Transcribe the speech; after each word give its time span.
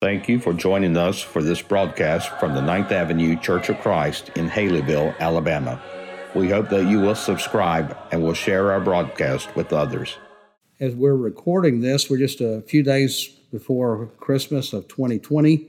Thank 0.00 0.28
you 0.28 0.38
for 0.38 0.52
joining 0.52 0.96
us 0.96 1.20
for 1.20 1.42
this 1.42 1.60
broadcast 1.60 2.30
from 2.38 2.54
the 2.54 2.62
Ninth 2.62 2.92
Avenue 2.92 3.36
Church 3.36 3.68
of 3.68 3.80
Christ 3.80 4.30
in 4.36 4.48
Haleyville, 4.48 5.18
Alabama. 5.18 5.82
We 6.36 6.50
hope 6.50 6.68
that 6.68 6.84
you 6.84 7.00
will 7.00 7.16
subscribe 7.16 7.98
and 8.12 8.22
will 8.22 8.32
share 8.32 8.70
our 8.70 8.78
broadcast 8.78 9.56
with 9.56 9.72
others. 9.72 10.16
As 10.78 10.94
we're 10.94 11.16
recording 11.16 11.80
this, 11.80 12.08
we're 12.08 12.18
just 12.18 12.40
a 12.40 12.62
few 12.62 12.84
days 12.84 13.26
before 13.50 14.06
Christmas 14.20 14.72
of 14.72 14.86
2020, 14.86 15.66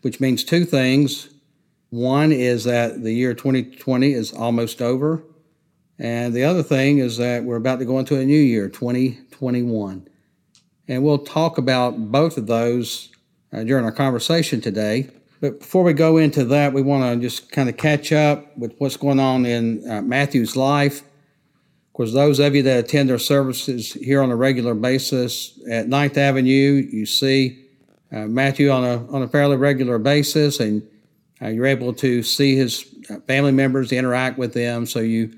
which 0.00 0.18
means 0.18 0.42
two 0.42 0.64
things. 0.64 1.28
One 1.90 2.32
is 2.32 2.64
that 2.64 3.04
the 3.04 3.12
year 3.12 3.32
2020 3.32 4.12
is 4.12 4.32
almost 4.32 4.82
over, 4.82 5.22
and 6.00 6.34
the 6.34 6.42
other 6.42 6.64
thing 6.64 6.98
is 6.98 7.16
that 7.18 7.44
we're 7.44 7.54
about 7.54 7.78
to 7.78 7.84
go 7.84 8.00
into 8.00 8.18
a 8.18 8.24
new 8.24 8.34
year, 8.34 8.68
2021. 8.68 10.08
And 10.88 11.04
we'll 11.04 11.18
talk 11.18 11.58
about 11.58 12.10
both 12.10 12.36
of 12.36 12.48
those 12.48 13.11
uh, 13.52 13.64
during 13.64 13.84
our 13.84 13.92
conversation 13.92 14.60
today. 14.60 15.08
But 15.40 15.58
before 15.58 15.82
we 15.82 15.92
go 15.92 16.18
into 16.18 16.44
that, 16.46 16.72
we 16.72 16.82
want 16.82 17.02
to 17.02 17.20
just 17.20 17.50
kind 17.50 17.68
of 17.68 17.76
catch 17.76 18.12
up 18.12 18.56
with 18.56 18.74
what's 18.78 18.96
going 18.96 19.18
on 19.18 19.44
in 19.44 19.88
uh, 19.90 20.00
Matthew's 20.00 20.56
life. 20.56 21.00
Of 21.00 21.94
course, 21.94 22.12
those 22.12 22.38
of 22.38 22.54
you 22.54 22.62
that 22.62 22.84
attend 22.84 23.10
our 23.10 23.18
services 23.18 23.92
here 23.92 24.22
on 24.22 24.30
a 24.30 24.36
regular 24.36 24.74
basis 24.74 25.58
at 25.68 25.88
Ninth 25.88 26.16
Avenue, 26.16 26.88
you 26.90 27.04
see 27.04 27.66
uh, 28.12 28.26
Matthew 28.26 28.70
on 28.70 28.84
a, 28.84 29.06
on 29.12 29.22
a 29.22 29.28
fairly 29.28 29.56
regular 29.56 29.98
basis, 29.98 30.60
and 30.60 30.88
uh, 31.42 31.48
you're 31.48 31.66
able 31.66 31.92
to 31.94 32.22
see 32.22 32.54
his 32.54 32.94
uh, 33.10 33.16
family 33.26 33.52
members, 33.52 33.90
interact 33.90 34.38
with 34.38 34.54
them, 34.54 34.86
so 34.86 35.00
you 35.00 35.32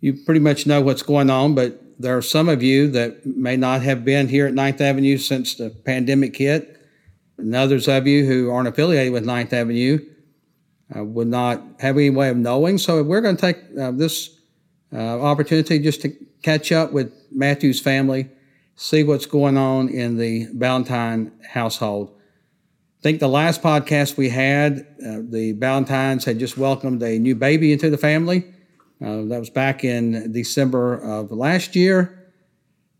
you 0.00 0.14
pretty 0.24 0.40
much 0.40 0.64
know 0.64 0.80
what's 0.80 1.02
going 1.02 1.28
on. 1.28 1.54
But 1.54 1.80
there 1.98 2.16
are 2.16 2.22
some 2.22 2.48
of 2.48 2.62
you 2.62 2.88
that 2.92 3.26
may 3.26 3.56
not 3.56 3.82
have 3.82 4.04
been 4.04 4.28
here 4.28 4.46
at 4.46 4.54
Ninth 4.54 4.80
Avenue 4.80 5.18
since 5.18 5.56
the 5.56 5.70
pandemic 5.70 6.36
hit 6.36 6.77
and 7.38 7.54
others 7.54 7.88
of 7.88 8.06
you 8.06 8.26
who 8.26 8.50
aren't 8.50 8.68
affiliated 8.68 9.12
with 9.12 9.24
Ninth 9.24 9.52
Avenue 9.52 9.98
uh, 10.94 11.04
would 11.04 11.28
not 11.28 11.62
have 11.80 11.96
any 11.96 12.10
way 12.10 12.28
of 12.28 12.36
knowing. 12.36 12.78
So 12.78 13.02
we're 13.02 13.20
going 13.20 13.36
to 13.36 13.40
take 13.40 13.58
uh, 13.78 13.92
this 13.92 14.38
uh, 14.92 15.20
opportunity 15.20 15.78
just 15.78 16.02
to 16.02 16.10
catch 16.42 16.72
up 16.72 16.92
with 16.92 17.12
Matthew's 17.30 17.80
family, 17.80 18.28
see 18.74 19.04
what's 19.04 19.26
going 19.26 19.56
on 19.56 19.88
in 19.88 20.16
the 20.16 20.48
Ballantyne 20.52 21.32
household. 21.46 22.10
I 22.98 23.02
think 23.02 23.20
the 23.20 23.28
last 23.28 23.62
podcast 23.62 24.16
we 24.16 24.28
had, 24.28 24.80
uh, 25.06 25.18
the 25.28 25.54
Ballantynes 25.54 26.24
had 26.24 26.38
just 26.38 26.58
welcomed 26.58 27.02
a 27.02 27.18
new 27.18 27.36
baby 27.36 27.72
into 27.72 27.90
the 27.90 27.98
family. 27.98 28.44
Uh, 29.00 29.22
that 29.26 29.38
was 29.38 29.50
back 29.50 29.84
in 29.84 30.32
December 30.32 30.94
of 30.94 31.30
last 31.30 31.76
year. 31.76 32.32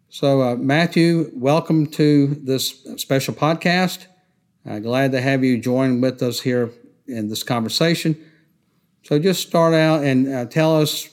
So, 0.09 0.41
uh, 0.43 0.55
Matthew, 0.55 1.31
welcome 1.35 1.87
to 1.89 2.29
this 2.29 2.87
special 2.97 3.35
podcast. 3.35 4.07
Uh, 4.67 4.79
glad 4.79 5.13
to 5.13 5.21
have 5.21 5.45
you 5.45 5.59
join 5.59 6.01
with 6.01 6.23
us 6.23 6.41
here 6.41 6.71
in 7.07 7.29
this 7.29 7.43
conversation. 7.43 8.17
So, 9.03 9.19
just 9.19 9.47
start 9.47 9.75
out 9.75 10.05
and 10.05 10.29
uh, 10.29 10.45
tell 10.47 10.81
us 10.81 11.09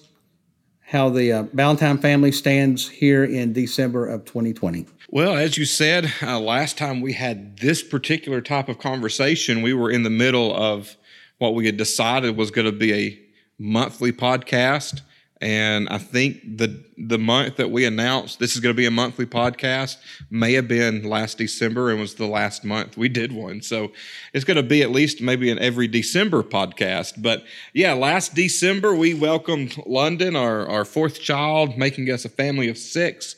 how 0.81 1.09
the 1.09 1.31
uh, 1.31 1.43
Ballantyne 1.53 1.97
family 1.97 2.31
stands 2.31 2.87
here 2.87 3.23
in 3.23 3.53
December 3.53 4.07
of 4.07 4.25
2020. 4.25 4.85
Well, 5.09 5.35
as 5.35 5.57
you 5.57 5.65
said, 5.65 6.11
uh, 6.21 6.39
last 6.39 6.77
time 6.77 7.01
we 7.01 7.13
had 7.13 7.57
this 7.59 7.81
particular 7.81 8.41
type 8.41 8.69
of 8.69 8.79
conversation, 8.79 9.61
we 9.61 9.73
were 9.73 9.89
in 9.89 10.03
the 10.03 10.09
middle 10.09 10.55
of 10.55 10.97
what 11.37 11.55
we 11.55 11.65
had 11.65 11.77
decided 11.77 12.37
was 12.37 12.51
going 12.51 12.65
to 12.65 12.71
be 12.71 12.93
a 12.93 13.19
monthly 13.57 14.11
podcast. 14.11 15.01
And 15.41 15.89
I 15.89 15.97
think 15.97 16.57
the 16.57 16.83
the 16.97 17.17
month 17.19 17.57
that 17.57 17.69
we 17.69 17.83
announced 17.83 18.39
this 18.39 18.55
is 18.55 18.61
going 18.61 18.73
to 18.73 18.77
be 18.77 18.85
a 18.85 18.91
monthly 18.91 19.25
podcast 19.25 19.97
may 20.29 20.53
have 20.53 20.67
been 20.67 21.03
last 21.03 21.37
December 21.37 21.91
and 21.91 21.99
was 21.99 22.15
the 22.15 22.25
last 22.25 22.63
month 22.63 22.97
we 22.97 23.09
did 23.09 23.33
one. 23.33 23.61
So 23.61 23.91
it's 24.33 24.45
going 24.45 24.55
to 24.55 24.63
be 24.63 24.81
at 24.81 24.91
least 24.91 25.21
maybe 25.21 25.51
an 25.51 25.59
every 25.59 25.89
December 25.89 26.41
podcast. 26.41 27.21
But 27.21 27.43
yeah, 27.73 27.91
last 27.93 28.33
December 28.33 28.95
we 28.95 29.13
welcomed 29.13 29.75
London, 29.85 30.37
our, 30.37 30.65
our 30.67 30.85
fourth 30.85 31.19
child, 31.19 31.77
making 31.77 32.09
us 32.09 32.23
a 32.23 32.29
family 32.29 32.69
of 32.69 32.77
six 32.77 33.35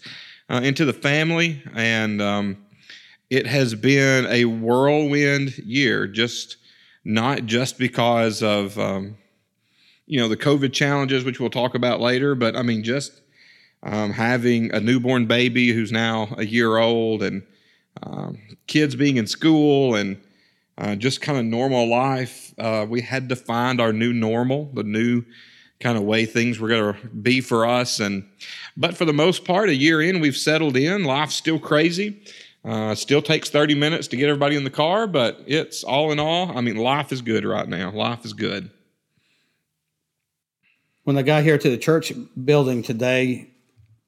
uh, 0.49 0.61
into 0.63 0.85
the 0.85 0.93
family. 0.93 1.63
And 1.73 2.21
um, 2.21 2.57
it 3.31 3.47
has 3.47 3.73
been 3.73 4.27
a 4.27 4.45
whirlwind 4.45 5.57
year, 5.57 6.05
just 6.05 6.57
not 7.03 7.47
just 7.47 7.79
because 7.79 8.43
of. 8.43 8.77
Um, 8.77 9.17
you 10.07 10.19
know 10.19 10.27
the 10.27 10.37
COVID 10.37 10.73
challenges, 10.73 11.23
which 11.23 11.39
we'll 11.39 11.49
talk 11.49 11.75
about 11.75 11.99
later. 11.99 12.33
But 12.33 12.55
I 12.55 12.63
mean, 12.63 12.83
just 12.83 13.21
um, 13.83 14.11
having 14.11 14.73
a 14.73 14.79
newborn 14.79 15.27
baby 15.27 15.71
who's 15.71 15.91
now 15.91 16.33
a 16.37 16.45
year 16.45 16.77
old, 16.77 17.21
and 17.21 17.43
um, 18.01 18.39
kids 18.65 18.95
being 18.95 19.17
in 19.17 19.27
school, 19.27 19.95
and 19.95 20.19
uh, 20.77 20.95
just 20.95 21.21
kind 21.21 21.37
of 21.37 21.45
normal 21.45 21.87
life. 21.87 22.53
Uh, 22.57 22.85
we 22.89 23.01
had 23.01 23.29
to 23.29 23.35
find 23.35 23.79
our 23.79 23.93
new 23.93 24.13
normal, 24.13 24.71
the 24.73 24.83
new 24.83 25.23
kind 25.79 25.97
of 25.97 26.03
way 26.03 26.25
things 26.25 26.57
were 26.59 26.69
going 26.69 26.93
to 26.93 27.07
be 27.09 27.41
for 27.41 27.65
us. 27.65 27.99
And 27.99 28.27
but 28.77 28.97
for 28.97 29.05
the 29.05 29.13
most 29.13 29.45
part, 29.45 29.69
a 29.69 29.75
year 29.75 30.01
in, 30.01 30.21
we've 30.21 30.37
settled 30.37 30.77
in. 30.77 31.03
Life's 31.03 31.35
still 31.35 31.59
crazy. 31.59 32.23
Uh, 32.65 32.95
still 32.95 33.21
takes 33.21 33.49
30 33.49 33.75
minutes 33.75 34.07
to 34.09 34.17
get 34.17 34.27
everybody 34.27 34.55
in 34.55 34.63
the 34.65 34.69
car, 34.69 35.07
but 35.07 35.41
it's 35.45 35.83
all 35.83 36.11
in 36.11 36.19
all. 36.19 36.57
I 36.57 36.59
mean, 36.59 36.75
life 36.75 37.13
is 37.13 37.21
good 37.21 37.45
right 37.45 37.67
now. 37.67 37.91
Life 37.91 38.25
is 38.25 38.33
good 38.33 38.71
when 41.07 41.17
I 41.17 41.21
got 41.21 41.43
here 41.43 41.57
to 41.57 41.69
the 41.69 41.77
church 41.77 42.11
building 42.43 42.83
today, 42.83 43.47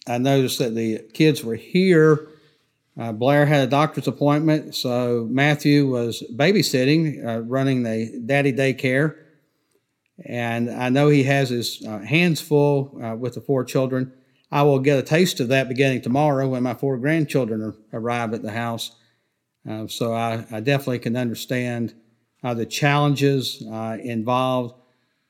I 0.06 0.18
noticed 0.18 0.60
that 0.60 0.76
the 0.76 1.00
kids 1.14 1.46
were 1.46 1.56
here. 1.56 2.28
Uh, 3.00 3.14
Blair 3.14 3.46
had 3.46 3.66
a 3.66 3.72
doctor's 3.72 4.10
appointment, 4.10 4.76
so 4.76 5.26
Matthew 5.32 5.88
was 5.88 6.22
babysitting, 6.36 7.26
uh, 7.26 7.40
running 7.44 7.84
the 7.84 8.22
daddy 8.26 8.52
daycare. 8.52 9.16
And 10.26 10.70
I 10.70 10.90
know 10.90 11.08
he 11.08 11.24
has 11.24 11.48
his 11.48 11.82
uh, 11.88 12.00
hands 12.00 12.42
full 12.42 13.00
uh, 13.02 13.16
with 13.16 13.36
the 13.36 13.42
four 13.42 13.64
children. 13.64 14.12
I 14.52 14.64
will 14.64 14.80
get 14.80 15.00
a 15.00 15.02
taste 15.02 15.40
of 15.40 15.48
that 15.48 15.70
beginning 15.70 16.02
tomorrow 16.02 16.50
when 16.50 16.64
my 16.64 16.74
four 16.74 16.98
grandchildren 16.98 17.62
are, 17.62 17.76
arrive 17.94 18.34
at 18.34 18.42
the 18.42 18.52
house. 18.52 18.92
Uh, 19.66 19.88
so 19.88 20.14
I, 20.14 20.46
I, 20.52 20.60
definitely 20.60 21.00
can 21.00 21.16
understand 21.16 21.94
uh, 22.44 22.54
the 22.56 22.66
challenges 22.66 23.62
involved. 23.62 24.76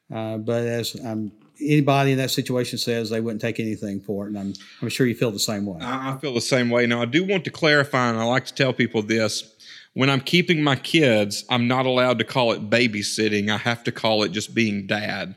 but 0.10 0.64
as 0.66 0.96
I'm 0.96 1.32
anybody 1.62 2.12
in 2.12 2.18
that 2.18 2.32
situation 2.32 2.78
says 2.78 3.10
they 3.10 3.22
wouldn't 3.22 3.42
take 3.42 3.60
anything 3.60 4.00
for 4.00 4.26
it, 4.26 4.30
and 4.30 4.38
I'm 4.38 4.54
I'm 4.82 4.90
sure 4.90 5.06
you 5.06 5.16
feel 5.16 5.32
the 5.32 5.40
same 5.40 5.66
way. 5.66 5.80
I 5.82 6.18
feel 6.20 6.34
the 6.34 6.42
same 6.42 6.70
way. 6.70 6.86
Now, 6.86 7.02
I 7.02 7.06
do 7.06 7.24
want 7.24 7.44
to 7.46 7.52
clarify, 7.52 8.10
and 8.10 8.18
I 8.18 8.24
like 8.24 8.46
to 8.46 8.54
tell 8.54 8.74
people 8.74 9.02
this: 9.02 9.56
when 9.94 10.10
I'm 10.10 10.22
keeping 10.22 10.64
my 10.64 10.76
kids, 10.76 11.46
I'm 11.50 11.68
not 11.68 11.86
allowed 11.86 12.20
to 12.20 12.26
call 12.26 12.52
it 12.54 12.70
babysitting. 12.70 13.50
I 13.50 13.58
have 13.58 13.84
to 13.86 13.92
call 13.92 14.24
it 14.24 14.30
just 14.30 14.54
being 14.54 14.88
dad. 14.88 15.36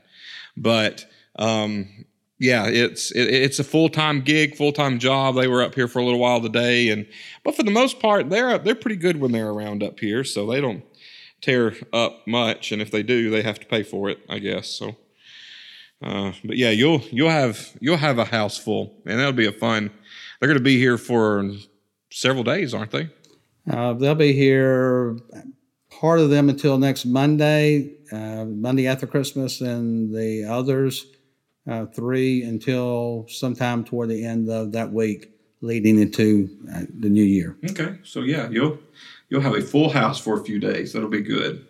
But 0.56 1.06
um, 1.37 2.05
yeah, 2.39 2.66
it's 2.66 3.10
it, 3.12 3.28
it's 3.28 3.59
a 3.59 3.65
full 3.65 3.89
time 3.89 4.21
gig, 4.21 4.56
full 4.56 4.72
time 4.72 4.99
job. 4.99 5.37
They 5.37 5.49
were 5.49 5.62
up 5.62 5.75
here 5.75 5.89
for 5.89 6.00
a 6.00 6.04
little 6.04 6.21
while 6.21 6.41
today, 6.41 6.89
and 6.91 7.06
but 7.44 7.54
for 7.54 7.62
the 7.62 7.71
most 7.71 8.00
part, 8.00 8.31
they're 8.31 8.59
they're 8.59 8.75
pretty 8.75 8.97
good 8.97 9.21
when 9.21 9.33
they're 9.33 9.50
around 9.50 9.83
up 9.83 10.00
here, 10.00 10.25
so 10.25 10.47
they 10.47 10.60
don't 10.60 10.84
tear 11.41 11.75
up 11.93 12.27
much. 12.27 12.72
And 12.72 12.83
if 12.83 12.91
they 12.91 13.03
do, 13.03 13.31
they 13.31 13.43
have 13.43 13.60
to 13.60 13.66
pay 13.66 13.83
for 13.83 14.10
it, 14.10 14.21
I 14.28 14.39
guess. 14.39 14.69
So 14.69 14.97
uh, 16.03 16.33
but 16.45 16.57
yeah, 16.57 16.71
you'll 16.71 17.01
you'll 17.11 17.31
have 17.31 17.71
you'll 17.81 17.97
have 17.97 18.19
a 18.19 18.25
house 18.25 18.59
full, 18.59 18.95
and 19.07 19.19
that'll 19.19 19.33
be 19.33 19.47
a 19.47 19.53
fun. 19.53 19.91
They're 20.41 20.49
going 20.49 20.59
to 20.59 20.65
be 20.65 20.79
here 20.79 20.99
for 20.99 21.49
several 22.11 22.43
days, 22.45 22.75
aren't 22.75 22.91
they? 22.91 23.09
Uh, 23.71 23.93
they'll 23.95 24.15
be 24.15 24.33
here. 24.33 25.17
Part 25.91 26.19
of 26.19 26.31
them 26.31 26.49
until 26.49 26.79
next 26.79 27.05
Monday, 27.05 27.93
uh, 28.11 28.45
Monday 28.45 28.89
after 28.89 29.07
Christmas, 29.07 29.61
and 29.61 30.13
the 30.13 30.45
others 30.45 31.07
uh, 31.71 31.87
three 31.87 32.43
until 32.43 33.27
sometime 33.29 33.84
toward 33.84 34.09
the 34.09 34.25
end 34.25 34.51
of 34.51 34.73
that 34.73 34.93
week, 34.93 35.31
leading 35.61 36.01
into 36.01 36.49
uh, 36.75 36.83
the 36.99 37.09
new 37.09 37.23
year. 37.23 37.57
Okay, 37.71 37.99
so 38.03 38.23
yeah, 38.23 38.49
you'll 38.51 38.79
you'll 39.29 39.43
have 39.43 39.55
a 39.55 39.63
full 39.63 39.91
house 39.91 40.19
for 40.19 40.41
a 40.41 40.45
few 40.45 40.59
days. 40.59 40.93
That'll 40.93 41.09
be 41.09 41.22
good. 41.22 41.69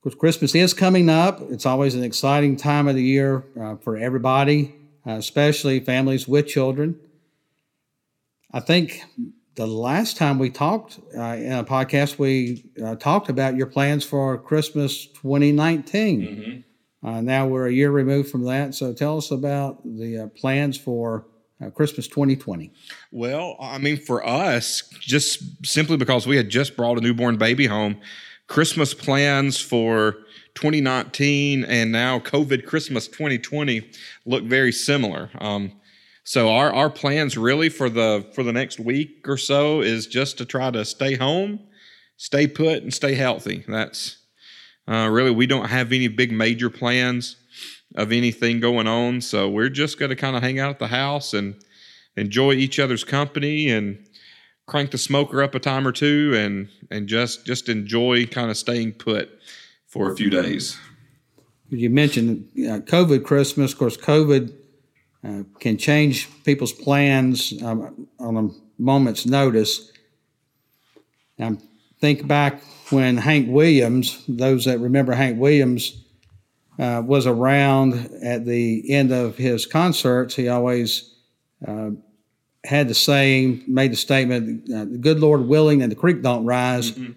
Of 0.00 0.04
course, 0.04 0.14
Christmas 0.14 0.54
is 0.54 0.72
coming 0.72 1.10
up. 1.10 1.42
It's 1.50 1.66
always 1.66 1.94
an 1.94 2.02
exciting 2.02 2.56
time 2.56 2.88
of 2.88 2.94
the 2.94 3.02
year 3.02 3.44
uh, 3.60 3.76
for 3.76 3.98
everybody, 3.98 4.74
uh, 5.06 5.10
especially 5.10 5.78
families 5.80 6.26
with 6.26 6.46
children. 6.46 6.98
I 8.50 8.60
think 8.60 9.02
the 9.56 9.66
last 9.66 10.16
time 10.16 10.38
we 10.38 10.48
talked 10.48 10.98
uh, 11.14 11.36
in 11.36 11.52
a 11.52 11.64
podcast, 11.64 12.18
we 12.18 12.64
uh, 12.82 12.96
talked 12.96 13.28
about 13.28 13.56
your 13.56 13.66
plans 13.66 14.02
for 14.02 14.38
Christmas 14.38 15.04
2019. 15.04 16.20
Mm-hmm. 16.22 17.06
Uh, 17.06 17.20
now 17.20 17.46
we're 17.46 17.66
a 17.66 17.72
year 17.72 17.90
removed 17.90 18.30
from 18.30 18.44
that. 18.44 18.74
So 18.74 18.94
tell 18.94 19.18
us 19.18 19.30
about 19.30 19.82
the 19.84 20.16
uh, 20.16 20.26
plans 20.28 20.78
for 20.78 21.26
Christmas 21.74 22.08
2020? 22.08 22.72
Well, 23.12 23.58
I 23.60 23.76
mean, 23.76 23.98
for 23.98 24.26
us, 24.26 24.82
just 24.98 25.66
simply 25.66 25.98
because 25.98 26.26
we 26.26 26.38
had 26.38 26.48
just 26.48 26.74
brought 26.74 26.96
a 26.96 27.02
newborn 27.02 27.36
baby 27.36 27.66
home, 27.66 28.00
Christmas 28.50 28.92
plans 28.92 29.60
for 29.60 30.16
2019 30.56 31.62
and 31.62 31.92
now 31.92 32.18
COVID 32.18 32.66
Christmas 32.66 33.06
2020 33.06 33.88
look 34.26 34.42
very 34.42 34.72
similar. 34.72 35.30
Um, 35.38 35.70
so 36.24 36.50
our 36.50 36.72
our 36.74 36.90
plans 36.90 37.38
really 37.38 37.68
for 37.68 37.88
the 37.88 38.28
for 38.34 38.42
the 38.42 38.52
next 38.52 38.80
week 38.80 39.28
or 39.28 39.36
so 39.36 39.82
is 39.82 40.08
just 40.08 40.36
to 40.38 40.44
try 40.44 40.68
to 40.72 40.84
stay 40.84 41.14
home, 41.14 41.60
stay 42.16 42.48
put, 42.48 42.82
and 42.82 42.92
stay 42.92 43.14
healthy. 43.14 43.64
That's 43.68 44.18
uh, 44.90 45.08
really 45.08 45.30
we 45.30 45.46
don't 45.46 45.68
have 45.68 45.92
any 45.92 46.08
big 46.08 46.32
major 46.32 46.70
plans 46.70 47.36
of 47.94 48.10
anything 48.10 48.58
going 48.58 48.88
on, 48.88 49.20
so 49.20 49.48
we're 49.48 49.68
just 49.68 49.96
going 49.96 50.10
to 50.10 50.16
kind 50.16 50.34
of 50.34 50.42
hang 50.42 50.58
out 50.58 50.70
at 50.70 50.80
the 50.80 50.88
house 50.88 51.34
and 51.34 51.54
enjoy 52.16 52.54
each 52.54 52.80
other's 52.80 53.04
company 53.04 53.70
and 53.70 54.04
crank 54.70 54.92
the 54.92 54.98
smoker 54.98 55.42
up 55.42 55.54
a 55.56 55.58
time 55.58 55.86
or 55.86 55.90
two 55.90 56.32
and 56.36 56.68
and 56.92 57.08
just 57.08 57.44
just 57.44 57.68
enjoy 57.68 58.24
kind 58.24 58.50
of 58.50 58.56
staying 58.56 58.92
put 58.92 59.28
for 59.88 60.12
a 60.12 60.16
few 60.16 60.30
days. 60.30 60.78
You 61.70 61.90
mentioned 61.90 62.48
uh, 62.56 62.78
COVID 62.78 63.24
Christmas. 63.24 63.72
Of 63.72 63.78
course, 63.78 63.96
COVID 63.96 64.52
uh, 65.24 65.42
can 65.58 65.76
change 65.76 66.28
people's 66.44 66.72
plans 66.72 67.60
um, 67.62 68.06
on 68.20 68.36
a 68.36 68.48
moment's 68.80 69.26
notice. 69.26 69.90
Now, 71.36 71.56
think 72.00 72.26
back 72.28 72.62
when 72.90 73.16
Hank 73.16 73.48
Williams, 73.50 74.24
those 74.28 74.66
that 74.66 74.78
remember 74.78 75.12
Hank 75.12 75.38
Williams, 75.38 76.04
uh, 76.78 77.02
was 77.04 77.26
around 77.26 77.94
at 78.22 78.46
the 78.46 78.84
end 78.88 79.12
of 79.12 79.36
his 79.36 79.66
concerts. 79.66 80.36
He 80.36 80.48
always 80.48 81.14
uh, 81.66 81.90
had 82.64 82.88
the 82.88 82.94
saying, 82.94 83.64
made 83.66 83.92
the 83.92 83.96
statement, 83.96 84.70
uh, 84.70 84.84
"The 84.84 84.98
good 84.98 85.20
Lord 85.20 85.46
willing, 85.46 85.82
and 85.82 85.90
the 85.90 85.96
creek 85.96 86.22
don't 86.22 86.44
rise." 86.44 86.92
Mm-hmm. 86.92 87.12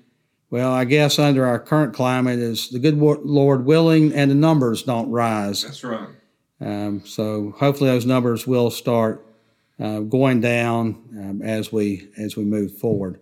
Well, 0.49 0.71
I 0.71 0.85
guess 0.85 1.17
under 1.17 1.45
our 1.45 1.59
current 1.59 1.93
climate 1.95 2.39
is 2.39 2.69
the 2.69 2.79
good 2.79 2.97
Lord 2.97 3.65
willing, 3.65 4.13
and 4.13 4.29
the 4.29 4.35
numbers 4.35 4.83
don't 4.83 5.09
rise. 5.09 5.63
That's 5.63 5.83
right. 5.83 6.07
Um, 6.61 7.05
so 7.05 7.55
hopefully 7.57 7.89
those 7.89 8.05
numbers 8.05 8.45
will 8.45 8.69
start 8.69 9.25
uh, 9.79 9.99
going 9.99 10.41
down 10.41 11.01
um, 11.17 11.41
as 11.41 11.71
we 11.71 12.07
as 12.17 12.37
we 12.37 12.43
move 12.43 12.77
forward. 12.77 13.19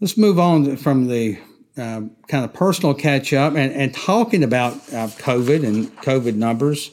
Let's 0.00 0.18
move 0.18 0.38
on 0.38 0.76
from 0.76 1.06
the 1.06 1.38
uh, 1.76 2.02
kind 2.26 2.44
of 2.44 2.52
personal 2.52 2.92
catch 2.92 3.32
up 3.32 3.54
and, 3.54 3.72
and 3.72 3.94
talking 3.94 4.42
about 4.42 4.74
uh, 4.92 5.06
COVID 5.06 5.64
and 5.64 5.96
COVID 6.02 6.34
numbers 6.34 6.90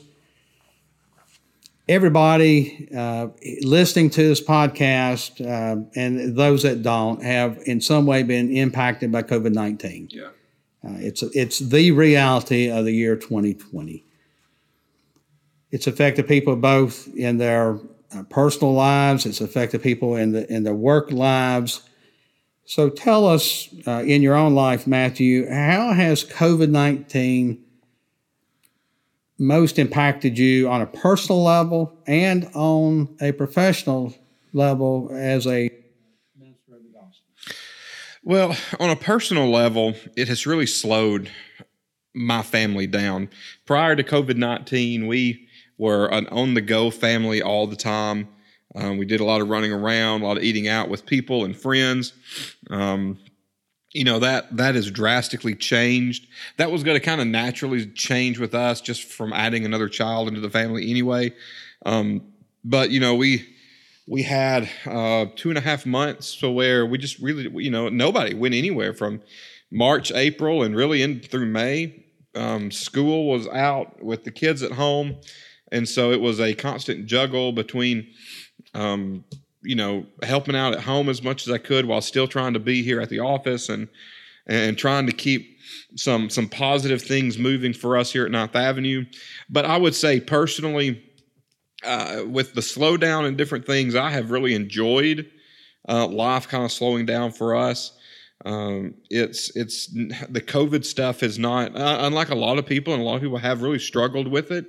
everybody 1.90 2.88
uh, 2.96 3.28
listening 3.64 4.12
to 4.12 4.22
this 4.22 4.40
podcast 4.40 5.42
uh, 5.42 5.84
and 5.96 6.38
those 6.38 6.62
that 6.62 6.84
don't 6.84 7.24
have 7.24 7.60
in 7.66 7.82
some 7.82 8.06
way 8.06 8.22
been 8.22 8.56
impacted 8.56 9.12
by 9.12 9.24
COVID 9.24 9.54
19. 9.54 10.10
Yeah. 10.12 10.28
Uh, 10.86 10.98
it's, 11.00 11.24
it's 11.24 11.58
the 11.58 11.92
reality 11.92 12.70
of 12.70 12.86
the 12.86 12.92
year 12.92 13.16
2020. 13.16 14.06
It's 15.72 15.88
affected 15.88 16.28
people 16.28 16.56
both 16.56 17.08
in 17.16 17.40
their 17.40 17.80
uh, 18.16 18.24
personal 18.30 18.74
lives, 18.74 19.26
it's 19.26 19.42
affected 19.42 19.82
people 19.82 20.16
in, 20.16 20.32
the, 20.32 20.52
in 20.54 20.64
their 20.64 20.76
work 20.76 21.12
lives. 21.12 21.82
So 22.66 22.90
tell 22.90 23.26
us 23.26 23.68
uh, 23.88 24.04
in 24.06 24.22
your 24.22 24.36
own 24.36 24.54
life, 24.54 24.86
Matthew, 24.86 25.50
how 25.50 25.94
has 25.94 26.24
COVID 26.24 26.70
19 26.70 27.66
most 29.40 29.80
impacted 29.80 30.38
you 30.38 30.70
on 30.70 30.82
a 30.82 30.86
personal 30.86 31.42
level 31.42 31.98
and 32.06 32.50
on 32.54 33.16
a 33.22 33.32
professional 33.32 34.14
level 34.54 35.10
as 35.14 35.48
a 35.48 35.72
minister 36.38 36.76
of 36.76 36.84
the 36.84 36.90
gospel? 36.94 37.56
Well, 38.24 38.58
on 38.80 38.90
a 38.90 38.96
personal 38.98 39.50
level, 39.50 39.96
it 40.18 40.28
has 40.28 40.46
really 40.46 40.68
slowed 40.68 41.32
my 42.14 42.42
family 42.42 42.86
down. 42.86 43.30
Prior 43.66 43.96
to 43.96 44.04
COVID 44.04 44.36
19, 44.36 45.08
we 45.08 45.48
were 45.78 46.08
an 46.08 46.28
on 46.28 46.54
the 46.54 46.62
go 46.62 46.92
family 46.92 47.42
all 47.42 47.66
the 47.66 47.78
time. 47.78 48.28
Um, 48.76 48.98
we 48.98 49.06
did 49.06 49.20
a 49.20 49.26
lot 49.26 49.42
of 49.42 49.50
running 49.50 49.72
around, 49.72 50.22
a 50.22 50.26
lot 50.26 50.38
of 50.38 50.44
eating 50.44 50.68
out 50.68 50.90
with 50.90 51.06
people 51.06 51.46
and 51.46 51.58
friends. 51.58 52.14
Um, 52.70 53.18
you 53.92 54.04
know 54.04 54.20
that 54.20 54.56
that 54.56 54.76
has 54.76 54.90
drastically 54.92 55.56
changed. 55.56 56.28
That 56.58 56.72
was 56.72 56.84
going 56.84 56.96
to 56.96 57.06
kind 57.06 57.22
of 57.22 57.28
naturally 57.28 57.88
change 57.88 58.40
with 58.40 58.54
us 58.54 58.82
just 58.82 59.04
from 59.04 59.34
adding 59.34 59.66
another 59.66 59.90
child 59.90 60.28
into 60.28 60.42
the 60.42 60.50
family 60.50 60.90
anyway. 60.90 61.34
Um, 61.86 62.22
but 62.64 62.92
you 62.92 63.00
know 63.00 63.16
we 63.16 63.48
we 64.08 64.24
had 64.24 64.70
uh, 64.86 65.28
two 65.36 65.50
and 65.50 65.58
a 65.58 65.62
half 65.62 65.86
months 65.86 66.36
to 66.38 66.50
where 66.50 66.86
we 66.86 66.98
just 66.98 67.20
really 67.20 67.50
you 67.64 67.72
know 67.72 67.90
nobody 67.90 68.34
went 68.34 68.56
anywhere 68.56 68.94
from 68.94 69.22
march 69.72 70.12
april 70.12 70.64
and 70.64 70.76
really 70.76 71.02
in 71.02 71.20
through 71.20 71.46
may. 71.46 72.06
Um, 72.36 72.70
school 72.70 73.28
was 73.28 73.48
out 73.48 74.04
with 74.04 74.24
the 74.24 74.32
kids 74.32 74.62
at 74.62 74.72
home 74.72 75.18
and 75.72 75.88
so 75.88 76.12
it 76.12 76.22
was 76.22 76.40
a 76.40 76.54
constant 76.54 77.06
juggle 77.06 77.52
between 77.52 78.08
um, 78.74 79.24
you 79.62 79.76
know, 79.76 80.06
helping 80.24 80.56
out 80.56 80.74
at 80.74 80.82
home 80.82 81.10
as 81.10 81.22
much 81.22 81.48
as 81.48 81.54
I 81.54 81.58
could 81.58 81.86
while 81.86 82.02
still 82.02 82.28
trying 82.28 82.54
to 82.54 82.60
be 82.60 82.84
here 82.84 83.02
at 83.02 83.10
the 83.10 83.20
office 83.20 83.70
and 83.70 83.88
and 84.48 84.78
trying 84.78 85.06
to 85.06 85.12
keep 85.12 85.58
some 85.96 86.30
some 86.30 86.48
positive 86.48 87.02
things 87.02 87.38
moving 87.38 87.74
for 87.74 87.98
us 87.98 88.12
here 88.12 88.26
at 88.26 88.32
Ninth 88.32 88.56
Avenue. 88.56 89.06
But 89.50 89.66
I 89.66 89.78
would 89.78 89.96
say 89.96 90.20
personally, 90.20 91.04
uh, 91.84 92.24
with 92.26 92.54
the 92.54 92.62
slowdown 92.62 93.26
and 93.26 93.38
different 93.38 93.66
things, 93.66 93.96
I 93.96 94.10
have 94.10 94.32
really 94.32 94.56
enjoyed 94.56 95.30
uh, 95.88 96.08
life 96.08 96.48
kind 96.48 96.66
of 96.66 96.72
slowing 96.72 97.06
down 97.06 97.32
for 97.32 97.56
us. 97.56 97.94
Um, 98.46 98.96
it's 99.10 99.56
it's 99.56 99.88
the 99.88 100.42
COVID 100.42 100.86
stuff 100.86 101.24
is 101.24 101.38
not 101.38 101.76
uh, 101.76 101.98
unlike 102.02 102.30
a 102.30 102.36
lot 102.36 102.58
of 102.58 102.66
people, 102.66 102.94
and 102.94 103.02
a 103.02 103.06
lot 103.06 103.16
of 103.16 103.22
people 103.22 103.38
have 103.38 103.62
really 103.62 103.80
struggled 103.80 104.28
with 104.28 104.52
it. 104.52 104.66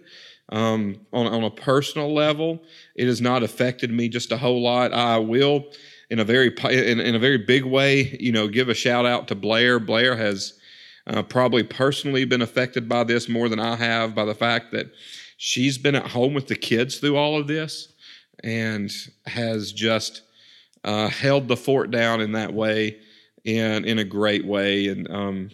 Um, 0.50 1.06
on, 1.12 1.29
on 1.29 1.44
a 1.44 1.50
personal 1.50 2.12
level, 2.12 2.61
it 2.97 3.06
has 3.06 3.20
not 3.20 3.44
affected 3.44 3.91
me 3.91 4.08
just 4.08 4.32
a 4.32 4.37
whole 4.37 4.61
lot. 4.61 4.93
I 4.93 5.19
will, 5.19 5.67
in 6.11 6.19
a 6.19 6.25
very 6.25 6.52
in, 6.64 6.99
in 6.99 7.14
a 7.14 7.20
very 7.20 7.38
big 7.38 7.64
way, 7.64 8.17
you 8.19 8.32
know, 8.32 8.49
give 8.49 8.69
a 8.69 8.75
shout 8.75 9.06
out 9.06 9.29
to 9.29 9.37
Blair. 9.37 9.79
Blair 9.79 10.17
has 10.17 10.55
uh, 11.06 11.23
probably 11.23 11.62
personally 11.62 12.25
been 12.25 12.43
affected 12.43 12.88
by 12.88 13.05
this 13.05 13.29
more 13.29 13.49
than 13.49 13.61
I 13.61 13.76
have 13.76 14.14
by 14.14 14.25
the 14.25 14.35
fact 14.35 14.73
that 14.73 14.91
she's 15.37 15.79
been 15.79 15.94
at 15.94 16.06
home 16.06 16.35
with 16.35 16.49
the 16.49 16.56
kids 16.56 16.99
through 16.99 17.17
all 17.17 17.38
of 17.38 17.46
this 17.46 17.93
and 18.43 18.91
has 19.26 19.73
just 19.73 20.23
uh, 20.85 21.08
held 21.08 21.49
the 21.49 21.56
fort 21.56 21.91
down 21.91 22.20
in 22.20 22.32
that 22.32 22.53
way 22.53 22.99
in 23.44 23.85
in 23.85 23.99
a 23.99 24.05
great 24.05 24.44
way 24.44 24.88
and 24.88 25.11
um, 25.11 25.50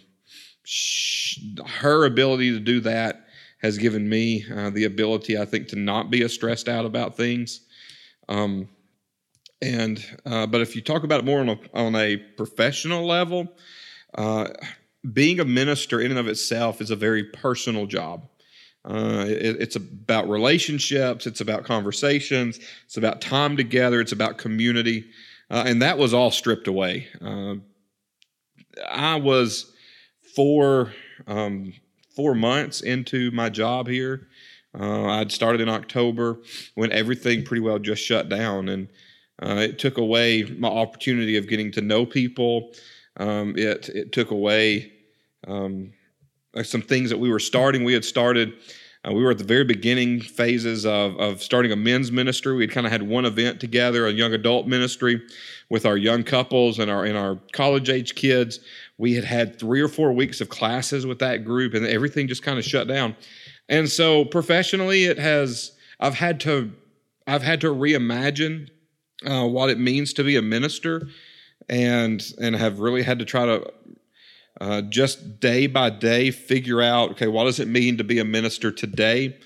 her 1.65 2.05
ability 2.05 2.51
to 2.51 2.59
do 2.59 2.81
that 2.81 3.26
has 3.61 3.77
given 3.77 4.07
me 4.07 4.45
uh, 4.53 4.69
the 4.69 4.85
ability, 4.85 5.37
I 5.37 5.45
think, 5.45 5.67
to 5.69 5.75
not 5.75 6.09
be 6.09 6.23
as 6.23 6.33
stressed 6.33 6.69
out 6.69 6.85
about 6.85 7.17
things. 7.17 7.61
Um, 8.29 8.69
and 9.61 10.03
uh, 10.25 10.45
but 10.45 10.61
if 10.61 10.75
you 10.75 10.81
talk 10.81 11.03
about 11.03 11.19
it 11.19 11.25
more 11.25 11.39
on 11.39 11.49
a 11.49 11.59
on 11.73 11.95
a 11.95 12.17
professional 12.17 13.05
level, 13.05 13.47
uh, 14.15 14.49
being 15.13 15.39
a 15.39 15.45
minister 15.45 15.99
in 15.99 16.11
and 16.11 16.19
of 16.19 16.27
itself 16.27 16.81
is 16.81 16.91
a 16.91 16.95
very 16.95 17.23
personal 17.23 17.85
job. 17.87 18.27
Uh, 18.85 19.25
it, 19.27 19.57
it's 19.59 19.75
about 19.75 20.29
relationships. 20.29 21.25
It's 21.25 21.41
about 21.41 21.65
conversations. 21.65 22.59
It's 22.85 22.97
about 22.97 23.19
time 23.19 23.57
together. 23.57 23.99
It's 23.99 24.11
about 24.11 24.37
community, 24.37 25.09
uh, 25.49 25.63
and 25.65 25.81
that 25.81 25.97
was 25.97 26.13
all 26.13 26.31
stripped 26.31 26.67
away. 26.67 27.07
Uh, 27.19 27.55
I 28.87 29.15
was 29.15 29.73
for 30.35 30.93
um, 31.25 31.73
four 32.17 32.33
months 32.33 32.81
into 32.81 33.29
my 33.29 33.47
job 33.47 33.87
here. 33.87 34.27
Uh, 34.77 35.05
I'd 35.05 35.31
started 35.31 35.61
in 35.61 35.69
October 35.69 36.39
when 36.73 36.91
everything 36.91 37.43
pretty 37.43 37.61
well 37.61 37.77
just 37.77 38.03
shut 38.03 38.27
down, 38.27 38.69
and 38.69 38.87
uh, 39.41 39.61
it 39.61 39.77
took 39.77 39.99
away 39.99 40.43
my 40.43 40.67
opportunity 40.67 41.37
of 41.37 41.47
getting 41.47 41.71
to 41.73 41.81
know 41.81 42.07
people. 42.07 42.71
Um, 43.17 43.55
it 43.55 43.89
it 43.89 44.11
took 44.11 44.31
away 44.31 44.91
um, 45.47 45.93
some 46.63 46.81
things 46.81 47.11
that 47.11 47.19
we 47.19 47.29
were 47.29 47.39
starting. 47.39 47.83
We 47.83 47.93
had 47.93 48.03
started. 48.03 48.53
Uh, 49.07 49.13
we 49.13 49.23
were 49.23 49.31
at 49.31 49.37
the 49.37 49.43
very 49.43 49.63
beginning 49.63 50.19
phases 50.19 50.85
of, 50.85 51.17
of 51.17 51.41
starting 51.41 51.71
a 51.71 51.75
men's 51.75 52.11
ministry. 52.11 52.55
We'd 52.55 52.71
kind 52.71 52.85
of 52.85 52.91
had 52.91 53.03
one 53.03 53.25
event 53.25 53.59
together, 53.59 54.07
a 54.07 54.11
young 54.11 54.33
adult 54.33 54.67
ministry 54.67 55.21
with 55.69 55.85
our 55.85 55.97
young 55.97 56.23
couples 56.23 56.79
and 56.79 56.89
our 56.89 57.05
and 57.05 57.17
our 57.17 57.39
college 57.51 57.89
age 57.89 58.15
kids 58.15 58.59
we 58.97 59.13
had 59.13 59.23
had 59.23 59.59
three 59.59 59.81
or 59.81 59.87
four 59.87 60.11
weeks 60.13 60.41
of 60.41 60.49
classes 60.49 61.05
with 61.05 61.19
that 61.19 61.43
group 61.43 61.73
and 61.73 61.85
everything 61.85 62.27
just 62.27 62.43
kind 62.43 62.57
of 62.57 62.65
shut 62.65 62.87
down 62.87 63.15
and 63.69 63.89
so 63.89 64.25
professionally 64.25 65.05
it 65.05 65.17
has 65.17 65.73
i've 65.99 66.15
had 66.15 66.39
to 66.39 66.71
i've 67.27 67.43
had 67.43 67.61
to 67.61 67.67
reimagine 67.67 68.69
uh, 69.25 69.45
what 69.45 69.69
it 69.69 69.79
means 69.79 70.13
to 70.13 70.23
be 70.23 70.35
a 70.35 70.41
minister 70.41 71.07
and 71.69 72.33
and 72.39 72.55
have 72.55 72.79
really 72.79 73.03
had 73.03 73.19
to 73.19 73.25
try 73.25 73.45
to 73.45 73.71
uh, 74.59 74.81
just 74.81 75.39
day 75.39 75.67
by 75.67 75.89
day 75.89 76.31
figure 76.31 76.81
out 76.81 77.11
okay 77.11 77.27
what 77.27 77.45
does 77.45 77.59
it 77.59 77.67
mean 77.67 77.97
to 77.97 78.03
be 78.03 78.19
a 78.19 78.25
minister 78.25 78.71
today 78.71 79.37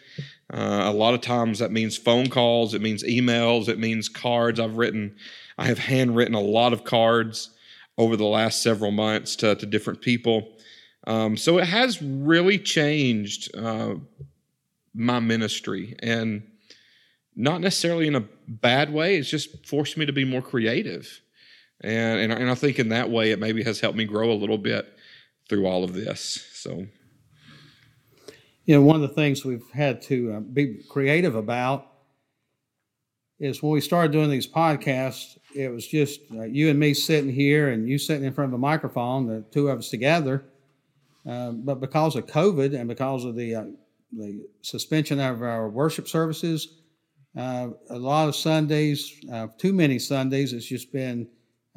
uh, 0.53 0.83
a 0.85 0.91
lot 0.91 1.13
of 1.13 1.21
times 1.21 1.59
that 1.59 1.71
means 1.71 1.97
phone 1.97 2.29
calls 2.29 2.73
it 2.73 2.81
means 2.81 3.03
emails 3.03 3.67
it 3.67 3.79
means 3.79 4.09
cards 4.09 4.59
i've 4.59 4.77
written 4.77 5.15
i 5.57 5.65
have 5.65 5.79
handwritten 5.79 6.35
a 6.35 6.41
lot 6.41 6.73
of 6.73 6.83
cards 6.83 7.51
over 7.97 8.15
the 8.17 8.25
last 8.25 8.63
several 8.63 8.91
months 8.91 9.35
to, 9.37 9.55
to 9.55 9.65
different 9.65 10.01
people. 10.01 10.57
Um, 11.05 11.37
so 11.37 11.57
it 11.57 11.67
has 11.67 12.01
really 12.01 12.57
changed 12.57 13.55
uh, 13.55 13.95
my 14.93 15.19
ministry. 15.19 15.95
And 15.99 16.43
not 17.35 17.61
necessarily 17.61 18.07
in 18.07 18.15
a 18.15 18.25
bad 18.47 18.91
way. 18.91 19.15
It's 19.15 19.29
just 19.29 19.65
forced 19.65 19.97
me 19.97 20.05
to 20.05 20.11
be 20.11 20.25
more 20.25 20.41
creative. 20.41 21.21
And, 21.79 22.19
and, 22.19 22.33
and 22.33 22.49
I 22.49 22.55
think 22.55 22.77
in 22.77 22.89
that 22.89 23.09
way, 23.09 23.31
it 23.31 23.39
maybe 23.39 23.63
has 23.63 23.79
helped 23.79 23.97
me 23.97 24.05
grow 24.05 24.31
a 24.31 24.33
little 24.33 24.57
bit 24.57 24.91
through 25.51 25.67
all 25.67 25.83
of 25.83 25.91
this. 25.91 26.47
So, 26.53 26.87
you 28.63 28.73
know, 28.73 28.81
one 28.81 28.95
of 28.95 29.01
the 29.01 29.09
things 29.09 29.43
we've 29.43 29.69
had 29.73 30.01
to 30.03 30.31
uh, 30.31 30.39
be 30.39 30.81
creative 30.89 31.35
about 31.35 31.87
is 33.37 33.61
when 33.61 33.73
we 33.73 33.81
started 33.81 34.13
doing 34.13 34.29
these 34.29 34.47
podcasts, 34.47 35.37
it 35.53 35.67
was 35.67 35.85
just 35.85 36.21
uh, 36.33 36.43
you 36.43 36.69
and 36.69 36.79
me 36.79 36.93
sitting 36.93 37.29
here 37.29 37.67
and 37.67 37.89
you 37.89 37.97
sitting 37.97 38.23
in 38.23 38.31
front 38.31 38.51
of 38.51 38.53
a 38.53 38.57
microphone, 38.59 39.27
the 39.27 39.43
two 39.51 39.67
of 39.67 39.79
us 39.79 39.89
together. 39.89 40.45
Uh, 41.27 41.51
but 41.51 41.81
because 41.81 42.15
of 42.15 42.27
COVID 42.27 42.73
and 42.73 42.87
because 42.87 43.25
of 43.25 43.35
the 43.35 43.55
uh, 43.55 43.65
the 44.13 44.45
suspension 44.61 45.19
of 45.19 45.41
our 45.41 45.69
worship 45.69 46.07
services, 46.07 46.79
uh, 47.37 47.69
a 47.89 47.99
lot 47.99 48.29
of 48.29 48.37
Sundays, 48.37 49.19
uh, 49.33 49.47
too 49.57 49.73
many 49.73 49.99
Sundays, 49.99 50.53
it's 50.53 50.65
just 50.65 50.93
been 50.93 51.27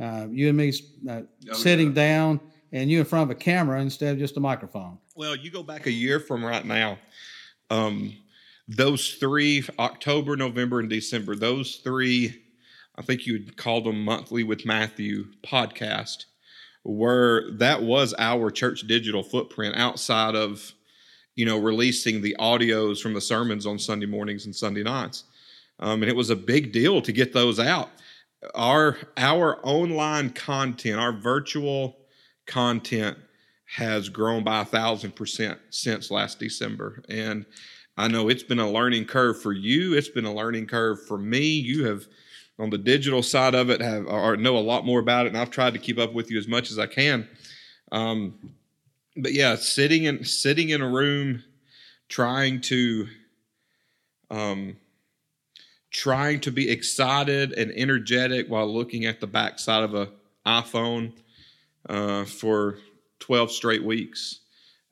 uh, 0.00 0.28
you 0.30 0.48
and 0.48 0.56
me 0.56 0.72
uh, 1.10 1.22
oh, 1.50 1.54
sitting 1.54 1.88
yeah. 1.88 1.94
down 1.94 2.40
and 2.74 2.90
you 2.90 2.98
in 2.98 3.06
front 3.06 3.30
of 3.30 3.30
a 3.30 3.38
camera 3.38 3.80
instead 3.80 4.12
of 4.12 4.18
just 4.18 4.36
a 4.36 4.40
microphone. 4.40 4.98
Well, 5.14 5.34
you 5.34 5.50
go 5.50 5.62
back 5.62 5.86
a 5.86 5.90
year 5.90 6.20
from 6.20 6.44
right 6.44 6.64
now. 6.64 6.98
Um, 7.70 8.14
those 8.68 9.14
three 9.14 9.64
October, 9.78 10.36
November, 10.36 10.80
and 10.80 10.90
December, 10.90 11.34
those 11.34 11.76
three, 11.76 12.42
I 12.96 13.02
think 13.02 13.26
you 13.26 13.34
would 13.34 13.56
call 13.56 13.80
them 13.80 14.04
monthly 14.04 14.42
with 14.42 14.66
Matthew 14.66 15.28
podcast, 15.42 16.26
were 16.84 17.50
that 17.52 17.82
was 17.82 18.14
our 18.18 18.50
church 18.50 18.82
digital 18.82 19.22
footprint 19.22 19.76
outside 19.76 20.34
of 20.34 20.74
you 21.34 21.46
know 21.46 21.58
releasing 21.58 22.20
the 22.20 22.36
audios 22.38 23.00
from 23.00 23.14
the 23.14 23.22
sermons 23.22 23.64
on 23.64 23.78
Sunday 23.78 24.04
mornings 24.04 24.44
and 24.44 24.54
Sunday 24.54 24.82
nights 24.82 25.24
um, 25.78 26.02
and 26.02 26.10
it 26.10 26.16
was 26.16 26.30
a 26.30 26.36
big 26.36 26.72
deal 26.72 27.00
to 27.02 27.12
get 27.12 27.32
those 27.32 27.58
out. 27.58 27.90
Our 28.54 28.98
our 29.16 29.58
online 29.62 30.30
content, 30.30 31.00
our 31.00 31.12
virtual 31.12 31.96
content, 32.46 33.16
has 33.66 34.08
grown 34.08 34.44
by 34.44 34.60
a 34.60 34.64
thousand 34.64 35.16
percent 35.16 35.58
since 35.70 36.10
last 36.10 36.38
December, 36.38 37.02
and 37.08 37.46
I 37.96 38.08
know 38.08 38.28
it's 38.28 38.42
been 38.42 38.58
a 38.58 38.70
learning 38.70 39.06
curve 39.06 39.40
for 39.40 39.52
you. 39.52 39.94
It's 39.94 40.08
been 40.08 40.24
a 40.24 40.34
learning 40.34 40.66
curve 40.66 41.06
for 41.06 41.18
me. 41.18 41.46
You 41.46 41.86
have 41.86 42.06
on 42.58 42.70
the 42.70 42.78
digital 42.78 43.22
side 43.22 43.54
of 43.54 43.70
it 43.70 43.80
have 43.80 44.06
or 44.06 44.36
know 44.36 44.56
a 44.56 44.60
lot 44.60 44.84
more 44.84 45.00
about 45.00 45.26
it, 45.26 45.30
and 45.30 45.38
I've 45.38 45.50
tried 45.50 45.74
to 45.74 45.78
keep 45.78 45.98
up 45.98 46.12
with 46.12 46.30
you 46.30 46.38
as 46.38 46.48
much 46.48 46.70
as 46.70 46.78
I 46.78 46.86
can. 46.86 47.28
Um, 47.92 48.52
but 49.16 49.32
yeah, 49.32 49.54
sitting 49.56 50.04
in 50.04 50.24
sitting 50.24 50.70
in 50.70 50.82
a 50.82 50.88
room, 50.88 51.42
trying 52.08 52.60
to 52.62 53.06
um, 54.30 54.76
trying 55.90 56.40
to 56.40 56.50
be 56.50 56.70
excited 56.70 57.52
and 57.52 57.70
energetic 57.72 58.48
while 58.48 58.72
looking 58.72 59.04
at 59.04 59.20
the 59.20 59.26
backside 59.26 59.84
of 59.84 59.94
a 59.94 60.10
iPhone 60.44 61.12
uh, 61.88 62.24
for 62.24 62.78
12 63.20 63.50
straight 63.50 63.84
weeks. 63.84 64.40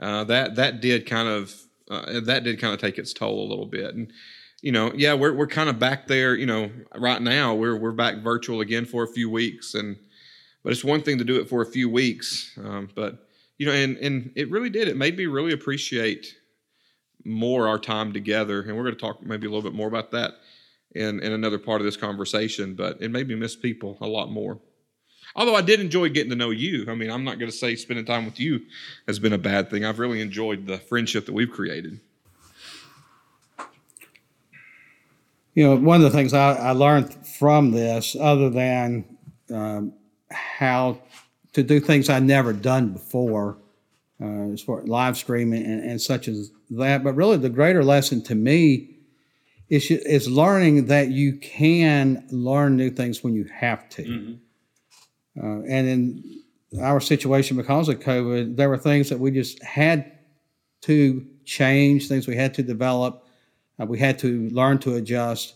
Uh, 0.00 0.24
that 0.24 0.56
that 0.56 0.80
did 0.80 1.06
kind 1.06 1.28
of 1.28 1.54
uh, 1.90 2.20
that 2.20 2.42
did 2.44 2.60
kind 2.60 2.74
of 2.74 2.80
take 2.80 2.98
its 2.98 3.12
toll 3.12 3.46
a 3.46 3.48
little 3.48 3.66
bit. 3.66 3.94
And 3.94 4.12
you 4.60 4.72
know, 4.72 4.92
yeah, 4.94 5.14
we're 5.14 5.32
we're 5.32 5.46
kind 5.46 5.68
of 5.68 5.78
back 5.78 6.06
there. 6.06 6.34
You 6.34 6.46
know, 6.46 6.70
right 6.96 7.22
now 7.22 7.54
we're 7.54 7.76
we're 7.76 7.92
back 7.92 8.16
virtual 8.18 8.60
again 8.60 8.84
for 8.84 9.04
a 9.04 9.08
few 9.08 9.30
weeks, 9.30 9.74
and 9.74 9.96
but 10.62 10.72
it's 10.72 10.84
one 10.84 11.02
thing 11.02 11.18
to 11.18 11.24
do 11.24 11.40
it 11.40 11.48
for 11.48 11.62
a 11.62 11.66
few 11.66 11.88
weeks, 11.88 12.56
um, 12.62 12.88
but 12.94 13.28
you 13.58 13.66
know, 13.66 13.72
and 13.72 13.96
and 13.98 14.32
it 14.34 14.50
really 14.50 14.70
did. 14.70 14.88
It 14.88 14.96
made 14.96 15.16
me 15.16 15.26
really 15.26 15.52
appreciate 15.52 16.34
more 17.24 17.68
our 17.68 17.78
time 17.78 18.12
together, 18.12 18.62
and 18.62 18.76
we're 18.76 18.84
going 18.84 18.94
to 18.94 19.00
talk 19.00 19.22
maybe 19.22 19.46
a 19.46 19.50
little 19.50 19.62
bit 19.62 19.76
more 19.76 19.88
about 19.88 20.10
that 20.12 20.32
in, 20.94 21.20
in 21.20 21.32
another 21.32 21.58
part 21.58 21.80
of 21.80 21.84
this 21.84 21.96
conversation, 21.96 22.74
but 22.74 23.00
it 23.00 23.10
made 23.10 23.28
me 23.28 23.34
miss 23.34 23.56
people 23.56 23.96
a 24.00 24.06
lot 24.06 24.30
more. 24.30 24.58
Although 25.34 25.54
I 25.54 25.62
did 25.62 25.80
enjoy 25.80 26.08
getting 26.10 26.30
to 26.30 26.36
know 26.36 26.50
you. 26.50 26.84
I 26.88 26.94
mean, 26.94 27.10
I'm 27.10 27.24
not 27.24 27.38
going 27.38 27.50
to 27.50 27.56
say 27.56 27.74
spending 27.76 28.04
time 28.04 28.24
with 28.24 28.38
you 28.38 28.62
has 29.06 29.18
been 29.18 29.32
a 29.32 29.38
bad 29.38 29.70
thing. 29.70 29.84
I've 29.84 29.98
really 29.98 30.20
enjoyed 30.20 30.66
the 30.66 30.78
friendship 30.78 31.26
that 31.26 31.32
we've 31.32 31.50
created. 31.50 32.00
You 35.54 35.64
know, 35.66 35.76
one 35.76 36.02
of 36.02 36.10
the 36.10 36.16
things 36.16 36.32
I, 36.32 36.54
I 36.54 36.70
learned 36.70 37.26
from 37.26 37.72
this, 37.72 38.16
other 38.18 38.48
than 38.48 39.04
um, 39.52 39.92
how 40.30 40.98
to 41.52 41.62
do 41.62 41.78
things 41.80 42.08
I'd 42.08 42.22
never 42.22 42.52
done 42.52 42.92
before, 42.92 43.58
uh, 44.20 44.52
as 44.52 44.62
far 44.62 44.80
as 44.80 44.88
live 44.88 45.16
streaming 45.16 45.64
and, 45.64 45.82
and 45.82 46.00
such 46.00 46.28
as 46.28 46.50
that, 46.70 47.04
but 47.04 47.14
really 47.14 47.36
the 47.36 47.50
greater 47.50 47.84
lesson 47.84 48.22
to 48.24 48.34
me 48.34 48.96
is, 49.68 49.90
is 49.90 50.28
learning 50.28 50.86
that 50.86 51.08
you 51.08 51.36
can 51.36 52.26
learn 52.30 52.76
new 52.76 52.90
things 52.90 53.22
when 53.22 53.34
you 53.34 53.44
have 53.44 53.88
to. 53.90 54.02
Mm-hmm. 54.02 54.34
Uh, 55.40 55.62
and 55.62 55.88
in 55.88 56.42
our 56.80 57.00
situation, 57.00 57.56
because 57.56 57.88
of 57.88 58.00
COVID, 58.00 58.56
there 58.56 58.68
were 58.68 58.78
things 58.78 59.08
that 59.08 59.18
we 59.18 59.30
just 59.30 59.62
had 59.62 60.12
to 60.82 61.26
change, 61.44 62.08
things 62.08 62.26
we 62.26 62.36
had 62.36 62.54
to 62.54 62.62
develop, 62.62 63.26
uh, 63.80 63.86
we 63.86 63.98
had 63.98 64.18
to 64.20 64.48
learn 64.50 64.78
to 64.78 64.94
adjust. 64.96 65.54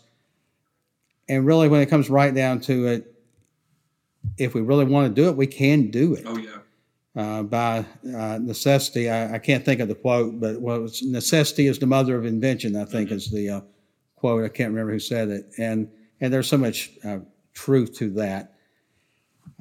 And 1.28 1.46
really, 1.46 1.68
when 1.68 1.80
it 1.80 1.86
comes 1.86 2.08
right 2.08 2.34
down 2.34 2.60
to 2.62 2.86
it, 2.86 3.12
if 4.38 4.54
we 4.54 4.60
really 4.60 4.84
want 4.84 5.14
to 5.14 5.22
do 5.22 5.28
it, 5.28 5.36
we 5.36 5.46
can 5.46 5.90
do 5.90 6.14
it. 6.14 6.24
Oh, 6.26 6.36
yeah. 6.36 6.58
Uh, 7.14 7.42
by 7.42 7.78
uh, 8.14 8.38
necessity, 8.42 9.08
I, 9.08 9.36
I, 9.36 9.38
can't 9.38 9.64
think 9.64 9.80
of 9.80 9.88
the 9.88 9.94
quote, 9.94 10.38
but 10.38 10.60
well, 10.60 10.86
necessity 11.02 11.66
is 11.66 11.78
the 11.78 11.86
mother 11.86 12.14
of 12.14 12.26
invention. 12.26 12.76
I 12.76 12.84
think 12.84 13.08
mm-hmm. 13.08 13.16
is 13.16 13.30
the 13.30 13.48
uh, 13.48 13.60
quote. 14.16 14.44
I 14.44 14.48
can't 14.48 14.68
remember 14.68 14.92
who 14.92 14.98
said 14.98 15.28
it, 15.30 15.46
and 15.56 15.88
and 16.20 16.30
there's 16.30 16.46
so 16.46 16.58
much 16.58 16.90
uh, 17.04 17.20
truth 17.54 17.96
to 17.98 18.10
that. 18.10 18.55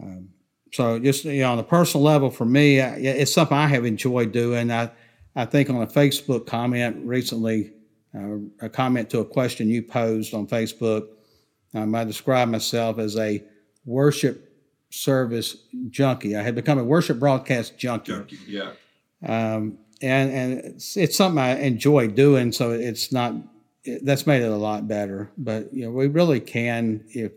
Um, 0.02 0.30
so 0.74 1.00
just 1.00 1.25
you 1.25 1.42
know, 1.42 1.54
on 1.54 1.60
a 1.60 1.64
personal 1.64 2.04
level, 2.04 2.30
for 2.30 2.46
me, 2.46 2.82
I, 2.82 2.96
it's 2.96 3.34
something 3.34 3.56
I 3.56 3.68
have 3.68 3.86
enjoyed 3.86 4.32
doing. 4.32 4.72
I 4.72 4.92
I 5.36 5.46
think 5.46 5.70
on 5.70 5.82
a 5.82 5.88
Facebook 5.88 6.48
comment 6.48 6.98
recently, 7.06 7.74
uh, 8.14 8.38
a 8.62 8.70
comment 8.70 9.10
to 9.12 9.20
a 9.20 9.25
question 9.25 9.70
you 9.70 9.84
posed 9.84 10.34
on 10.34 10.48
Facebook, 10.48 11.08
um, 11.74 11.94
I 11.94 12.04
described 12.04 12.52
myself 12.52 13.00
as 13.00 13.18
a 13.18 13.44
worship 13.86 14.54
service 14.90 15.58
junkie. 15.90 16.36
I 16.36 16.42
had 16.42 16.56
become 16.56 16.80
a 16.80 16.84
worship 16.84 17.20
broadcast 17.20 17.78
junkie. 17.78 18.14
Junkie, 18.14 18.40
yeah. 18.48 18.72
Um, 19.25 19.78
and 20.02 20.32
and 20.32 20.54
it's, 20.54 20.98
it's, 20.98 21.16
something 21.16 21.40
I 21.40 21.60
enjoy 21.60 22.08
doing. 22.08 22.52
So 22.52 22.72
it's 22.72 23.12
not 23.12 23.34
that's 24.02 24.28
made 24.28 24.42
it 24.42 24.52
a 24.52 24.56
lot 24.56 24.88
better. 24.88 25.32
But 25.38 25.74
you 25.74 25.86
know, 25.86 25.92
we 25.92 26.08
really 26.08 26.40
can 26.40 27.04
if 27.10 27.32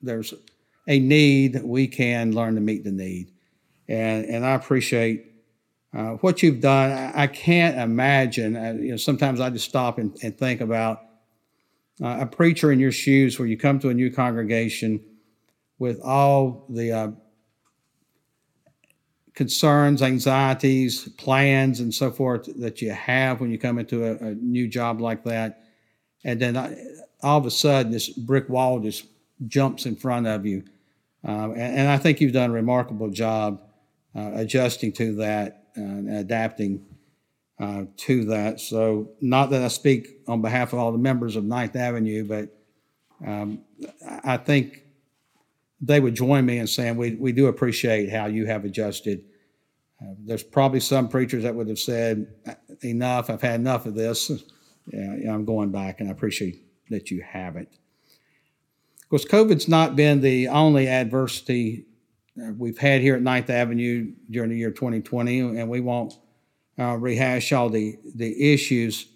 there's 0.00 0.34
a 0.86 0.98
need, 0.98 1.60
we 1.62 1.86
can 1.86 2.34
learn 2.34 2.54
to 2.56 2.60
meet 2.60 2.84
the 2.84 2.92
need. 2.92 3.32
And 3.88 4.24
and 4.26 4.46
I 4.46 4.54
appreciate 4.54 5.26
uh, 5.94 6.12
what 6.14 6.42
you've 6.42 6.60
done. 6.60 6.90
I, 6.90 7.22
I 7.22 7.26
can't 7.26 7.78
imagine. 7.78 8.56
Uh, 8.56 8.74
you 8.78 8.90
know, 8.92 8.96
sometimes 8.96 9.40
I 9.40 9.50
just 9.50 9.68
stop 9.68 9.98
and, 9.98 10.16
and 10.22 10.36
think 10.36 10.60
about 10.60 11.02
uh, 12.02 12.18
a 12.20 12.26
preacher 12.26 12.72
in 12.72 12.80
your 12.80 12.92
shoes, 12.92 13.38
where 13.38 13.48
you 13.48 13.56
come 13.56 13.78
to 13.80 13.90
a 13.90 13.94
new 13.94 14.10
congregation 14.10 15.00
with 15.78 16.00
all 16.00 16.66
the 16.68 16.92
uh, 16.92 17.10
concerns, 19.34 20.02
anxieties, 20.02 21.08
plans, 21.18 21.80
and 21.80 21.92
so 21.92 22.10
forth 22.10 22.48
that 22.60 22.80
you 22.80 22.90
have 22.90 23.40
when 23.40 23.50
you 23.50 23.58
come 23.58 23.78
into 23.78 24.04
a, 24.04 24.28
a 24.28 24.34
new 24.34 24.68
job 24.68 25.00
like 25.00 25.24
that 25.24 25.62
and 26.24 26.40
then 26.40 26.56
I, 26.56 26.76
all 27.22 27.38
of 27.38 27.46
a 27.46 27.50
sudden 27.50 27.92
this 27.92 28.08
brick 28.08 28.48
wall 28.48 28.80
just 28.80 29.06
jumps 29.46 29.86
in 29.86 29.96
front 29.96 30.26
of 30.26 30.46
you. 30.46 30.64
Uh, 31.26 31.50
and, 31.52 31.78
and, 31.78 31.88
I 31.88 31.98
think 31.98 32.20
you've 32.20 32.32
done 32.32 32.50
a 32.50 32.52
remarkable 32.52 33.08
job 33.08 33.60
uh, 34.16 34.32
adjusting 34.34 34.92
to 34.94 35.14
that 35.16 35.66
uh, 35.76 35.80
and 35.80 36.10
adapting 36.10 36.84
uh, 37.60 37.84
to 37.96 38.24
that. 38.24 38.60
So, 38.60 39.10
not 39.20 39.50
that 39.50 39.62
I 39.62 39.68
speak 39.68 40.08
on 40.26 40.42
behalf 40.42 40.72
of 40.72 40.80
all 40.80 40.90
the 40.90 40.98
members 40.98 41.36
of 41.36 41.44
Ninth 41.44 41.76
Avenue, 41.76 42.24
but 42.24 42.48
um, 43.24 43.60
I 44.24 44.36
think 44.36 44.82
they 45.80 46.00
would 46.00 46.16
join 46.16 46.44
me 46.44 46.58
in 46.58 46.66
saying 46.66 46.96
we, 46.96 47.14
we 47.14 47.30
do 47.30 47.46
appreciate 47.46 48.10
how 48.10 48.26
you 48.26 48.46
have 48.46 48.64
adjusted. 48.64 49.24
Uh, 50.00 50.14
there's 50.18 50.42
probably 50.42 50.80
some 50.80 51.08
preachers 51.08 51.44
that 51.44 51.54
would 51.54 51.68
have 51.68 51.78
said, 51.78 52.26
enough, 52.82 53.30
I've 53.30 53.42
had 53.42 53.60
enough 53.60 53.86
of 53.86 53.94
this 53.94 54.30
yeah, 54.86 55.32
I'm 55.32 55.44
going 55.44 55.70
back, 55.70 56.00
and 56.00 56.08
I 56.08 56.12
appreciate 56.12 56.64
that 56.90 57.10
you 57.10 57.22
haven't. 57.22 57.68
Course, 59.12 59.26
COVID's 59.26 59.68
not 59.68 59.94
been 59.94 60.22
the 60.22 60.48
only 60.48 60.88
adversity 60.88 61.84
we've 62.56 62.78
had 62.78 63.02
here 63.02 63.14
at 63.14 63.20
Ninth 63.20 63.50
Avenue 63.50 64.10
during 64.30 64.48
the 64.48 64.56
year 64.56 64.70
2020, 64.70 65.38
and 65.38 65.68
we 65.68 65.80
won't 65.80 66.14
uh, 66.78 66.96
rehash 66.96 67.52
all 67.52 67.68
the, 67.68 67.98
the 68.14 68.54
issues. 68.54 69.08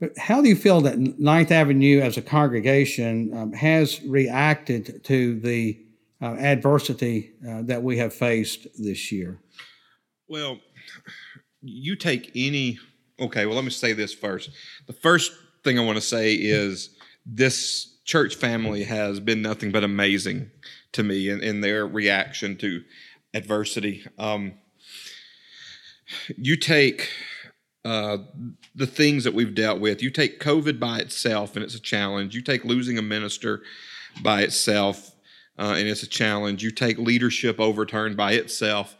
But 0.00 0.18
how 0.18 0.42
do 0.42 0.48
you 0.48 0.56
feel 0.56 0.80
that 0.80 0.98
Ninth 0.98 1.52
Avenue 1.52 2.00
as 2.00 2.16
a 2.16 2.22
congregation 2.22 3.30
um, 3.32 3.52
has 3.52 4.02
reacted 4.02 5.04
to 5.04 5.38
the 5.38 5.78
uh, 6.20 6.34
adversity 6.34 7.34
uh, 7.48 7.62
that 7.62 7.84
we 7.84 7.96
have 7.98 8.12
faced 8.12 8.66
this 8.76 9.12
year? 9.12 9.38
Well, 10.26 10.58
you 11.62 11.94
take 11.94 12.32
any 12.34 12.80
okay, 13.20 13.46
well, 13.46 13.54
let 13.54 13.62
me 13.62 13.70
say 13.70 13.92
this 13.92 14.12
first. 14.12 14.50
The 14.88 14.92
first 14.94 15.30
thing 15.62 15.78
I 15.78 15.84
want 15.84 15.96
to 15.96 16.02
say 16.02 16.34
is 16.34 16.93
this 17.26 17.96
church 18.04 18.34
family 18.34 18.84
has 18.84 19.20
been 19.20 19.42
nothing 19.42 19.72
but 19.72 19.84
amazing 19.84 20.50
to 20.92 21.02
me 21.02 21.28
in, 21.28 21.42
in 21.42 21.60
their 21.60 21.86
reaction 21.86 22.56
to 22.56 22.82
adversity. 23.32 24.06
Um, 24.18 24.54
you 26.36 26.56
take 26.56 27.10
uh, 27.84 28.18
the 28.74 28.86
things 28.86 29.24
that 29.24 29.34
we've 29.34 29.54
dealt 29.54 29.80
with, 29.80 30.02
you 30.02 30.10
take 30.10 30.40
COVID 30.40 30.78
by 30.78 30.98
itself, 30.98 31.56
and 31.56 31.64
it's 31.64 31.74
a 31.74 31.80
challenge. 31.80 32.34
You 32.34 32.42
take 32.42 32.64
losing 32.64 32.98
a 32.98 33.02
minister 33.02 33.62
by 34.22 34.42
itself, 34.42 35.14
uh, 35.58 35.74
and 35.76 35.88
it's 35.88 36.02
a 36.02 36.08
challenge. 36.08 36.62
You 36.62 36.70
take 36.70 36.98
leadership 36.98 37.58
overturned 37.58 38.16
by 38.16 38.32
itself, 38.32 38.96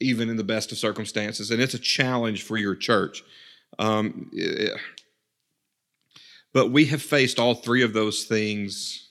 even 0.00 0.28
in 0.28 0.36
the 0.36 0.44
best 0.44 0.72
of 0.72 0.78
circumstances, 0.78 1.50
and 1.50 1.60
it's 1.60 1.74
a 1.74 1.78
challenge 1.78 2.42
for 2.42 2.56
your 2.56 2.74
church. 2.74 3.22
Um, 3.78 4.30
it, 4.32 4.78
but 6.52 6.70
we 6.70 6.86
have 6.86 7.02
faced 7.02 7.38
all 7.38 7.54
three 7.54 7.82
of 7.82 7.92
those 7.92 8.24
things 8.24 9.08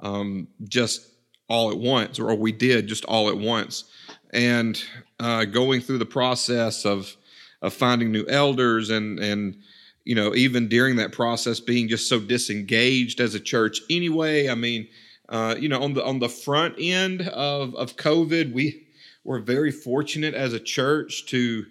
um, 0.00 0.48
just 0.68 1.08
all 1.48 1.70
at 1.70 1.78
once, 1.78 2.18
or 2.18 2.34
we 2.34 2.52
did 2.52 2.86
just 2.86 3.04
all 3.04 3.28
at 3.28 3.36
once. 3.36 3.84
And 4.32 4.82
uh, 5.20 5.44
going 5.44 5.80
through 5.80 5.98
the 5.98 6.06
process 6.06 6.84
of 6.84 7.16
of 7.62 7.72
finding 7.72 8.12
new 8.12 8.26
elders 8.28 8.90
and 8.90 9.18
and 9.18 9.56
you 10.04 10.14
know 10.14 10.34
even 10.34 10.68
during 10.68 10.96
that 10.96 11.12
process 11.12 11.60
being 11.60 11.88
just 11.88 12.08
so 12.08 12.20
disengaged 12.20 13.20
as 13.20 13.34
a 13.34 13.40
church 13.40 13.80
anyway. 13.88 14.48
I 14.48 14.54
mean, 14.54 14.88
uh, 15.28 15.54
you 15.58 15.68
know, 15.68 15.82
on 15.82 15.94
the 15.94 16.04
on 16.04 16.18
the 16.18 16.28
front 16.28 16.74
end 16.78 17.22
of 17.22 17.74
of 17.74 17.96
COVID, 17.96 18.52
we 18.52 18.86
were 19.24 19.40
very 19.40 19.70
fortunate 19.70 20.34
as 20.34 20.52
a 20.52 20.60
church 20.60 21.26
to 21.26 21.64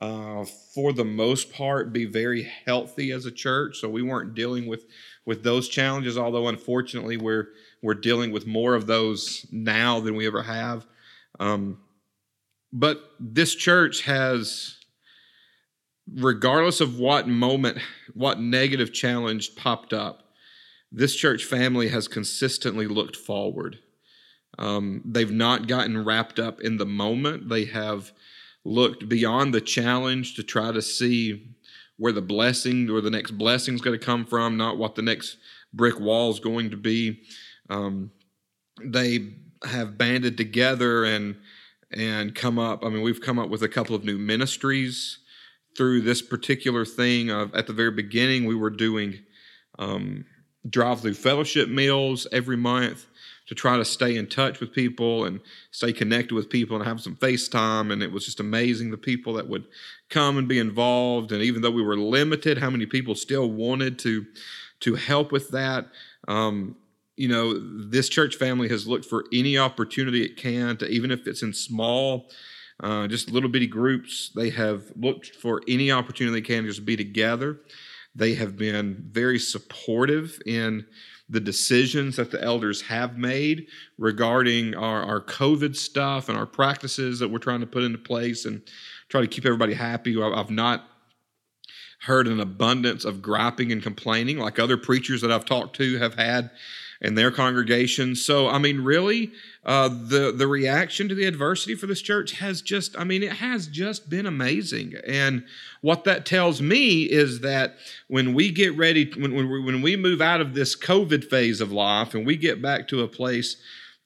uh, 0.00 0.44
for 0.74 0.92
the 0.92 1.04
most 1.04 1.52
part, 1.52 1.92
be 1.92 2.04
very 2.04 2.50
healthy 2.66 3.10
as 3.12 3.26
a 3.26 3.30
church. 3.30 3.78
So 3.78 3.88
we 3.88 4.02
weren't 4.02 4.34
dealing 4.34 4.66
with 4.66 4.84
with 5.24 5.42
those 5.42 5.68
challenges. 5.68 6.18
Although 6.18 6.48
unfortunately, 6.48 7.16
we're 7.16 7.48
we're 7.82 7.94
dealing 7.94 8.30
with 8.30 8.46
more 8.46 8.74
of 8.74 8.86
those 8.86 9.46
now 9.50 10.00
than 10.00 10.16
we 10.16 10.26
ever 10.26 10.42
have. 10.42 10.86
Um, 11.40 11.78
but 12.72 13.12
this 13.18 13.54
church 13.54 14.02
has, 14.02 14.76
regardless 16.12 16.80
of 16.80 16.98
what 16.98 17.28
moment, 17.28 17.78
what 18.14 18.40
negative 18.40 18.92
challenge 18.92 19.56
popped 19.56 19.92
up, 19.92 20.24
this 20.92 21.14
church 21.14 21.44
family 21.44 21.88
has 21.88 22.08
consistently 22.08 22.86
looked 22.86 23.16
forward. 23.16 23.78
Um, 24.58 25.02
they've 25.04 25.30
not 25.30 25.68
gotten 25.68 26.04
wrapped 26.04 26.38
up 26.38 26.60
in 26.60 26.76
the 26.78 26.86
moment. 26.86 27.48
They 27.48 27.66
have 27.66 28.12
looked 28.66 29.08
beyond 29.08 29.54
the 29.54 29.60
challenge 29.60 30.34
to 30.34 30.42
try 30.42 30.72
to 30.72 30.82
see 30.82 31.54
where 31.96 32.12
the 32.12 32.20
blessing 32.20 32.90
or 32.90 33.00
the 33.00 33.10
next 33.10 33.32
blessing 33.32 33.74
is 33.74 33.80
going 33.80 33.98
to 33.98 34.04
come 34.04 34.26
from, 34.26 34.56
not 34.56 34.76
what 34.76 34.96
the 34.96 35.02
next 35.02 35.38
brick 35.72 35.98
wall 36.00 36.30
is 36.30 36.40
going 36.40 36.70
to 36.70 36.76
be. 36.76 37.20
Um, 37.70 38.10
they 38.82 39.34
have 39.64 39.96
banded 39.96 40.36
together 40.36 41.04
and 41.04 41.36
and 41.92 42.34
come 42.34 42.58
up. 42.58 42.84
I 42.84 42.88
mean, 42.88 43.02
we've 43.02 43.20
come 43.20 43.38
up 43.38 43.48
with 43.48 43.62
a 43.62 43.68
couple 43.68 43.94
of 43.94 44.04
new 44.04 44.18
ministries 44.18 45.20
through 45.76 46.00
this 46.00 46.20
particular 46.20 46.84
thing. 46.84 47.30
Of, 47.30 47.54
at 47.54 47.68
the 47.68 47.72
very 47.72 47.92
beginning, 47.92 48.44
we 48.44 48.56
were 48.56 48.70
doing 48.70 49.20
um, 49.78 50.24
drive-through 50.68 51.14
fellowship 51.14 51.68
meals 51.68 52.26
every 52.32 52.56
month 52.56 53.06
to 53.46 53.54
try 53.54 53.76
to 53.76 53.84
stay 53.84 54.16
in 54.16 54.26
touch 54.26 54.60
with 54.60 54.72
people 54.72 55.24
and 55.24 55.40
stay 55.70 55.92
connected 55.92 56.34
with 56.34 56.50
people 56.50 56.76
and 56.76 56.84
have 56.84 57.00
some 57.00 57.16
FaceTime. 57.16 57.92
And 57.92 58.02
it 58.02 58.12
was 58.12 58.24
just 58.24 58.40
amazing 58.40 58.90
the 58.90 58.96
people 58.96 59.34
that 59.34 59.48
would 59.48 59.66
come 60.10 60.36
and 60.36 60.48
be 60.48 60.58
involved. 60.58 61.32
And 61.32 61.42
even 61.42 61.62
though 61.62 61.70
we 61.70 61.82
were 61.82 61.96
limited, 61.96 62.58
how 62.58 62.70
many 62.70 62.86
people 62.86 63.14
still 63.14 63.50
wanted 63.50 63.98
to 64.00 64.26
to 64.80 64.94
help 64.94 65.32
with 65.32 65.50
that. 65.50 65.86
Um, 66.28 66.76
you 67.16 67.28
know, 67.28 67.58
this 67.88 68.08
church 68.08 68.36
family 68.36 68.68
has 68.68 68.86
looked 68.86 69.06
for 69.06 69.24
any 69.32 69.56
opportunity 69.56 70.22
it 70.22 70.36
can 70.36 70.76
to, 70.78 70.88
even 70.88 71.10
if 71.10 71.26
it's 71.26 71.42
in 71.42 71.54
small, 71.54 72.28
uh, 72.80 73.06
just 73.06 73.30
little 73.30 73.48
bitty 73.48 73.66
groups, 73.66 74.30
they 74.34 74.50
have 74.50 74.92
looked 74.96 75.34
for 75.34 75.62
any 75.66 75.90
opportunity 75.90 76.40
they 76.40 76.46
can 76.46 76.64
to 76.64 76.68
just 76.68 76.84
be 76.84 76.96
together. 76.96 77.60
They 78.14 78.34
have 78.34 78.56
been 78.56 79.08
very 79.10 79.38
supportive 79.38 80.40
in 80.44 80.86
the 81.28 81.40
decisions 81.40 82.16
that 82.16 82.30
the 82.30 82.42
elders 82.42 82.82
have 82.82 83.18
made 83.18 83.66
regarding 83.98 84.74
our, 84.74 85.02
our 85.02 85.20
COVID 85.20 85.74
stuff 85.74 86.28
and 86.28 86.38
our 86.38 86.46
practices 86.46 87.18
that 87.18 87.28
we're 87.28 87.38
trying 87.38 87.60
to 87.60 87.66
put 87.66 87.82
into 87.82 87.98
place 87.98 88.44
and 88.44 88.62
try 89.08 89.20
to 89.20 89.26
keep 89.26 89.44
everybody 89.44 89.74
happy. 89.74 90.20
I've 90.20 90.50
not 90.50 90.84
heard 92.02 92.28
an 92.28 92.40
abundance 92.40 93.04
of 93.04 93.22
griping 93.22 93.72
and 93.72 93.82
complaining 93.82 94.38
like 94.38 94.58
other 94.58 94.76
preachers 94.76 95.20
that 95.22 95.32
I've 95.32 95.44
talked 95.44 95.76
to 95.76 95.98
have 95.98 96.14
had 96.14 96.50
in 97.00 97.14
their 97.14 97.30
congregation. 97.30 98.16
So, 98.16 98.48
I 98.48 98.58
mean, 98.58 98.80
really, 98.80 99.32
uh, 99.64 99.88
the 99.88 100.32
the 100.36 100.46
reaction 100.46 101.08
to 101.08 101.14
the 101.14 101.26
adversity 101.26 101.74
for 101.74 101.86
this 101.86 102.00
church 102.00 102.32
has 102.32 102.62
just, 102.62 102.98
I 102.98 103.04
mean, 103.04 103.22
it 103.22 103.34
has 103.34 103.66
just 103.66 104.08
been 104.08 104.26
amazing. 104.26 104.94
And 105.06 105.44
what 105.82 106.04
that 106.04 106.24
tells 106.24 106.62
me 106.62 107.02
is 107.02 107.40
that 107.40 107.76
when 108.08 108.34
we 108.34 108.50
get 108.50 108.76
ready, 108.76 109.10
when 109.16 109.34
when 109.34 109.50
we, 109.50 109.62
when 109.62 109.82
we 109.82 109.96
move 109.96 110.20
out 110.20 110.40
of 110.40 110.54
this 110.54 110.76
COVID 110.76 111.24
phase 111.24 111.60
of 111.60 111.72
life 111.72 112.14
and 112.14 112.26
we 112.26 112.36
get 112.36 112.62
back 112.62 112.88
to 112.88 113.02
a 113.02 113.08
place 113.08 113.56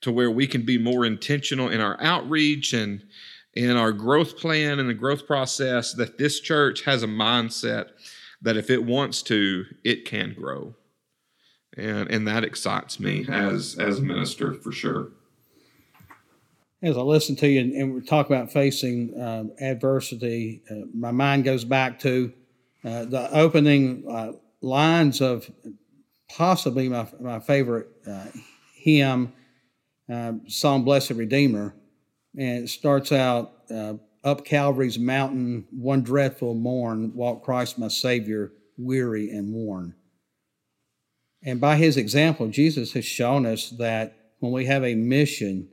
to 0.01 0.11
where 0.11 0.31
we 0.31 0.47
can 0.47 0.63
be 0.63 0.79
more 0.79 1.05
intentional 1.05 1.69
in 1.69 1.81
our 1.81 2.01
outreach 2.01 2.73
and 2.73 3.03
in 3.55 3.77
our 3.77 3.93
growth 3.93 4.39
plan 4.39 4.79
and 4.79 4.89
the 4.89 4.95
growth 4.95 5.27
process, 5.27 5.93
that 5.95 6.19
this 6.19 6.41
church 6.41 6.85
has 6.85 7.03
a 7.03 7.09
mindset 7.09 7.91
that 8.41 8.57
if 8.57 8.71
it 8.71 8.85
wants 8.85 9.23
to, 9.23 9.65
it 9.85 10.07
can 10.07 10.33
grow 10.33 10.75
and 11.77 12.11
and 12.11 12.27
that 12.27 12.45
excites 12.45 12.99
me 12.99 13.27
as 13.29 13.77
as 13.79 13.99
a 13.99 14.03
minister 14.03 14.55
for 14.55 14.73
sure. 14.73 15.11
As 16.83 16.97
I 16.97 17.03
listen 17.03 17.37
to 17.37 17.49
you 17.49 17.61
and, 17.61 17.73
and 17.75 17.95
we 17.95 18.01
talk 18.01 18.27
about 18.27 18.51
facing 18.51 19.15
uh, 19.15 19.45
adversity, 19.61 20.63
uh, 20.71 20.87
my 20.95 21.11
mind 21.11 21.45
goes 21.45 21.63
back 21.63 21.99
to 22.01 22.33
uh, 22.85 23.05
the 23.05 23.29
opening 23.37 24.05
uh, 24.11 24.33
lines 24.63 25.21
of 25.21 25.51
possibly 26.35 26.89
my 26.89 27.07
my 27.21 27.39
favorite 27.39 27.89
uh, 28.07 28.27
hymn, 28.75 29.33
uh, 30.11 30.33
"Song 30.49 30.85
Blessed 30.85 31.11
Redeemer," 31.11 31.75
and 32.37 32.65
it 32.65 32.69
starts 32.69 33.13
out. 33.13 33.57
Up 34.23 34.45
Calvary's 34.45 34.99
mountain, 34.99 35.65
one 35.71 36.03
dreadful 36.03 36.53
morn, 36.53 37.15
walked 37.15 37.43
Christ 37.43 37.79
my 37.79 37.89
Savior, 37.89 38.53
weary 38.77 39.31
and 39.31 39.51
worn. 39.51 39.95
And 41.43 41.61
by 41.61 41.77
his 41.77 41.97
example, 41.97 42.49
Jesus 42.49 42.93
has 42.93 43.05
shown 43.05 43.47
us 43.47 43.71
that 43.71 44.15
when 44.41 44.53
we 44.53 44.67
have 44.67 44.85
a 44.85 44.95
mission, 44.95 45.69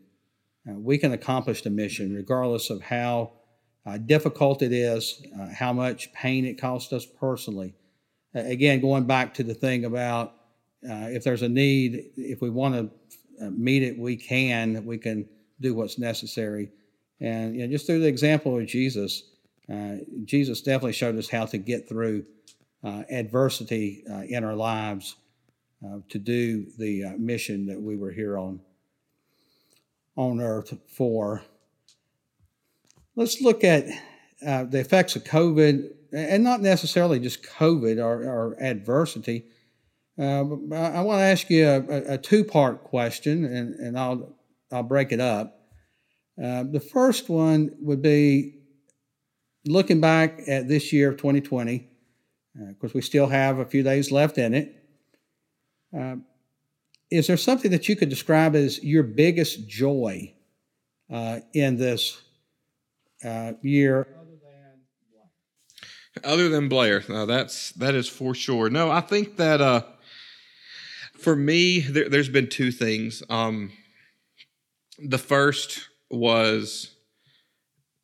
uh, 0.67 0.73
we 0.73 0.97
can 0.97 1.11
accomplish 1.11 1.61
the 1.61 1.69
mission 1.69 2.13
regardless 2.13 2.69
of 2.69 2.81
how 2.81 3.33
uh, 3.85 3.97
difficult 3.97 4.61
it 4.61 4.71
is, 4.71 5.21
uh, 5.39 5.47
how 5.53 5.73
much 5.73 6.11
pain 6.13 6.45
it 6.45 6.59
costs 6.59 6.91
us 6.93 7.05
personally. 7.05 7.73
again, 8.33 8.79
going 8.79 9.05
back 9.05 9.33
to 9.33 9.43
the 9.43 9.53
thing 9.53 9.85
about 9.85 10.33
uh, 10.87 11.07
if 11.09 11.23
there's 11.23 11.41
a 11.41 11.49
need, 11.49 12.11
if 12.17 12.39
we 12.41 12.49
want 12.49 12.75
to 12.75 13.45
uh, 13.45 13.49
meet 13.49 13.81
it, 13.81 13.97
we 13.97 14.15
can. 14.15 14.85
We 14.85 14.97
can 14.97 15.27
do 15.59 15.73
what's 15.73 15.97
necessary. 15.97 16.69
And 17.19 17.55
you 17.55 17.61
know, 17.61 17.71
just 17.71 17.87
through 17.87 18.01
the 18.01 18.07
example 18.07 18.57
of 18.57 18.67
Jesus, 18.67 19.23
uh, 19.71 19.95
Jesus 20.23 20.61
definitely 20.61 20.93
showed 20.93 21.17
us 21.17 21.29
how 21.29 21.45
to 21.47 21.57
get 21.57 21.89
through 21.89 22.25
adversity 23.09 24.01
in 24.29 24.45
our 24.45 24.55
lives 24.55 25.17
uh, 25.85 25.99
to 26.09 26.19
do 26.19 26.65
the 26.77 27.03
uh, 27.03 27.11
mission 27.17 27.65
that 27.67 27.81
we 27.81 27.95
were 27.95 28.11
here 28.11 28.37
on 28.37 28.59
on 30.15 30.41
earth 30.41 30.73
for. 30.87 31.43
Let's 33.15 33.41
look 33.41 33.63
at 33.63 33.85
uh, 34.45 34.63
the 34.63 34.79
effects 34.79 35.15
of 35.15 35.23
COVID, 35.23 35.89
and 36.11 36.43
not 36.43 36.61
necessarily 36.61 37.19
just 37.19 37.43
COVID 37.43 38.03
or, 38.03 38.23
or 38.23 38.57
adversity. 38.61 39.45
Uh, 40.17 40.41
I 40.41 41.01
want 41.01 41.19
to 41.19 41.25
ask 41.25 41.49
you 41.49 41.67
a, 41.67 42.13
a 42.13 42.17
two-part 42.17 42.83
question, 42.83 43.45
and, 43.45 43.75
and 43.75 43.97
I'll 43.97 44.35
I'll 44.71 44.83
break 44.83 45.11
it 45.11 45.21
up. 45.21 45.61
Uh, 46.41 46.63
the 46.63 46.79
first 46.79 47.29
one 47.29 47.75
would 47.79 48.01
be 48.01 48.55
looking 49.65 50.01
back 50.01 50.41
at 50.47 50.67
this 50.67 50.91
year 50.91 51.11
of 51.11 51.17
2020. 51.17 51.87
Of 52.69 52.79
course, 52.79 52.93
we 52.93 53.01
still 53.01 53.27
have 53.27 53.59
a 53.59 53.65
few 53.65 53.83
days 53.83 54.11
left 54.11 54.37
in 54.37 54.53
it. 54.53 54.86
Uh, 55.95 56.15
is 57.09 57.27
there 57.27 57.37
something 57.37 57.71
that 57.71 57.87
you 57.87 57.95
could 57.95 58.09
describe 58.09 58.55
as 58.55 58.83
your 58.83 59.03
biggest 59.03 59.67
joy 59.67 60.33
uh, 61.11 61.39
in 61.53 61.77
this 61.77 62.21
uh, 63.23 63.53
year? 63.61 64.07
Other 66.23 66.49
than 66.49 66.67
Blair, 66.67 67.01
that's 67.01 67.71
that 67.73 67.93
is 67.93 68.09
for 68.09 68.33
sure. 68.33 68.71
No, 68.71 68.89
I 68.89 69.01
think 69.01 69.37
that 69.37 69.61
uh, 69.61 69.83
for 71.17 71.35
me, 71.35 71.79
there, 71.79 72.09
has 72.09 72.29
been 72.29 72.49
two 72.49 72.71
things. 72.71 73.21
Um, 73.29 73.71
the 74.97 75.19
first 75.19 75.89
was 76.09 76.95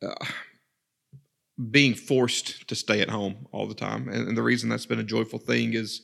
uh, 0.00 0.14
being 1.70 1.94
forced 1.94 2.66
to 2.68 2.74
stay 2.74 3.00
at 3.00 3.10
home 3.10 3.46
all 3.52 3.66
the 3.66 3.74
time. 3.74 4.08
And, 4.08 4.28
and 4.28 4.36
the 4.36 4.42
reason 4.42 4.68
that's 4.68 4.86
been 4.86 5.00
a 5.00 5.04
joyful 5.04 5.38
thing 5.38 5.74
is 5.74 6.02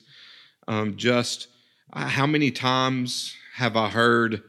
um, 0.68 0.96
just 0.96 1.48
how 1.92 2.26
many 2.26 2.50
times 2.50 3.34
have 3.54 3.76
I 3.76 3.88
heard, 3.88 4.42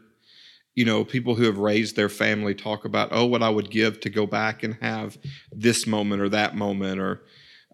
you 0.76 0.86
know, 0.86 1.04
people 1.04 1.36
who 1.36 1.44
have 1.44 1.58
raised 1.58 1.96
their 1.96 2.10
family 2.10 2.54
talk 2.54 2.86
about, 2.86 3.10
oh, 3.12 3.26
what 3.26 3.44
I 3.44 3.50
would 3.50 3.70
give 3.70 4.00
to 4.02 4.10
go 4.10 4.26
back 4.26 4.64
and 4.64 4.76
have 4.82 5.18
this 5.52 5.86
moment 5.86 6.22
or 6.22 6.30
that 6.30 6.56
moment, 6.56 7.00
or, 7.00 7.24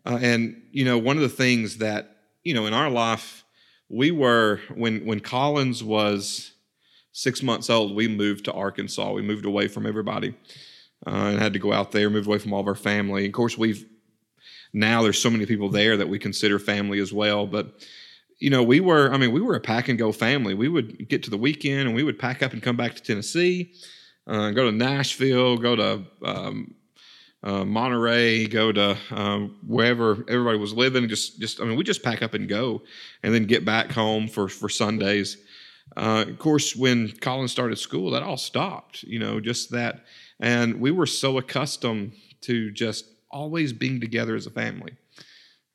uh, 0.06 0.20
and 0.22 0.62
you 0.72 0.86
know, 0.86 0.98
one 0.98 1.18
of 1.18 1.24
the 1.24 1.30
things 1.30 1.78
that 1.78 2.18
you 2.44 2.54
know 2.54 2.66
in 2.66 2.74
our 2.74 2.90
life, 2.90 3.44
we 3.90 4.12
were 4.12 4.62
when 4.74 5.06
when 5.06 5.20
Collins 5.20 5.84
was 5.84 6.54
six 7.12 7.44
months 7.44 7.70
old, 7.70 7.96
we 7.96 8.08
moved 8.08 8.46
to 8.46 8.54
Arkansas. 8.54 9.12
We 9.12 9.22
moved 9.22 9.46
away 9.46 9.68
from 9.68 9.86
everybody 9.86 10.36
uh, 11.06 11.10
and 11.10 11.40
had 11.40 11.54
to 11.54 11.60
go 11.60 11.74
out 11.74 11.92
there, 11.92 12.10
moved 12.10 12.28
away 12.28 12.38
from 12.38 12.54
all 12.54 12.62
of 12.62 12.68
our 12.68 12.76
family. 12.76 13.26
Of 13.26 13.34
course, 13.34 13.58
we've 13.58 13.86
now 14.72 15.02
there's 15.02 15.20
so 15.20 15.30
many 15.30 15.46
people 15.46 15.70
there 15.70 15.98
that 15.98 16.10
we 16.10 16.20
consider 16.20 16.60
family 16.60 17.00
as 17.00 17.12
well, 17.12 17.48
but 17.48 17.86
you 18.40 18.50
know, 18.50 18.62
we 18.62 18.80
were, 18.80 19.12
I 19.12 19.18
mean, 19.18 19.32
we 19.32 19.42
were 19.42 19.56
a 19.56 19.60
pack 19.60 19.88
and 19.88 19.98
go 19.98 20.12
family. 20.12 20.54
We 20.54 20.68
would 20.68 21.10
get 21.10 21.24
to 21.24 21.30
the 21.30 21.38
weekend 21.38 21.88
and 21.88 21.96
we 21.96 22.04
would 22.04 22.20
pack 22.20 22.44
up 22.44 22.54
and 22.54 22.62
come 22.62 22.78
back 22.78 22.96
to 22.96 23.02
Tennessee, 23.02 23.74
uh, 24.28 24.52
go 24.52 24.70
to 24.70 24.72
Nashville, 24.72 25.58
go 25.58 25.76
to 25.76 26.04
um, 26.24 26.76
uh, 27.44 27.66
Monterey, 27.66 28.46
go 28.46 28.72
to 28.72 28.98
um, 29.12 29.58
wherever 29.66 30.24
everybody 30.28 30.58
was 30.58 30.74
living. 30.74 31.08
Just, 31.08 31.40
just, 31.40 31.60
I 31.62 31.66
mean, 31.66 31.78
we 31.78 31.84
just 31.84 32.04
pack 32.04 32.22
up 32.22 32.34
and 32.34 32.48
go, 32.48 32.84
and 33.24 33.34
then 33.34 33.46
get 33.46 33.66
back 33.66 33.92
home 33.92 34.28
for 34.28 34.48
for 34.48 34.70
Sundays. 34.70 35.38
Uh, 35.96 36.26
of 36.28 36.38
course, 36.38 36.76
when 36.76 37.12
Colin 37.22 37.48
started 37.48 37.78
school, 37.78 38.12
that 38.12 38.24
all 38.24 38.38
stopped. 38.38 39.04
You 39.04 39.20
know, 39.20 39.40
just 39.40 39.72
that, 39.72 40.06
and 40.40 40.80
we 40.80 40.92
were 40.92 41.06
so 41.06 41.38
accustomed 41.38 42.14
to 42.42 42.72
just 42.72 43.06
always 43.32 43.74
being 43.74 44.00
together 44.02 44.36
as 44.36 44.46
a 44.46 44.52
family 44.52 44.98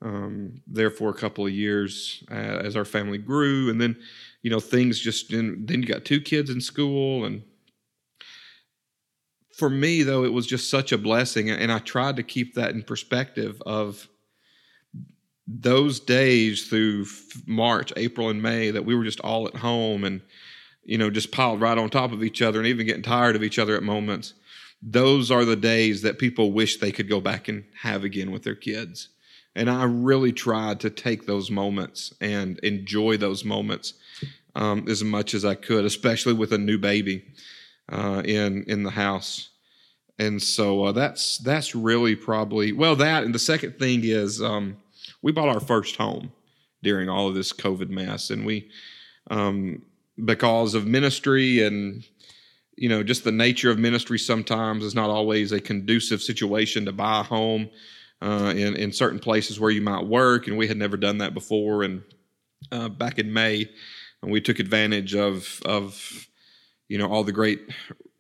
um, 0.03 0.61
there 0.67 0.91
for 0.91 1.11
a 1.11 1.15
couple 1.15 1.47
of 1.47 1.53
years 1.53 2.25
uh, 2.31 2.35
as 2.35 2.77
our 2.77 2.85
family 2.85 3.19
grew, 3.19 3.71
and 3.71 3.81
then 3.81 3.97
you 4.43 4.51
know 4.51 4.61
things 4.61 4.99
just 4.99 5.33
in, 5.33 5.65
then 5.67 5.81
you 5.83 5.89
got 5.89 6.05
two 6.05 6.21
kids 6.21 6.51
in 6.51 6.61
school, 6.61 7.25
and 7.25 7.43
for 9.57 9.71
me 9.71 10.03
though 10.03 10.25
it 10.25 10.33
was 10.33 10.47
just 10.47 10.69
such 10.69 10.93
a 10.93 10.99
blessing, 10.99 11.51
and 11.51 11.71
I 11.71 11.79
tried 11.79 12.17
to 12.17 12.23
keep 12.23 12.55
that 12.55 12.75
in 12.75 12.83
perspective 12.83 13.63
of 13.65 14.09
those 15.47 16.01
days 16.01 16.69
through 16.69 17.07
March, 17.47 17.93
April, 17.97 18.29
and 18.29 18.43
May 18.43 18.71
that 18.71 18.85
we 18.85 18.95
were 18.95 19.05
just 19.05 19.21
all 19.21 19.47
at 19.47 19.57
home 19.57 20.05
and 20.05 20.21
you 20.85 20.99
know 20.99 21.11
just 21.11 21.31
piled 21.31 21.61
right 21.61 21.79
on 21.79 21.91
top 21.91 22.13
of 22.13 22.25
each 22.25 22.43
other 22.43 22.59
and 22.59 22.67
even 22.67 22.87
getting 22.87 23.03
tired 23.03 23.37
of 23.37 23.45
each 23.45 23.59
other 23.59 23.77
at 23.77 23.83
moments. 23.83 24.35
Those 24.85 25.31
are 25.31 25.45
the 25.45 25.55
days 25.55 26.03
that 26.03 26.19
people 26.19 26.51
wish 26.51 26.79
they 26.79 26.91
could 26.91 27.09
go 27.09 27.21
back 27.21 27.47
and 27.47 27.63
have 27.83 28.03
again 28.03 28.33
with 28.33 28.43
their 28.43 28.57
kids 28.57 29.11
and 29.55 29.69
I 29.69 29.85
really 29.85 30.33
tried 30.33 30.81
to 30.81 30.91
take 30.91 31.27
those 31.27 31.51
moments 31.51 32.15
and 32.21 32.59
enjoy 32.61 33.17
those 33.17 33.45
moments 33.45 33.95
um, 34.55 34.87
as 34.89 35.05
much 35.05 35.35
as 35.35 35.45
I 35.45 35.55
could, 35.55 35.85
especially 35.85 36.33
with 36.33 36.53
a 36.53 36.59
new 36.59 36.79
baby 36.79 37.25
uh, 37.91 38.23
in 38.25 38.65
in 38.65 38.83
the 38.83 38.91
house. 38.91 39.51
And 40.19 40.43
so 40.43 40.85
uh, 40.85 40.93
that's 40.93 41.39
that's 41.39 41.75
really 41.75 42.17
probably 42.17 42.73
well 42.73 42.97
that. 42.97 43.25
And 43.25 43.35
the 43.35 43.39
second 43.39 43.79
thing 43.79 44.01
is 44.05 44.43
um, 44.43 44.77
we 45.21 45.33
bought 45.33 45.49
our 45.49 45.61
first 45.61 45.97
home 45.97 46.33
during 46.83 47.09
all 47.09 47.29
of 47.29 47.35
this 47.35 47.53
COVID 47.53 47.91
mess, 47.91 48.31
and 48.31 48.47
we 48.47 48.71
um, 49.31 49.83
because 50.25 50.75
of 50.75 50.87
ministry 50.87 51.63
and 51.63 52.05
you 52.77 52.89
know 52.89 53.03
just 53.03 53.25
the 53.25 53.33
nature 53.33 53.71
of 53.71 53.79
ministry 53.79 54.19
sometimes 54.19 54.85
is 54.85 54.95
not 54.95 55.11
always 55.11 55.53
a 55.53 55.61
conducive 55.61 56.23
situation 56.23 56.85
to 56.85 56.93
buy 56.93 57.21
a 57.21 57.25
home 57.25 57.69
uh, 58.23 58.53
in 58.57 58.77
in 58.77 58.93
certain 58.93 59.19
places 59.19 59.59
where 59.59 59.71
you 59.71 59.83
might 59.83 60.07
work, 60.07 60.47
and 60.47 60.57
we 60.57 60.69
had 60.69 60.77
never 60.77 60.97
done 60.97 61.19
that 61.19 61.35
before. 61.35 61.83
And 61.83 62.03
uh, 62.71 62.89
back 62.89 63.19
in 63.19 63.33
May, 63.33 63.69
we 64.23 64.41
took 64.41 64.59
advantage 64.59 65.15
of 65.15 65.61
of 65.65 66.29
you 66.89 66.99
know 66.99 67.09
all 67.09 67.25
the 67.25 67.33
great 67.33 67.61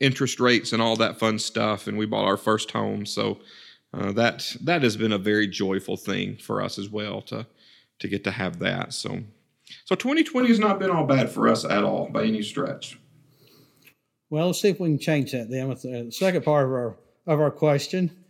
interest 0.00 0.40
rates 0.40 0.72
and 0.72 0.82
all 0.82 0.96
that 0.96 1.18
fun 1.18 1.38
stuff, 1.38 1.86
and 1.86 1.96
we 1.96 2.06
bought 2.06 2.24
our 2.24 2.36
first 2.36 2.72
home. 2.72 3.06
So 3.06 3.38
uh, 3.94 4.12
that 4.12 4.56
that 4.62 4.82
has 4.82 4.96
been 4.96 5.12
a 5.12 5.18
very 5.18 5.46
joyful 5.46 5.96
thing 5.96 6.36
for 6.36 6.60
us 6.60 6.78
as 6.78 6.88
well 6.88 7.22
to 7.22 7.46
to 8.00 8.08
get 8.08 8.24
to 8.24 8.32
have 8.32 8.58
that. 8.58 8.92
So 8.92 9.20
so 9.84 9.94
2020 9.94 10.48
has 10.48 10.58
not 10.58 10.80
been 10.80 10.90
all 10.90 11.06
bad 11.06 11.30
for 11.30 11.48
us 11.48 11.64
at 11.64 11.84
all 11.84 12.08
by 12.08 12.24
any 12.24 12.42
stretch. 12.42 12.98
Well, 14.30 14.46
let's 14.46 14.60
see 14.60 14.70
if 14.70 14.80
we 14.80 14.88
can 14.88 14.98
change 14.98 15.32
that 15.32 15.50
then 15.50 15.68
with 15.68 15.82
the 15.82 16.10
second 16.10 16.44
part 16.44 16.66
of 16.66 16.72
our 16.72 16.96
of 17.26 17.40
our 17.40 17.50
question. 17.50 18.21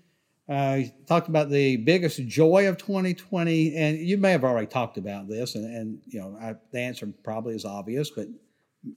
Uh, 0.48 0.80
talked 1.06 1.28
about 1.28 1.50
the 1.50 1.76
biggest 1.76 2.26
joy 2.26 2.68
of 2.68 2.76
2020, 2.76 3.76
and 3.76 3.98
you 3.98 4.18
may 4.18 4.32
have 4.32 4.44
already 4.44 4.66
talked 4.66 4.98
about 4.98 5.28
this, 5.28 5.54
and, 5.54 5.64
and 5.64 6.00
you 6.06 6.20
know 6.20 6.36
I, 6.40 6.54
the 6.72 6.80
answer 6.80 7.12
probably 7.22 7.54
is 7.54 7.64
obvious, 7.64 8.10
but 8.10 8.26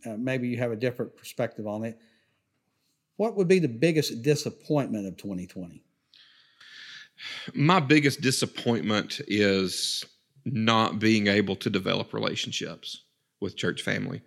uh, 0.06 0.18
maybe 0.18 0.48
you 0.48 0.58
have 0.58 0.72
a 0.72 0.76
different 0.76 1.16
perspective 1.16 1.68
on 1.68 1.84
it. 1.84 2.00
What 3.18 3.36
would 3.36 3.48
be 3.48 3.60
the 3.60 3.68
biggest 3.68 4.24
disappointment 4.24 5.08
of 5.08 5.18
2020? 5.18 5.84
My 7.54 7.80
biggest 7.80 8.22
disappointment 8.22 9.22
is 9.28 10.04
not 10.46 11.00
being 11.00 11.28
able 11.28 11.56
to 11.58 11.70
develop 11.70 12.14
relationships 12.14 13.04
with 13.40 13.56
church 13.56 13.82
family. 13.82 14.22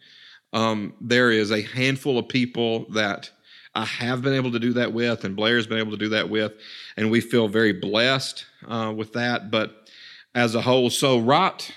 Um, 0.52 0.94
there 1.00 1.30
is 1.30 1.50
a 1.50 1.62
handful 1.62 2.18
of 2.18 2.28
people 2.28 2.90
that 2.92 3.30
I 3.78 3.84
have 3.84 4.22
been 4.22 4.34
able 4.34 4.50
to 4.50 4.58
do 4.58 4.72
that 4.72 4.92
with, 4.92 5.22
and 5.22 5.36
Blair's 5.36 5.68
been 5.68 5.78
able 5.78 5.92
to 5.92 5.96
do 5.96 6.08
that 6.08 6.28
with, 6.28 6.52
and 6.96 7.12
we 7.12 7.20
feel 7.20 7.46
very 7.46 7.72
blessed 7.72 8.44
uh, 8.66 8.92
with 8.94 9.12
that. 9.12 9.52
But 9.52 9.88
as 10.34 10.56
a 10.56 10.60
whole, 10.60 10.90
so 10.90 11.20
right, 11.20 11.72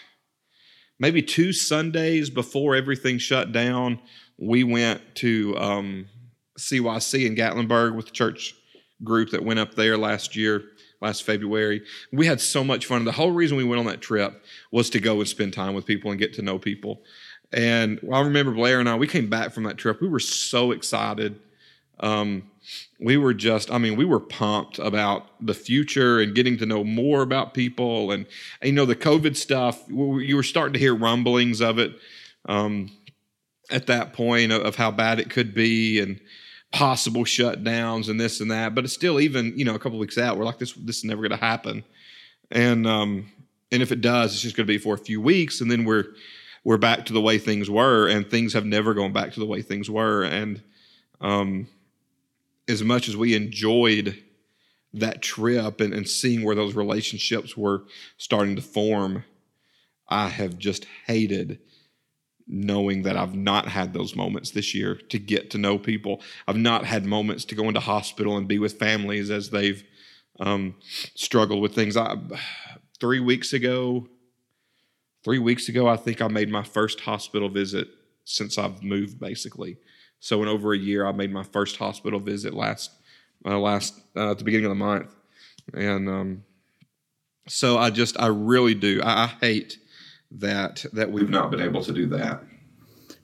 maybe 0.97 1.21
two 1.21 1.53
Sundays 1.53 2.31
before 2.31 2.75
everything 2.75 3.19
shut 3.19 3.51
down, 3.51 3.99
we 4.39 4.63
went 4.63 4.99
to 5.17 5.55
um, 5.59 6.07
CYC 6.57 7.27
in 7.27 7.35
Gatlinburg 7.35 7.95
with 7.95 8.07
the 8.07 8.13
church 8.13 8.55
group 9.03 9.29
that 9.29 9.45
went 9.45 9.59
up 9.59 9.75
there 9.75 9.95
last 9.95 10.35
year, 10.35 10.63
last 11.01 11.21
February. 11.21 11.83
We 12.11 12.25
had 12.25 12.41
so 12.41 12.63
much 12.63 12.87
fun. 12.87 13.05
The 13.05 13.11
whole 13.11 13.31
reason 13.31 13.57
we 13.57 13.63
went 13.63 13.79
on 13.79 13.85
that 13.85 14.01
trip 14.01 14.43
was 14.71 14.89
to 14.89 14.99
go 14.99 15.19
and 15.19 15.27
spend 15.27 15.53
time 15.53 15.75
with 15.75 15.85
people 15.85 16.09
and 16.09 16.19
get 16.19 16.33
to 16.33 16.41
know 16.41 16.57
people. 16.57 17.03
And 17.53 17.99
I 18.11 18.21
remember 18.21 18.53
Blair 18.53 18.79
and 18.79 18.89
I, 18.89 18.95
we 18.95 19.07
came 19.07 19.29
back 19.29 19.51
from 19.51 19.65
that 19.65 19.77
trip. 19.77 20.01
We 20.01 20.09
were 20.09 20.19
so 20.19 20.71
excited 20.71 21.39
um, 22.01 22.43
we 22.99 23.17
were 23.17 23.33
just, 23.33 23.71
I 23.71 23.77
mean, 23.77 23.95
we 23.95 24.05
were 24.05 24.19
pumped 24.19 24.79
about 24.79 25.27
the 25.39 25.53
future 25.53 26.19
and 26.19 26.35
getting 26.35 26.57
to 26.57 26.65
know 26.65 26.83
more 26.83 27.21
about 27.21 27.53
people. 27.53 28.11
And, 28.11 28.25
you 28.61 28.71
know, 28.71 28.85
the 28.85 28.95
COVID 28.95 29.35
stuff, 29.35 29.83
you 29.89 30.35
were 30.35 30.43
starting 30.43 30.73
to 30.73 30.79
hear 30.79 30.95
rumblings 30.95 31.61
of 31.61 31.79
it 31.79 31.93
um, 32.47 32.91
at 33.69 33.87
that 33.87 34.13
point 34.13 34.51
of, 34.51 34.61
of 34.61 34.75
how 34.75 34.91
bad 34.91 35.19
it 35.19 35.29
could 35.29 35.53
be 35.53 35.99
and 35.99 36.19
possible 36.71 37.23
shutdowns 37.23 38.09
and 38.09 38.19
this 38.19 38.39
and 38.39 38.51
that. 38.51 38.75
But 38.75 38.85
it's 38.85 38.93
still, 38.93 39.19
even, 39.19 39.57
you 39.57 39.65
know, 39.65 39.75
a 39.75 39.79
couple 39.79 39.97
weeks 39.97 40.17
out, 40.17 40.37
we're 40.37 40.45
like, 40.45 40.59
this, 40.59 40.73
this 40.73 40.97
is 40.97 41.03
never 41.03 41.21
going 41.21 41.37
to 41.37 41.45
happen. 41.45 41.83
And, 42.51 42.85
um, 42.85 43.31
and 43.71 43.81
if 43.81 43.91
it 43.91 44.01
does, 44.01 44.33
it's 44.33 44.41
just 44.41 44.55
going 44.55 44.67
to 44.67 44.73
be 44.73 44.77
for 44.77 44.93
a 44.93 44.99
few 44.99 45.19
weeks. 45.21 45.61
And 45.61 45.71
then 45.71 45.85
we're, 45.85 46.05
we're 46.63 46.77
back 46.77 47.05
to 47.07 47.13
the 47.13 47.21
way 47.21 47.39
things 47.39 47.69
were. 47.69 48.07
And 48.07 48.29
things 48.29 48.53
have 48.53 48.65
never 48.65 48.93
gone 48.93 49.13
back 49.13 49.33
to 49.33 49.39
the 49.39 49.45
way 49.45 49.61
things 49.61 49.89
were. 49.89 50.23
And, 50.23 50.61
um, 51.19 51.67
as 52.71 52.83
much 52.83 53.07
as 53.07 53.15
we 53.15 53.35
enjoyed 53.35 54.21
that 54.93 55.21
trip 55.21 55.79
and, 55.79 55.93
and 55.93 56.07
seeing 56.07 56.43
where 56.43 56.55
those 56.55 56.75
relationships 56.75 57.55
were 57.55 57.83
starting 58.17 58.55
to 58.55 58.61
form, 58.61 59.23
I 60.09 60.27
have 60.27 60.57
just 60.57 60.85
hated 61.05 61.59
knowing 62.47 63.03
that 63.03 63.15
I've 63.15 63.35
not 63.35 63.67
had 63.67 63.93
those 63.93 64.15
moments 64.15 64.51
this 64.51 64.75
year 64.75 64.95
to 64.95 65.19
get 65.19 65.51
to 65.51 65.57
know 65.57 65.77
people. 65.77 66.21
I've 66.47 66.57
not 66.57 66.85
had 66.85 67.05
moments 67.05 67.45
to 67.45 67.55
go 67.55 67.67
into 67.67 67.79
hospital 67.79 68.35
and 68.35 68.47
be 68.47 68.59
with 68.59 68.77
families 68.77 69.29
as 69.29 69.49
they've 69.49 69.83
um, 70.39 70.75
struggled 71.15 71.61
with 71.61 71.73
things. 71.73 71.95
I 71.95 72.17
three 72.99 73.19
weeks 73.19 73.53
ago, 73.53 74.07
three 75.23 75.39
weeks 75.39 75.69
ago, 75.69 75.87
I 75.87 75.95
think 75.95 76.21
I 76.21 76.27
made 76.27 76.49
my 76.49 76.63
first 76.63 76.99
hospital 77.01 77.47
visit 77.47 77.87
since 78.25 78.57
I've 78.57 78.83
moved, 78.83 79.19
basically. 79.19 79.77
So 80.21 80.41
in 80.43 80.47
over 80.47 80.71
a 80.71 80.77
year, 80.77 81.05
I 81.05 81.11
made 81.11 81.33
my 81.33 81.43
first 81.43 81.77
hospital 81.77 82.19
visit 82.19 82.53
last 82.53 82.91
uh, 83.43 83.57
last 83.57 83.99
uh, 84.15 84.31
at 84.31 84.37
the 84.37 84.43
beginning 84.43 84.67
of 84.67 84.69
the 84.69 84.75
month, 84.75 85.13
and 85.73 86.07
um, 86.07 86.43
so 87.47 87.79
I 87.79 87.89
just 87.89 88.19
I 88.21 88.27
really 88.27 88.75
do 88.75 89.01
I, 89.03 89.23
I, 89.23 89.27
hate 89.27 89.79
that 90.29 90.85
that 90.93 91.11
we've 91.11 91.29
not 91.29 91.49
been 91.49 91.59
able 91.59 91.83
to 91.83 91.91
do 91.91 92.05
that. 92.09 92.43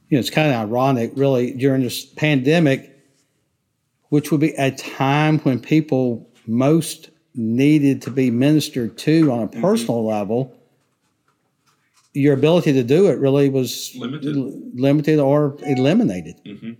You 0.09 0.17
know, 0.17 0.19
it's 0.19 0.31
kind 0.31 0.51
of 0.51 0.55
ironic, 0.55 1.11
really, 1.15 1.51
during 1.51 1.83
this 1.83 2.03
pandemic, 2.03 2.91
which 4.09 4.31
would 4.31 4.41
be 4.41 4.55
a 4.57 4.71
time 4.71 5.37
when 5.39 5.59
people 5.59 6.27
most 6.47 7.11
needed 7.35 8.01
to 8.01 8.09
be 8.09 8.31
ministered 8.31 8.97
to 8.97 9.31
on 9.31 9.43
a 9.43 9.47
mm-hmm. 9.47 9.61
personal 9.61 9.99
mm-hmm. 9.99 10.07
level 10.07 10.57
your 12.17 12.33
ability 12.33 12.73
to 12.73 12.83
do 12.83 13.07
it 13.07 13.19
really 13.19 13.47
was 13.47 13.93
limited, 13.95 14.35
limited 14.73 15.19
or 15.19 15.55
eliminated. 15.61 16.41
Mm-hmm. 16.43 16.71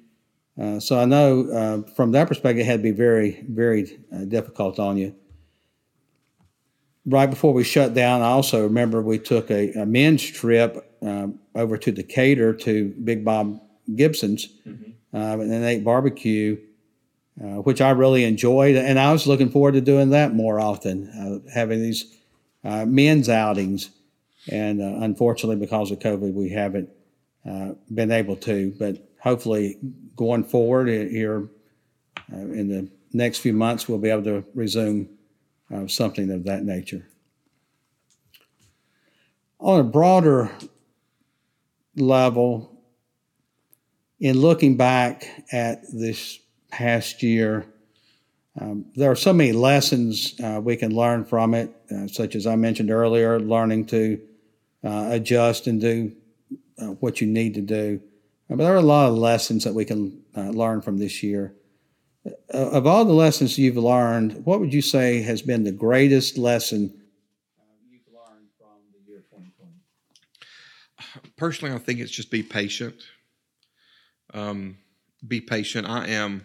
Uh, 0.59 0.79
so 0.79 0.99
I 0.99 1.05
know 1.05 1.49
uh, 1.51 1.91
from 1.93 2.11
that 2.13 2.27
perspective, 2.27 2.61
it 2.61 2.65
had 2.65 2.79
to 2.79 2.83
be 2.83 2.91
very, 2.91 3.43
very 3.47 3.99
uh, 4.13 4.25
difficult 4.25 4.79
on 4.79 4.97
you. 4.97 5.15
right 7.05 7.29
before 7.29 7.53
we 7.53 7.63
shut 7.63 7.93
down, 7.93 8.21
I 8.21 8.25
also 8.25 8.63
remember 8.63 9.01
we 9.01 9.19
took 9.19 9.51
a, 9.51 9.71
a 9.73 9.85
men's 9.85 10.23
trip 10.23 10.83
um, 11.01 11.39
over 11.55 11.77
to 11.77 11.91
Decatur 11.91 12.53
to 12.53 12.93
Big 13.03 13.23
Bob 13.23 13.61
Gibson's 13.95 14.47
mm-hmm. 14.67 14.91
uh, 15.15 15.33
and 15.33 15.51
then 15.51 15.63
ate 15.63 15.83
barbecue, 15.83 16.57
uh, 17.41 17.61
which 17.61 17.81
I 17.81 17.91
really 17.91 18.23
enjoyed. 18.23 18.75
And 18.75 18.99
I 18.99 19.11
was 19.11 19.27
looking 19.27 19.49
forward 19.49 19.73
to 19.73 19.81
doing 19.81 20.09
that 20.09 20.33
more 20.33 20.59
often, 20.59 21.07
uh, 21.09 21.51
having 21.53 21.81
these 21.81 22.17
uh, 22.63 22.85
men's 22.85 23.29
outings. 23.29 23.91
And 24.49 24.81
uh, 24.81 25.03
unfortunately, 25.03 25.57
because 25.57 25.91
of 25.91 25.99
COVID, 25.99 26.33
we 26.33 26.49
haven't 26.49 26.89
uh, 27.49 27.73
been 27.93 28.11
able 28.11 28.35
to. 28.35 28.73
But 28.77 29.09
hopefully, 29.19 29.77
going 30.15 30.43
forward 30.43 30.87
here 30.89 31.49
in 32.29 32.67
the 32.67 32.89
next 33.13 33.39
few 33.39 33.53
months, 33.53 33.87
we'll 33.87 33.99
be 33.99 34.09
able 34.09 34.23
to 34.23 34.43
resume 34.53 35.09
something 35.87 36.29
of 36.31 36.43
that 36.45 36.63
nature. 36.63 37.07
On 39.59 39.79
a 39.79 39.83
broader 39.83 40.51
level, 41.95 42.77
in 44.19 44.39
looking 44.39 44.77
back 44.77 45.27
at 45.51 45.81
this 45.91 46.39
past 46.69 47.23
year, 47.23 47.65
um, 48.59 48.85
there 48.95 49.11
are 49.11 49.15
so 49.15 49.33
many 49.33 49.51
lessons 49.51 50.33
uh, 50.43 50.59
we 50.63 50.75
can 50.75 50.95
learn 50.95 51.25
from 51.25 51.53
it, 51.53 51.75
uh, 51.91 52.07
such 52.07 52.35
as 52.35 52.47
I 52.47 52.55
mentioned 52.55 52.89
earlier, 52.89 53.39
learning 53.39 53.85
to 53.87 54.19
uh, 54.83 55.09
adjust 55.11 55.67
and 55.67 55.79
do 55.79 56.15
uh, 56.79 56.87
what 56.99 57.21
you 57.21 57.27
need 57.27 57.53
to 57.55 57.61
do. 57.61 58.01
Uh, 58.49 58.55
but 58.55 58.63
there 58.63 58.73
are 58.73 58.77
a 58.77 58.81
lot 58.81 59.09
of 59.09 59.15
lessons 59.15 59.63
that 59.63 59.73
we 59.73 59.85
can 59.85 60.21
uh, 60.35 60.49
learn 60.49 60.81
from 60.81 60.97
this 60.97 61.23
year. 61.23 61.55
of 62.49 62.85
all 62.85 63.05
the 63.05 63.13
lessons 63.13 63.57
you've 63.57 63.77
learned, 63.77 64.45
what 64.45 64.59
would 64.59 64.73
you 64.73 64.81
say 64.81 65.21
has 65.21 65.41
been 65.41 65.63
the 65.63 65.71
greatest 65.71 66.37
lesson 66.37 66.93
you've 67.89 68.01
learned 68.13 68.47
from 68.57 68.79
the 68.93 68.99
year 69.09 69.23
2020? 69.29 71.31
Personally, 71.37 71.73
I 71.73 71.79
think 71.79 71.99
it's 71.99 72.11
just 72.11 72.31
be 72.31 72.43
patient. 72.43 72.95
Um, 74.33 74.77
be 75.27 75.41
patient. 75.41 75.87
I 75.87 76.07
am 76.07 76.43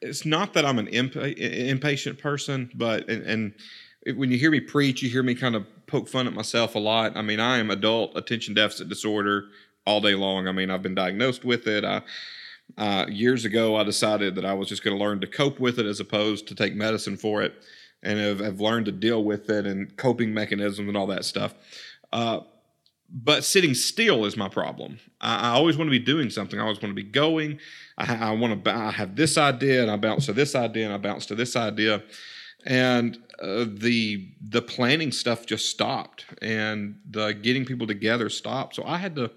it's 0.00 0.24
not 0.24 0.54
that 0.54 0.64
I'm 0.64 0.78
an 0.78 0.88
imp- 0.88 1.16
impatient 1.16 2.18
person, 2.18 2.70
but 2.74 3.08
and, 3.08 3.22
and 3.22 4.16
when 4.16 4.30
you 4.30 4.38
hear 4.38 4.50
me 4.50 4.60
preach, 4.60 5.02
you 5.02 5.10
hear 5.10 5.22
me 5.22 5.34
kind 5.34 5.54
of 5.54 5.66
poke 5.86 6.08
fun 6.08 6.26
at 6.26 6.32
myself 6.32 6.74
a 6.74 6.78
lot. 6.78 7.16
I 7.16 7.22
mean, 7.22 7.40
I 7.40 7.58
am 7.58 7.70
adult 7.70 8.16
attention 8.16 8.54
deficit 8.54 8.88
disorder 8.88 9.46
all 9.86 10.00
day 10.00 10.14
long. 10.14 10.48
I 10.48 10.52
mean, 10.52 10.70
I've 10.70 10.82
been 10.82 10.94
diagnosed 10.94 11.44
with 11.44 11.66
it. 11.66 11.84
I 11.84 12.02
uh, 12.76 13.06
years 13.08 13.44
ago, 13.44 13.76
I 13.76 13.84
decided 13.84 14.34
that 14.34 14.44
I 14.44 14.52
was 14.54 14.68
just 14.68 14.82
going 14.82 14.96
to 14.96 15.02
learn 15.02 15.20
to 15.20 15.26
cope 15.26 15.60
with 15.60 15.78
it 15.78 15.86
as 15.86 16.00
opposed 16.00 16.48
to 16.48 16.54
take 16.54 16.74
medicine 16.74 17.16
for 17.16 17.42
it, 17.42 17.54
and 18.02 18.18
have, 18.18 18.40
have 18.40 18.60
learned 18.60 18.86
to 18.86 18.92
deal 18.92 19.24
with 19.24 19.48
it 19.48 19.66
and 19.66 19.96
coping 19.96 20.34
mechanisms 20.34 20.88
and 20.88 20.96
all 20.96 21.06
that 21.06 21.24
stuff. 21.24 21.54
Uh, 22.12 22.40
but 23.08 23.44
sitting 23.44 23.72
still 23.72 24.24
is 24.24 24.36
my 24.36 24.48
problem. 24.48 24.98
I, 25.20 25.50
I, 25.50 25.54
always 25.54 25.76
want 25.76 25.88
to 25.88 25.92
be 25.92 26.04
doing 26.04 26.28
something. 26.28 26.58
I 26.58 26.64
always 26.64 26.82
want 26.82 26.90
to 26.90 27.02
be 27.02 27.08
going. 27.08 27.60
I, 27.96 28.16
I 28.16 28.30
want 28.32 28.64
to. 28.64 28.74
I 28.74 28.90
have 28.90 29.14
this 29.16 29.38
idea, 29.38 29.82
and 29.82 29.90
I 29.90 29.96
bounce 29.96 30.26
to 30.26 30.32
this 30.32 30.54
idea, 30.54 30.86
and 30.86 30.94
I 30.94 30.98
bounce 30.98 31.26
to 31.26 31.34
this 31.34 31.54
idea, 31.54 32.02
and 32.66 33.18
uh, 33.40 33.64
the 33.68 34.28
the 34.40 34.62
planning 34.62 35.12
stuff 35.12 35.46
just 35.46 35.70
stopped, 35.70 36.26
and 36.42 36.98
the 37.10 37.32
getting 37.32 37.64
people 37.64 37.86
together 37.86 38.28
stopped. 38.28 38.74
So 38.76 38.84
I 38.84 38.98
had 38.98 39.16
to, 39.16 39.30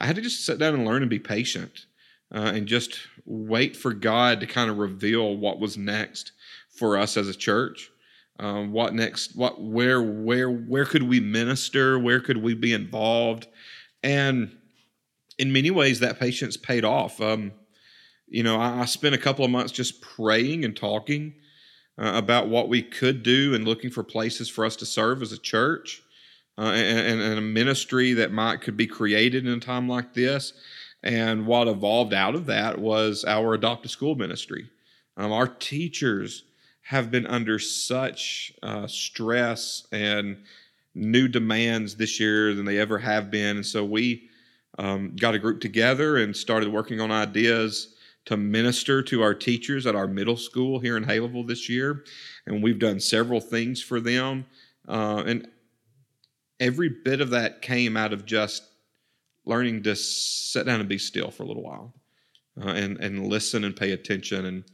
I 0.00 0.06
had 0.06 0.16
to 0.16 0.22
just 0.22 0.44
sit 0.44 0.58
down 0.58 0.74
and 0.74 0.84
learn 0.84 1.02
and 1.02 1.10
be 1.10 1.18
patient, 1.18 1.86
uh, 2.34 2.52
and 2.54 2.66
just 2.66 2.98
wait 3.24 3.76
for 3.76 3.92
God 3.92 4.40
to 4.40 4.46
kind 4.46 4.70
of 4.70 4.78
reveal 4.78 5.36
what 5.36 5.58
was 5.58 5.76
next 5.76 6.32
for 6.68 6.98
us 6.98 7.16
as 7.16 7.28
a 7.28 7.34
church 7.34 7.90
um, 8.38 8.72
what 8.72 8.94
next? 8.94 9.34
What 9.34 9.60
where 9.60 10.02
where 10.02 10.50
where 10.50 10.84
could 10.84 11.04
we 11.04 11.20
minister? 11.20 11.98
Where 11.98 12.20
could 12.20 12.36
we 12.36 12.54
be 12.54 12.72
involved? 12.72 13.46
And 14.02 14.56
in 15.38 15.52
many 15.52 15.70
ways, 15.70 16.00
that 16.00 16.20
patience 16.20 16.56
paid 16.56 16.84
off. 16.84 17.20
Um, 17.20 17.52
you 18.28 18.42
know, 18.42 18.56
I, 18.56 18.80
I, 18.80 18.84
spent 18.86 19.14
a 19.14 19.18
couple 19.18 19.44
of 19.44 19.50
months 19.50 19.72
just 19.72 20.02
praying 20.02 20.64
and 20.64 20.76
talking 20.76 21.34
uh, 21.98 22.12
about 22.14 22.48
what 22.48 22.68
we 22.68 22.82
could 22.82 23.22
do 23.22 23.54
and 23.54 23.64
looking 23.64 23.90
for 23.90 24.02
places 24.02 24.48
for 24.48 24.64
us 24.64 24.76
to 24.76 24.86
serve 24.86 25.22
as 25.22 25.32
a 25.32 25.38
church 25.38 26.02
uh, 26.58 26.72
and, 26.72 27.20
and, 27.20 27.38
a 27.38 27.42
ministry 27.42 28.14
that 28.14 28.32
might 28.32 28.60
could 28.62 28.76
be 28.76 28.86
created 28.86 29.46
in 29.46 29.52
a 29.52 29.60
time 29.60 29.88
like 29.88 30.14
this. 30.14 30.52
And 31.02 31.46
what 31.46 31.68
evolved 31.68 32.14
out 32.14 32.34
of 32.34 32.46
that 32.46 32.78
was 32.78 33.24
our 33.26 33.54
adopted 33.54 33.90
school 33.90 34.14
ministry. 34.14 34.70
Um, 35.16 35.32
our 35.32 35.46
teachers 35.46 36.44
have 36.82 37.10
been 37.10 37.26
under 37.26 37.58
such 37.58 38.52
uh, 38.62 38.86
stress 38.86 39.86
and 39.92 40.38
new 40.94 41.28
demands 41.28 41.96
this 41.96 42.18
year 42.18 42.54
than 42.54 42.64
they 42.64 42.78
ever 42.78 42.98
have 42.98 43.30
been. 43.30 43.56
And 43.56 43.66
so 43.66 43.84
we 43.84 44.30
um, 44.78 45.14
got 45.16 45.34
a 45.34 45.38
group 45.38 45.60
together 45.60 46.16
and 46.16 46.34
started 46.34 46.72
working 46.72 47.00
on 47.00 47.10
ideas 47.10 47.95
to 48.26 48.36
minister 48.36 49.02
to 49.02 49.22
our 49.22 49.34
teachers 49.34 49.86
at 49.86 49.94
our 49.94 50.06
middle 50.06 50.36
school 50.36 50.80
here 50.80 50.96
in 50.96 51.04
Haleyville 51.04 51.46
this 51.46 51.68
year. 51.68 52.04
And 52.46 52.62
we've 52.62 52.78
done 52.78 53.00
several 53.00 53.40
things 53.40 53.82
for 53.82 54.00
them. 54.00 54.46
Uh, 54.86 55.22
and 55.26 55.48
every 56.60 56.88
bit 56.88 57.20
of 57.20 57.30
that 57.30 57.62
came 57.62 57.96
out 57.96 58.12
of 58.12 58.26
just 58.26 58.62
learning 59.44 59.84
to 59.84 59.94
sit 59.94 60.66
down 60.66 60.80
and 60.80 60.88
be 60.88 60.98
still 60.98 61.30
for 61.30 61.44
a 61.44 61.46
little 61.46 61.62
while 61.62 61.94
uh, 62.60 62.70
and, 62.70 62.98
and 62.98 63.28
listen 63.28 63.64
and 63.64 63.76
pay 63.76 63.92
attention. 63.92 64.44
And 64.46 64.64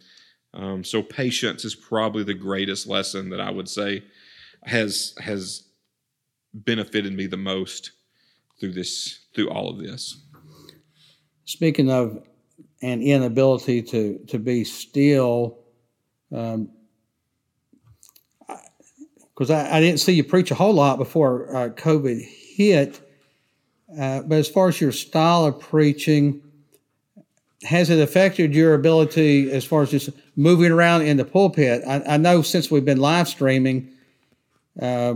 um, 0.55 0.85
so 0.85 1.03
patience 1.03 1.65
is 1.65 1.75
probably 1.75 2.25
the 2.25 2.35
greatest 2.35 2.87
lesson 2.87 3.31
that 3.31 3.41
I 3.41 3.51
would 3.51 3.69
say 3.69 4.05
has 4.65 5.15
has 5.19 5.69
benefited 6.55 7.13
me 7.13 7.27
the 7.27 7.37
most 7.37 7.93
through 8.61 8.73
this 8.73 9.27
through 9.35 9.51
all 9.51 9.71
of 9.71 9.79
this. 9.79 10.23
Speaking 11.45 11.91
of 11.91 12.23
an 12.83 13.01
inability 13.01 13.83
to 13.83 14.19
to 14.29 14.39
be 14.39 14.65
still, 14.65 15.59
because 16.31 16.61
um, 16.61 16.69
I, 19.51 19.77
I, 19.77 19.81
didn't 19.81 20.01
see 20.01 20.13
you 20.13 20.25
preach 20.25 20.51
a 20.51 20.55
whole 20.55 20.75
lot 20.75 20.99
before 20.99 21.57
uh, 21.57 21.69
COVID 21.71 22.21
hit. 22.21 23.01
Uh, 23.99 24.23
but 24.23 24.39
as 24.39 24.49
far 24.49 24.69
as 24.69 24.81
your 24.81 24.93
style 24.93 25.45
of 25.45 25.61
preaching, 25.61 26.43
has 27.63 27.91
it 27.91 28.01
affected 28.01 28.55
your 28.55 28.75
ability 28.75 29.51
as 29.51 29.65
far 29.65 29.83
as 29.83 29.91
just 29.91 30.11
moving 30.35 30.73
around 30.73 31.03
in 31.03 31.17
the 31.17 31.25
pulpit? 31.25 31.83
I, 31.87 32.03
I 32.15 32.17
know 32.17 32.43
since 32.43 32.71
we've 32.71 32.85
been 32.85 32.99
live 32.99 33.29
streaming, 33.29 33.91
uh, 34.81 35.15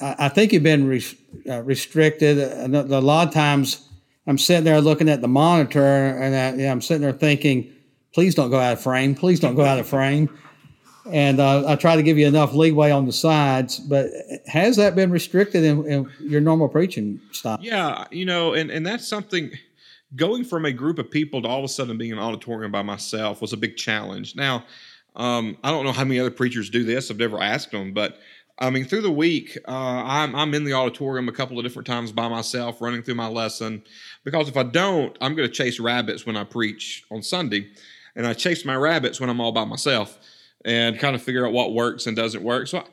I, 0.00 0.14
I, 0.18 0.28
think 0.28 0.52
you've 0.52 0.62
been 0.62 1.00
uh, 1.48 1.62
restricted. 1.62 2.38
A, 2.38 3.00
lot 3.00 3.28
of 3.28 3.34
times 3.34 3.88
I'm 4.26 4.38
sitting 4.38 4.64
there 4.64 4.80
looking 4.80 5.08
at 5.08 5.20
the 5.20 5.28
monitor 5.28 5.84
and 5.84 6.60
I, 6.60 6.64
I'm 6.66 6.80
sitting 6.80 7.02
there 7.02 7.12
thinking, 7.12 7.72
please 8.12 8.34
don't 8.34 8.50
go 8.50 8.58
out 8.58 8.72
of 8.72 8.80
frame. 8.80 9.14
Please 9.14 9.40
don't 9.40 9.54
go 9.54 9.64
out 9.64 9.78
of 9.78 9.86
frame. 9.86 10.28
And 11.10 11.38
uh, 11.38 11.68
I 11.68 11.76
try 11.76 11.96
to 11.96 12.02
give 12.02 12.16
you 12.16 12.26
enough 12.26 12.54
leeway 12.54 12.90
on 12.90 13.04
the 13.04 13.12
sides, 13.12 13.78
but 13.78 14.06
has 14.46 14.76
that 14.76 14.94
been 14.94 15.10
restricted 15.10 15.62
in, 15.62 15.84
in 15.86 16.10
your 16.20 16.40
normal 16.40 16.68
preaching 16.68 17.20
style? 17.32 17.58
Yeah, 17.60 18.06
you 18.10 18.24
know, 18.24 18.54
and, 18.54 18.70
and 18.70 18.86
that's 18.86 19.06
something– 19.06 19.50
going 20.16 20.44
from 20.44 20.64
a 20.64 20.72
group 20.72 20.98
of 20.98 21.10
people 21.10 21.42
to 21.42 21.48
all 21.48 21.58
of 21.58 21.64
a 21.64 21.68
sudden 21.68 21.98
being 21.98 22.12
an 22.12 22.18
auditorium 22.18 22.70
by 22.70 22.82
myself 22.82 23.40
was 23.40 23.52
a 23.52 23.56
big 23.56 23.76
challenge. 23.76 24.36
Now, 24.36 24.64
um, 25.16 25.56
I 25.64 25.70
don't 25.70 25.84
know 25.84 25.92
how 25.92 26.04
many 26.04 26.20
other 26.20 26.30
preachers 26.30 26.70
do 26.70 26.84
this. 26.84 27.10
I've 27.10 27.18
never 27.18 27.40
asked 27.40 27.70
them, 27.70 27.92
but 27.92 28.18
I 28.58 28.70
mean, 28.70 28.84
through 28.84 29.02
the 29.02 29.10
week, 29.10 29.58
uh, 29.66 29.72
I'm, 29.72 30.34
I'm 30.34 30.54
in 30.54 30.64
the 30.64 30.74
auditorium 30.74 31.28
a 31.28 31.32
couple 31.32 31.58
of 31.58 31.64
different 31.64 31.86
times 31.86 32.12
by 32.12 32.28
myself, 32.28 32.80
running 32.80 33.02
through 33.02 33.16
my 33.16 33.26
lesson. 33.26 33.82
Because 34.22 34.48
if 34.48 34.56
I 34.56 34.62
don't, 34.62 35.16
I'm 35.20 35.34
going 35.34 35.48
to 35.48 35.54
chase 35.54 35.80
rabbits 35.80 36.24
when 36.24 36.36
I 36.36 36.44
preach 36.44 37.04
on 37.10 37.22
Sunday, 37.22 37.70
and 38.14 38.26
I 38.26 38.32
chase 38.32 38.64
my 38.64 38.76
rabbits 38.76 39.20
when 39.20 39.28
I'm 39.28 39.40
all 39.40 39.50
by 39.50 39.64
myself, 39.64 40.18
and 40.64 40.98
kind 40.98 41.16
of 41.16 41.22
figure 41.22 41.44
out 41.44 41.52
what 41.52 41.74
works 41.74 42.06
and 42.06 42.16
doesn't 42.16 42.44
work. 42.44 42.68
So 42.68 42.84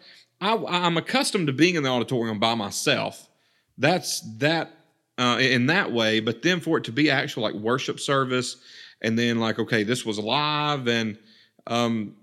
I, 0.42 0.56
I, 0.56 0.86
I'm 0.86 0.98
accustomed 0.98 1.48
to 1.48 1.54
being 1.54 1.76
in 1.76 1.84
the 1.84 1.90
auditorium 1.90 2.40
by 2.40 2.56
myself. 2.56 3.30
That's 3.78 4.22
that 4.38 4.72
uh, 5.20 5.38
in 5.40 5.68
that 5.68 5.92
way. 5.92 6.22
But 6.22 6.42
then 6.42 6.60
for 6.60 6.80
it 6.80 6.86
to 6.86 6.92
be 6.92 7.12
actual 7.12 7.44
like 7.44 7.54
worship 7.54 8.00
service, 8.00 8.58
and 9.02 9.18
then 9.18 9.40
like 9.40 9.60
okay, 9.60 9.84
this 9.84 10.06
was 10.06 10.18
live, 10.18 10.88
and 10.88 11.20
um, 11.68 12.16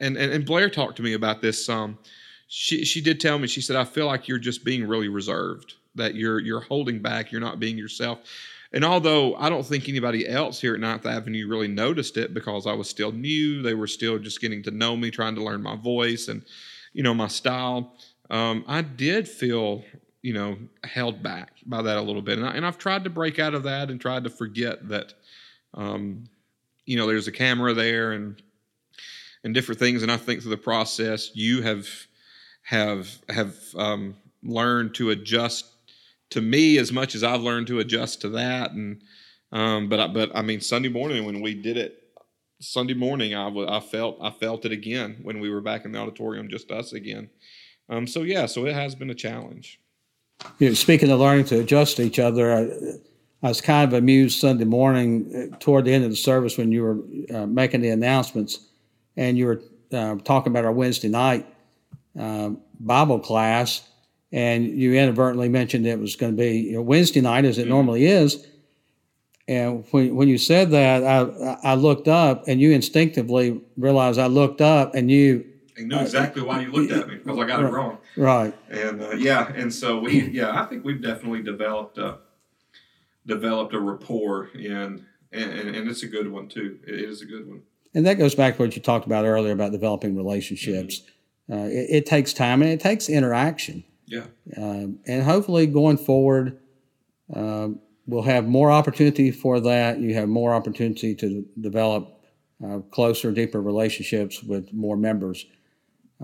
and 0.00 0.16
and, 0.16 0.32
and 0.32 0.44
Blair 0.44 0.70
talked 0.70 0.96
to 0.96 1.02
me 1.02 1.12
about 1.12 1.40
this. 1.40 1.68
Um, 1.68 1.98
she 2.48 2.84
she 2.84 3.00
did 3.00 3.20
tell 3.20 3.38
me 3.38 3.46
she 3.46 3.60
said 3.60 3.76
I 3.76 3.84
feel 3.84 4.06
like 4.06 4.28
you're 4.28 4.38
just 4.38 4.64
being 4.64 4.86
really 4.86 5.08
reserved, 5.08 5.74
that 5.94 6.14
you're 6.14 6.40
you're 6.40 6.60
holding 6.60 7.00
back, 7.00 7.30
you're 7.30 7.40
not 7.40 7.60
being 7.60 7.78
yourself. 7.78 8.20
And 8.72 8.84
although 8.84 9.34
I 9.34 9.48
don't 9.48 9.66
think 9.66 9.88
anybody 9.88 10.28
else 10.28 10.60
here 10.60 10.74
at 10.74 10.80
Ninth 10.80 11.04
Avenue 11.04 11.48
really 11.48 11.66
noticed 11.66 12.16
it 12.16 12.32
because 12.32 12.66
I 12.66 12.72
was 12.72 12.88
still 12.88 13.10
new, 13.10 13.62
they 13.62 13.74
were 13.74 13.88
still 13.88 14.18
just 14.18 14.40
getting 14.40 14.62
to 14.62 14.70
know 14.70 14.96
me, 14.96 15.10
trying 15.10 15.34
to 15.34 15.42
learn 15.42 15.60
my 15.60 15.74
voice 15.74 16.28
and, 16.28 16.44
you 16.92 17.02
know, 17.02 17.12
my 17.12 17.26
style. 17.26 17.96
Um, 18.30 18.64
I 18.68 18.82
did 18.82 19.26
feel 19.26 19.82
you 20.22 20.34
know, 20.34 20.58
held 20.84 21.22
back 21.22 21.52
by 21.64 21.82
that 21.82 21.96
a 21.96 22.02
little 22.02 22.22
bit. 22.22 22.38
And, 22.38 22.46
I, 22.46 22.52
and 22.52 22.66
I've 22.66 22.78
tried 22.78 23.04
to 23.04 23.10
break 23.10 23.38
out 23.38 23.54
of 23.54 23.62
that 23.62 23.90
and 23.90 24.00
tried 24.00 24.24
to 24.24 24.30
forget 24.30 24.88
that, 24.88 25.14
um, 25.74 26.24
you 26.84 26.96
know, 26.96 27.06
there's 27.06 27.28
a 27.28 27.32
camera 27.32 27.72
there 27.72 28.12
and 28.12 28.40
and 29.44 29.54
different 29.54 29.78
things. 29.78 30.02
And 30.02 30.12
I 30.12 30.16
think 30.16 30.42
through 30.42 30.50
the 30.50 30.56
process, 30.56 31.30
you 31.34 31.62
have 31.62 31.88
have 32.62 33.08
have 33.28 33.56
um, 33.76 34.16
learned 34.42 34.94
to 34.96 35.10
adjust 35.10 35.66
to 36.30 36.40
me 36.40 36.78
as 36.78 36.92
much 36.92 37.14
as 37.14 37.24
I've 37.24 37.40
learned 37.40 37.66
to 37.68 37.80
adjust 37.80 38.20
to 38.22 38.28
that. 38.30 38.72
And 38.72 39.02
um, 39.52 39.88
but 39.88 40.00
I, 40.00 40.06
but 40.06 40.30
I 40.34 40.42
mean, 40.42 40.60
Sunday 40.60 40.88
morning 40.88 41.24
when 41.24 41.40
we 41.40 41.54
did 41.54 41.76
it, 41.76 42.00
Sunday 42.60 42.94
morning 42.94 43.34
I, 43.34 43.44
w- 43.44 43.68
I 43.68 43.80
felt 43.80 44.18
I 44.20 44.30
felt 44.30 44.64
it 44.64 44.72
again 44.72 45.18
when 45.22 45.40
we 45.40 45.50
were 45.50 45.60
back 45.60 45.84
in 45.84 45.92
the 45.92 45.98
auditorium, 45.98 46.48
just 46.48 46.70
us 46.70 46.92
again. 46.92 47.30
Um, 47.88 48.06
so 48.06 48.22
yeah, 48.22 48.46
so 48.46 48.66
it 48.66 48.74
has 48.74 48.94
been 48.94 49.10
a 49.10 49.14
challenge. 49.14 49.80
You 50.58 50.68
know, 50.68 50.74
speaking 50.74 51.10
of 51.10 51.20
learning 51.20 51.46
to 51.46 51.60
adjust 51.60 51.96
to 51.96 52.02
each 52.02 52.18
other, 52.18 52.52
I, 52.52 52.62
I, 53.42 53.48
was 53.48 53.60
kind 53.60 53.90
of 53.90 53.98
amused 53.98 54.40
Sunday 54.40 54.64
morning 54.64 55.50
uh, 55.52 55.56
toward 55.58 55.84
the 55.84 55.92
end 55.92 56.04
of 56.04 56.10
the 56.10 56.16
service 56.16 56.56
when 56.56 56.72
you 56.72 56.82
were 56.82 57.36
uh, 57.36 57.46
making 57.46 57.82
the 57.82 57.90
announcements, 57.90 58.68
and 59.20 59.36
you 59.36 59.46
were 59.46 59.62
uh, 59.92 60.16
talking 60.24 60.50
about 60.50 60.64
our 60.64 60.72
Wednesday 60.72 61.08
night 61.08 61.46
uh, 62.18 62.50
Bible 62.80 63.20
class, 63.20 63.86
and 64.32 64.66
you 64.66 64.94
inadvertently 64.94 65.48
mentioned 65.50 65.86
it 65.86 65.98
was 65.98 66.16
going 66.16 66.32
to 66.32 66.36
be 66.36 66.58
you 66.58 66.72
know, 66.72 66.82
Wednesday 66.82 67.20
night 67.20 67.44
as 67.44 67.58
it 67.58 67.62
mm-hmm. 67.62 67.70
normally 67.70 68.06
is. 68.06 68.46
And 69.46 69.84
when, 69.90 70.16
when 70.16 70.28
you 70.28 70.38
said 70.38 70.70
that, 70.70 71.04
I, 71.04 71.70
I 71.70 71.74
looked 71.74 72.08
up 72.08 72.44
and 72.48 72.60
you 72.60 72.72
instinctively 72.72 73.60
realized 73.76 74.18
I 74.18 74.26
looked 74.26 74.60
up 74.60 74.94
and 74.94 75.10
you. 75.10 75.44
I 75.76 75.82
knew 75.82 75.98
exactly 75.98 76.42
why 76.42 76.62
you 76.62 76.70
looked 76.70 76.92
at 76.92 77.08
me 77.08 77.16
because 77.16 77.38
I 77.38 77.46
got 77.46 77.60
it 77.60 77.66
wrong. 77.66 77.98
Right. 78.16 78.54
And 78.70 79.02
uh, 79.02 79.10
yeah, 79.12 79.52
and 79.54 79.72
so 79.72 79.98
we, 79.98 80.30
yeah, 80.30 80.62
I 80.62 80.66
think 80.66 80.84
we've 80.84 81.02
definitely 81.02 81.42
developed 81.42 81.98
a, 81.98 82.18
developed 83.26 83.74
a 83.74 83.80
rapport 83.80 84.50
and, 84.54 85.04
and, 85.32 85.52
and 85.76 85.88
it's 85.88 86.02
a 86.04 86.08
good 86.08 86.30
one 86.30 86.48
too. 86.48 86.78
It 86.86 87.00
is 87.00 87.20
a 87.20 87.26
good 87.26 87.46
one. 87.46 87.62
And 87.94 88.06
that 88.06 88.14
goes 88.14 88.34
back 88.34 88.56
to 88.56 88.62
what 88.62 88.76
you 88.76 88.82
talked 88.82 89.06
about 89.06 89.24
earlier 89.24 89.52
about 89.52 89.72
developing 89.72 90.16
relationships. 90.16 91.00
Mm-hmm. 91.00 91.52
Uh, 91.52 91.66
it, 91.66 91.86
it, 91.90 92.06
takes 92.06 92.32
time 92.32 92.62
and 92.62 92.70
it 92.70 92.78
takes 92.78 93.08
interaction. 93.08 93.82
Yeah. 94.06 94.26
Um, 94.56 95.00
and 95.06 95.24
hopefully 95.24 95.66
going 95.66 95.96
forward, 95.96 96.60
um, 97.34 97.80
we'll 98.06 98.22
have 98.22 98.46
more 98.46 98.70
opportunity 98.70 99.30
for 99.32 99.58
that. 99.60 99.98
You 99.98 100.14
have 100.14 100.28
more 100.28 100.54
opportunity 100.54 101.14
to 101.16 101.44
develop 101.60 102.20
uh, 102.64 102.78
closer, 102.90 103.32
deeper 103.32 103.60
relationships 103.60 104.42
with 104.42 104.72
more 104.72 104.96
members 104.96 105.44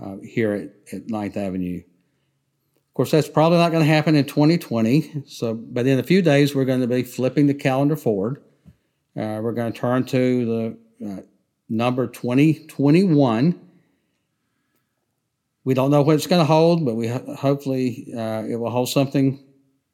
uh, 0.01 0.17
here 0.23 0.53
at, 0.53 0.95
at 0.95 1.09
Ninth 1.09 1.35
Avenue. 1.35 1.79
Of 1.79 2.93
course, 2.93 3.11
that's 3.11 3.29
probably 3.29 3.57
not 3.57 3.71
going 3.71 3.83
to 3.83 3.91
happen 3.91 4.15
in 4.15 4.25
2020. 4.25 5.23
So, 5.27 5.53
but 5.53 5.85
in 5.85 5.99
a 5.99 6.03
few 6.03 6.21
days, 6.21 6.55
we're 6.55 6.65
going 6.65 6.81
to 6.81 6.87
be 6.87 7.03
flipping 7.03 7.47
the 7.47 7.53
calendar 7.53 7.95
forward. 7.95 8.41
Uh, 9.15 9.39
we're 9.41 9.51
going 9.51 9.73
to 9.73 9.79
turn 9.79 10.05
to 10.05 10.45
the 10.99 11.07
uh, 11.07 11.21
number 11.69 12.07
2021. 12.07 13.59
We 15.63 15.73
don't 15.73 15.91
know 15.91 16.01
what 16.01 16.15
it's 16.15 16.27
going 16.27 16.41
to 16.41 16.45
hold, 16.45 16.85
but 16.85 16.95
we 16.95 17.07
ho- 17.07 17.35
hopefully 17.35 18.13
uh, 18.15 18.43
it 18.47 18.55
will 18.55 18.69
hold 18.69 18.89
something 18.89 19.43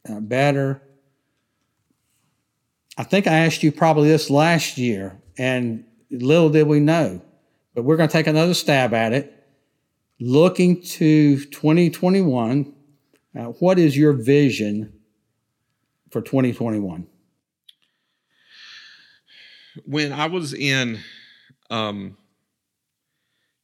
uh, 0.08 0.20
better, 0.20 0.82
I 2.98 3.04
think 3.04 3.26
I 3.26 3.40
asked 3.40 3.64
you 3.64 3.72
probably 3.72 4.10
this 4.10 4.30
last 4.30 4.78
year, 4.78 5.20
and 5.38 5.84
little 6.12 6.50
did 6.50 6.68
we 6.68 6.80
know, 6.80 7.22
but 7.74 7.84
we're 7.84 7.98
going 7.98 8.10
to 8.10 8.14
take 8.14 8.28
another 8.28 8.54
stab 8.54 8.94
at 8.94 9.14
it. 9.14 9.32
Looking 10.20 10.82
to 10.82 11.44
2021, 11.46 12.74
uh, 13.36 13.44
what 13.46 13.80
is 13.80 13.98
your 13.98 14.14
vision 14.14 14.94
for 16.12 16.22
2021? 16.22 17.08
When 19.86 20.14
I 20.14 20.28
was 20.28 20.54
in 20.54 21.00
um, 21.74 22.18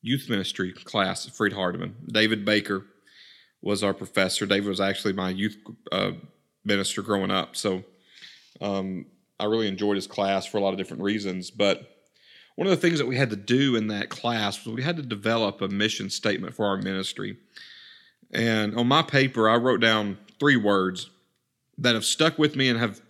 youth 0.02 0.30
ministry 0.30 0.74
class 0.74 1.28
at 1.28 1.36
Freed 1.36 1.54
Hardeman, 1.54 1.94
David 2.12 2.44
Baker 2.44 2.86
was 3.62 3.84
our 3.84 3.94
professor. 3.94 4.46
David 4.46 4.68
was 4.68 4.82
actually 4.82 5.14
my 5.14 5.30
youth 5.30 5.58
uh, 5.92 6.12
minister 6.66 7.02
growing 7.02 7.30
up. 7.30 7.56
So 7.56 7.84
um, 8.62 9.06
I 9.40 9.46
really 9.46 9.68
enjoyed 9.68 9.96
his 9.96 10.08
class 10.08 10.46
for 10.46 10.58
a 10.58 10.62
lot 10.62 10.72
of 10.72 10.78
different 10.78 11.04
reasons. 11.04 11.52
But 11.52 11.98
one 12.56 12.68
of 12.68 12.72
the 12.72 12.78
things 12.78 12.98
that 12.98 13.06
we 13.06 13.16
had 13.16 13.30
to 13.30 13.36
do 13.36 13.76
in 13.76 13.88
that 13.88 14.10
class 14.10 14.66
was 14.66 14.76
we 14.76 14.84
had 14.84 14.98
to 14.98 15.04
develop 15.04 15.62
a 15.62 15.68
mission 15.68 16.10
statement 16.10 16.56
for 16.56 16.66
our 16.66 16.78
ministry. 16.78 17.38
And 18.32 18.76
on 18.76 18.88
my 18.88 19.04
paper, 19.04 19.50
I 19.50 19.56
wrote 19.58 19.82
down 19.82 20.18
three 20.40 20.58
words 20.58 21.10
that 21.78 21.94
have 21.94 22.06
stuck 22.06 22.40
with 22.40 22.56
me 22.56 22.70
and 22.70 22.80
have 22.80 23.02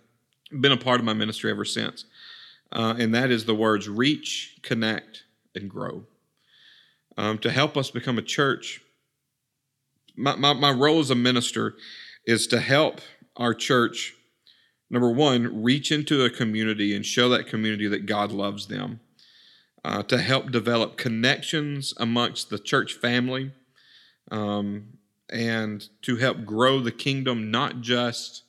been 0.60 0.72
a 0.72 0.76
part 0.76 1.00
of 1.00 1.06
my 1.06 1.12
ministry 1.14 1.50
ever 1.50 1.64
since. 1.64 2.04
Uh, 2.72 2.94
and 2.98 3.14
that 3.14 3.30
is 3.30 3.44
the 3.44 3.54
words 3.54 3.88
reach, 3.88 4.58
connect, 4.62 5.24
and 5.54 5.68
grow. 5.68 6.04
Um, 7.16 7.38
to 7.38 7.50
help 7.50 7.76
us 7.76 7.90
become 7.90 8.18
a 8.18 8.22
church, 8.22 8.80
my, 10.16 10.36
my, 10.36 10.52
my 10.52 10.70
role 10.70 11.00
as 11.00 11.10
a 11.10 11.14
minister 11.14 11.74
is 12.26 12.46
to 12.48 12.60
help 12.60 13.00
our 13.36 13.54
church 13.54 14.14
number 14.90 15.10
one, 15.10 15.62
reach 15.62 15.92
into 15.92 16.24
a 16.24 16.30
community 16.30 16.94
and 16.94 17.06
show 17.06 17.28
that 17.28 17.46
community 17.46 17.86
that 17.86 18.06
God 18.06 18.32
loves 18.32 18.66
them. 18.66 19.00
Uh, 19.82 20.02
to 20.02 20.18
help 20.18 20.50
develop 20.50 20.98
connections 20.98 21.94
amongst 21.96 22.50
the 22.50 22.58
church 22.58 22.92
family 22.92 23.50
um, 24.30 24.84
and 25.32 25.88
to 26.02 26.16
help 26.16 26.44
grow 26.44 26.80
the 26.80 26.92
kingdom, 26.92 27.50
not 27.50 27.80
just 27.80 28.42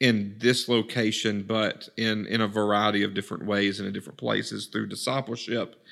in 0.00 0.36
this 0.38 0.68
location, 0.68 1.42
but 1.42 1.88
in, 1.96 2.26
in 2.26 2.40
a 2.40 2.48
variety 2.48 3.02
of 3.02 3.14
different 3.14 3.44
ways 3.44 3.80
and 3.80 3.86
in 3.86 3.92
different 3.92 4.18
places 4.18 4.66
through 4.66 4.86
discipleship 4.86 5.84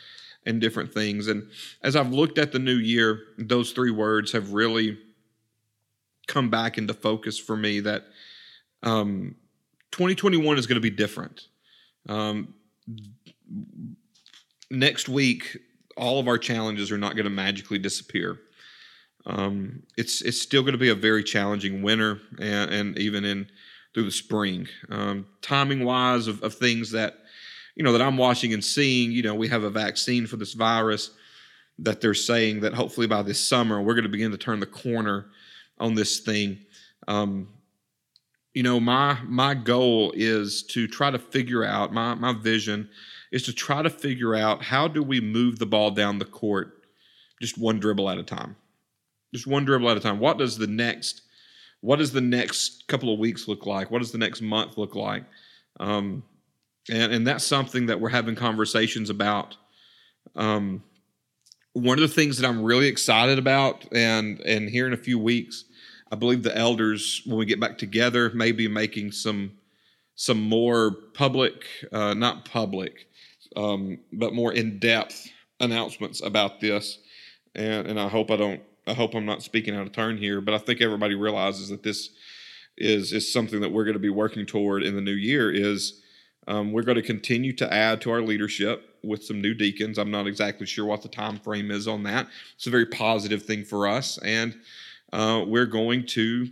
and 0.45 0.61
different 0.61 0.95
things. 0.95 1.27
And 1.27 1.49
as 1.83 1.97
I've 1.97 2.13
looked 2.13 2.39
at 2.39 2.53
the 2.53 2.59
new 2.59 2.77
year, 2.77 3.19
those 3.37 3.73
three 3.73 3.91
words 3.91 4.31
have 4.33 4.53
really 4.53 4.99
come 6.29 6.51
back 6.51 6.79
into 6.79 6.95
focus 6.95 7.39
for 7.39 7.57
me 7.57 7.81
that 7.81 8.05
um, 8.83 9.35
2021 9.91 10.59
is 10.59 10.67
going 10.67 10.77
to 10.77 10.81
be 10.81 10.91
different. 10.91 11.49
Um, 12.09 12.55
next 14.71 15.09
week, 15.09 15.59
all 15.97 16.21
of 16.21 16.29
our 16.29 16.39
challenges 16.39 16.93
are 16.93 16.99
not 16.99 17.15
going 17.17 17.25
to 17.25 17.31
magically 17.31 17.79
disappear. 17.79 18.39
Um, 19.25 19.83
it's 19.97 20.23
it's 20.23 20.41
still 20.41 20.63
going 20.63 20.73
to 20.73 20.79
be 20.79 20.91
a 20.91 20.95
very 20.95 21.25
challenging 21.25 21.83
winter, 21.83 22.21
and, 22.39 22.71
and 22.71 22.99
even 22.99 23.25
in 23.25 23.49
through 23.97 24.05
the 24.05 24.11
spring. 24.11 24.69
Um, 24.91 25.27
timing 25.41 25.83
wise, 25.83 26.27
of, 26.27 26.43
of 26.43 26.53
things 26.53 26.91
that 26.91 27.15
you 27.77 27.83
know 27.83 27.93
that 27.93 28.03
I'm 28.03 28.19
watching 28.19 28.53
and 28.53 28.63
seeing, 28.63 29.11
you 29.11 29.23
know, 29.23 29.35
we 29.35 29.49
have 29.49 29.63
a 29.63 29.71
vaccine 29.71 30.27
for 30.27 30.37
this 30.37 30.53
virus 30.53 31.13
that 31.79 32.03
they're 32.03 32.13
saying 32.13 32.61
that 32.61 32.75
hopefully 32.75 33.07
by 33.07 33.23
this 33.23 33.41
summer 33.41 33.81
we're 33.81 33.95
going 33.95 34.05
to 34.05 34.11
begin 34.11 34.33
to 34.33 34.37
turn 34.37 34.61
the 34.61 34.67
corner 34.67 35.29
on 35.79 35.95
this 35.95 36.21
thing. 36.21 36.59
Um, 37.09 37.49
you 38.53 38.63
know 38.63 38.79
my 38.79 39.17
my 39.25 39.55
goal 39.55 40.13
is 40.15 40.63
to 40.65 40.87
try 40.87 41.11
to 41.11 41.19
figure 41.19 41.65
out 41.65 41.91
my 41.91 42.15
my 42.15 42.35
vision 42.35 42.91
is 43.33 43.45
to 43.45 43.53
try 43.55 43.81
to 43.81 43.91
figure 43.91 44.35
out 44.35 44.63
how 44.63 44.87
do 44.89 45.03
we 45.03 45.23
move 45.23 45.59
the 45.59 45.67
ball 45.67 45.91
down 45.91 46.19
the 46.19 46.25
court 46.25 46.87
just 47.41 47.59
one 47.59 47.79
dribble 47.79 48.09
at 48.09 48.17
a 48.17 48.23
time 48.23 48.57
just 49.35 49.47
one 49.47 49.67
dribble 49.67 49.91
at 49.91 49.99
a 49.99 50.01
time 50.01 50.19
what 50.19 50.39
does 50.39 50.57
the 50.57 50.67
next 50.67 51.21
what 51.87 51.99
does 51.99 52.13
the 52.13 52.21
next 52.21 52.87
couple 52.89 53.13
of 53.13 53.19
weeks 53.19 53.49
look 53.49 53.67
like 53.67 53.91
what 53.91 54.01
does 54.01 54.13
the 54.13 54.19
next 54.19 54.41
month 54.41 54.77
look 54.77 54.95
like 54.95 55.25
um, 55.81 56.23
and 56.91 57.13
and 57.13 57.27
that's 57.27 57.45
something 57.45 57.87
that 57.87 58.01
we're 58.01 58.09
having 58.09 58.35
conversations 58.35 59.11
about 59.11 59.57
um, 60.35 60.83
one 61.73 61.99
of 61.99 62.03
the 62.03 62.15
things 62.15 62.39
that 62.39 62.49
i'm 62.49 62.63
really 62.63 62.89
excited 62.89 63.39
about 63.39 63.85
and 63.93 64.41
and 64.41 64.69
here 64.69 64.87
in 64.87 64.93
a 64.93 64.97
few 64.97 65.19
weeks 65.19 65.65
I 66.11 66.17
believe 66.17 66.43
the 66.43 66.57
elders, 66.57 67.23
when 67.27 67.39
we 67.39 67.47
get 67.47 67.61
back 67.61 67.79
together, 67.79 68.31
may 68.31 68.53
be 68.53 68.69
making 68.69 69.13
some 69.13 69.53
some 70.19 70.41
more 70.41 70.93
public, 71.13 71.67
uh, 71.93 72.15
not 72.15 72.47
public, 72.47 73.07
um, 73.55 73.99
but 74.13 74.33
more 74.33 74.53
in 74.53 74.79
depth 74.79 75.29
announcements 75.61 76.23
about 76.23 76.61
this. 76.61 76.99
And 77.55 77.87
and 77.87 78.01
I 78.01 78.09
hope 78.09 78.31
I 78.31 78.37
don't. 78.37 78.63
I 78.87 78.95
hope 78.95 79.15
I'm 79.15 79.27
not 79.27 79.43
speaking 79.43 79.75
out 79.75 79.87
of 79.87 79.93
turn 79.93 80.17
here, 80.17 80.41
but 80.41 80.55
I 80.55 80.59
think 80.59 80.81
everybody 80.81 81.15
realizes 81.15 81.69
that 81.71 81.83
this 81.83 82.11
is 82.77 83.13
is 83.13 83.33
something 83.33 83.61
that 83.61 83.73
we're 83.73 83.85
going 83.85 83.95
to 83.95 84.01
be 84.01 84.11
working 84.11 84.47
toward 84.47 84.83
in 84.83 84.95
the 84.95 85.01
new 85.01 85.13
year. 85.13 85.51
Is 85.51 86.03
um, 86.47 86.73
we're 86.73 86.83
going 86.83 86.97
to 86.97 87.03
continue 87.03 87.53
to 87.55 87.73
add 87.73 88.01
to 88.03 88.11
our 88.11 88.23
leadership 88.23 88.99
with 89.03 89.25
some 89.25 89.41
new 89.41 89.55
deacons. 89.55 89.99
I'm 89.99 90.11
not 90.11 90.27
exactly 90.27 90.67
sure 90.67 90.85
what 90.85 91.03
the 91.03 91.09
time 91.09 91.39
frame 91.39 91.71
is 91.71 91.89
on 91.89 92.05
that. 92.05 92.29
It's 92.55 92.67
a 92.67 92.71
very 92.71 92.87
positive 92.87 93.43
thing 93.43 93.65
for 93.65 93.89
us, 93.89 94.19
and 94.19 94.57
uh, 95.13 95.45
we're 95.47 95.67
going 95.67 96.07
to 96.07 96.49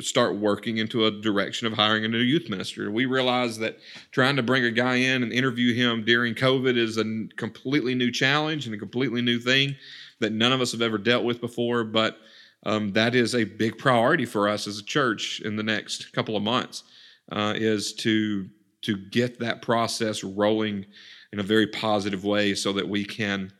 start 0.00 0.36
working 0.36 0.78
into 0.78 1.06
a 1.06 1.10
direction 1.10 1.66
of 1.66 1.72
hiring 1.72 2.04
a 2.04 2.08
new 2.08 2.18
youth 2.18 2.48
minister. 2.48 2.90
We 2.90 3.06
realize 3.06 3.58
that 3.58 3.78
trying 4.12 4.36
to 4.36 4.42
bring 4.42 4.64
a 4.64 4.70
guy 4.70 4.96
in 4.96 5.22
and 5.22 5.32
interview 5.32 5.74
him 5.74 6.04
during 6.04 6.34
COVID 6.34 6.76
is 6.76 6.98
a 6.98 7.04
completely 7.36 7.94
new 7.94 8.10
challenge 8.12 8.66
and 8.66 8.74
a 8.74 8.78
completely 8.78 9.22
new 9.22 9.40
thing 9.40 9.74
that 10.20 10.32
none 10.32 10.52
of 10.52 10.60
us 10.60 10.72
have 10.72 10.82
ever 10.82 10.98
dealt 10.98 11.24
with 11.24 11.40
before. 11.40 11.82
But 11.82 12.18
um, 12.64 12.92
that 12.92 13.14
is 13.14 13.34
a 13.34 13.44
big 13.44 13.76
priority 13.76 14.24
for 14.24 14.48
us 14.48 14.66
as 14.66 14.78
a 14.78 14.84
church 14.84 15.40
in 15.44 15.56
the 15.56 15.64
next 15.64 16.12
couple 16.12 16.36
of 16.36 16.42
months. 16.42 16.84
Uh, 17.30 17.54
is 17.56 17.94
to 17.94 18.48
to 18.82 18.96
get 18.96 19.38
that 19.38 19.62
process 19.62 20.24
rolling 20.24 20.84
in 21.32 21.38
a 21.38 21.42
very 21.42 21.66
positive 21.68 22.24
way 22.24 22.54
so 22.54 22.72
that 22.72 22.86
we 22.86 23.04
can 23.04 23.52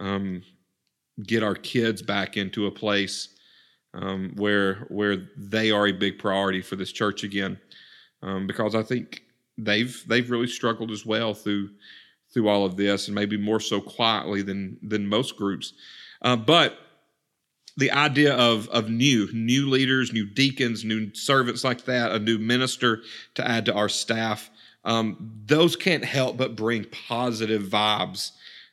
um, 0.00 0.42
get 1.22 1.42
our 1.42 1.54
kids 1.54 2.02
back 2.02 2.36
into 2.36 2.66
a 2.66 2.70
place 2.70 3.33
um, 3.94 4.32
where 4.36 4.86
where 4.88 5.16
they 5.36 5.70
are 5.70 5.86
a 5.86 5.92
big 5.92 6.18
priority 6.18 6.60
for 6.60 6.76
this 6.76 6.92
church 6.92 7.24
again, 7.24 7.58
um, 8.22 8.46
because 8.46 8.74
I 8.74 8.82
think 8.82 9.22
they've 9.56 10.02
they've 10.06 10.30
really 10.30 10.48
struggled 10.48 10.90
as 10.90 11.06
well 11.06 11.34
through 11.34 11.70
through 12.32 12.48
all 12.48 12.64
of 12.64 12.76
this, 12.76 13.06
and 13.06 13.14
maybe 13.14 13.36
more 13.36 13.60
so 13.60 13.80
quietly 13.80 14.42
than 14.42 14.78
than 14.82 15.06
most 15.06 15.36
groups. 15.36 15.72
Uh, 16.22 16.36
but 16.36 16.78
the 17.76 17.90
idea 17.92 18.34
of 18.34 18.68
of 18.68 18.90
new 18.90 19.28
new 19.32 19.70
leaders, 19.70 20.12
new 20.12 20.26
deacons, 20.26 20.84
new 20.84 21.14
servants 21.14 21.64
like 21.64 21.84
that, 21.84 22.12
a 22.12 22.18
new 22.18 22.38
minister 22.38 23.02
to 23.34 23.46
add 23.46 23.64
to 23.66 23.74
our 23.74 23.88
staff, 23.88 24.50
um, 24.84 25.32
those 25.46 25.76
can't 25.76 26.04
help 26.04 26.36
but 26.36 26.56
bring 26.56 26.84
positive 26.84 27.62
vibes 27.62 28.32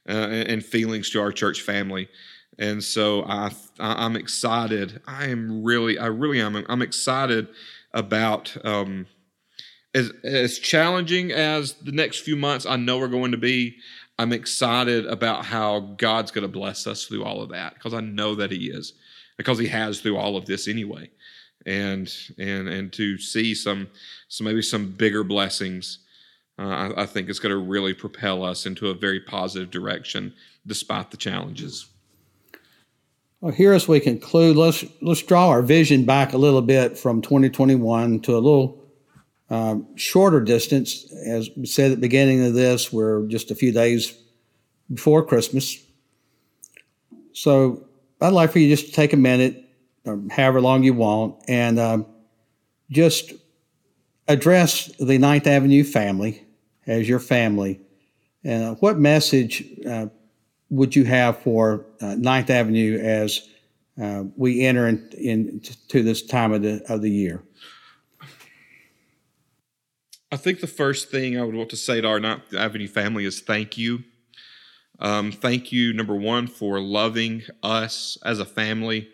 uh, 0.09 0.11
and 0.11 0.65
feelings 0.65 1.09
to 1.11 1.21
our 1.21 1.31
church 1.31 1.61
family. 1.61 2.09
And 2.59 2.83
so 2.83 3.23
I, 3.23 3.51
I'm 3.79 4.15
excited. 4.15 5.01
I 5.07 5.27
am 5.27 5.63
really, 5.63 5.97
I 5.97 6.07
really 6.07 6.41
am. 6.41 6.63
I'm 6.67 6.81
excited 6.81 7.47
about 7.93 8.55
um, 8.65 9.07
as 9.93 10.11
as 10.23 10.59
challenging 10.59 11.31
as 11.31 11.73
the 11.73 11.91
next 11.91 12.19
few 12.19 12.35
months 12.35 12.65
I 12.65 12.75
know 12.75 12.99
are 13.01 13.07
going 13.07 13.31
to 13.31 13.37
be. 13.37 13.77
I'm 14.19 14.33
excited 14.33 15.05
about 15.07 15.45
how 15.45 15.79
God's 15.97 16.31
going 16.31 16.43
to 16.43 16.47
bless 16.47 16.85
us 16.85 17.05
through 17.05 17.23
all 17.23 17.41
of 17.41 17.49
that 17.49 17.73
because 17.73 17.93
I 17.93 18.01
know 18.01 18.35
that 18.35 18.51
He 18.51 18.69
is, 18.69 18.93
because 19.37 19.57
He 19.57 19.67
has 19.67 19.99
through 19.99 20.17
all 20.17 20.37
of 20.37 20.45
this 20.45 20.67
anyway, 20.67 21.09
and 21.65 22.13
and 22.37 22.67
and 22.67 22.93
to 22.93 23.17
see 23.17 23.55
some, 23.55 23.89
some 24.27 24.45
maybe 24.45 24.61
some 24.61 24.91
bigger 24.91 25.23
blessings, 25.23 25.99
uh, 26.59 26.67
I, 26.67 27.03
I 27.03 27.05
think 27.05 27.29
it's 27.29 27.39
going 27.39 27.53
to 27.55 27.57
really 27.57 27.93
propel 27.93 28.43
us 28.43 28.65
into 28.65 28.89
a 28.89 28.93
very 28.93 29.19
positive 29.19 29.71
direction 29.71 30.33
despite 30.67 31.09
the 31.09 31.17
challenges. 31.17 31.87
Well, 33.41 33.51
here 33.51 33.73
as 33.73 33.87
we 33.87 33.99
conclude, 33.99 34.55
let's 34.55 34.85
let's 35.01 35.23
draw 35.23 35.49
our 35.49 35.63
vision 35.63 36.05
back 36.05 36.33
a 36.33 36.37
little 36.37 36.61
bit 36.61 36.95
from 36.95 37.23
2021 37.23 38.19
to 38.19 38.33
a 38.33 38.35
little 38.35 38.85
um, 39.49 39.87
shorter 39.97 40.39
distance. 40.39 41.11
As 41.25 41.49
we 41.57 41.65
said 41.65 41.89
at 41.89 41.95
the 41.95 42.01
beginning 42.01 42.45
of 42.45 42.53
this, 42.53 42.93
we're 42.93 43.25
just 43.25 43.49
a 43.49 43.55
few 43.55 43.71
days 43.71 44.15
before 44.93 45.25
Christmas. 45.25 45.83
So 47.33 47.83
I'd 48.21 48.31
like 48.31 48.51
for 48.51 48.59
you 48.59 48.69
just 48.69 48.85
to 48.85 48.91
take 48.91 49.11
a 49.11 49.17
minute, 49.17 49.67
or 50.05 50.21
however 50.29 50.61
long 50.61 50.83
you 50.83 50.93
want, 50.93 51.43
and 51.47 51.79
um, 51.79 52.05
just 52.91 53.33
address 54.27 54.85
the 54.99 55.17
Ninth 55.17 55.47
Avenue 55.47 55.83
family 55.83 56.45
as 56.85 57.09
your 57.09 57.19
family. 57.19 57.81
And 58.43 58.63
uh, 58.65 58.75
what 58.75 58.99
message 58.99 59.63
uh, 59.89 60.07
would 60.71 60.95
you 60.95 61.03
have 61.03 61.37
for 61.39 61.85
uh, 62.01 62.15
Ninth 62.15 62.49
Avenue 62.49 62.97
as 62.97 63.47
uh, 64.01 64.23
we 64.35 64.65
enter 64.65 64.87
into 64.87 65.17
in, 65.17 65.61
in, 65.93 66.05
this 66.05 66.23
time 66.23 66.53
of 66.53 66.63
the 66.63 66.81
of 66.89 67.01
the 67.01 67.11
year? 67.11 67.43
I 70.31 70.37
think 70.37 70.61
the 70.61 70.67
first 70.67 71.11
thing 71.11 71.37
I 71.37 71.43
would 71.43 71.55
want 71.55 71.69
to 71.71 71.75
say 71.75 71.99
to 71.99 72.07
our 72.07 72.19
Ninth 72.19 72.53
Avenue 72.57 72.87
family 72.87 73.25
is 73.25 73.41
thank 73.41 73.77
you. 73.77 74.03
Um, 74.99 75.31
thank 75.31 75.71
you, 75.71 75.93
number 75.93 76.15
one, 76.15 76.47
for 76.47 76.79
loving 76.79 77.43
us 77.61 78.17
as 78.23 78.39
a 78.39 78.45
family 78.45 79.09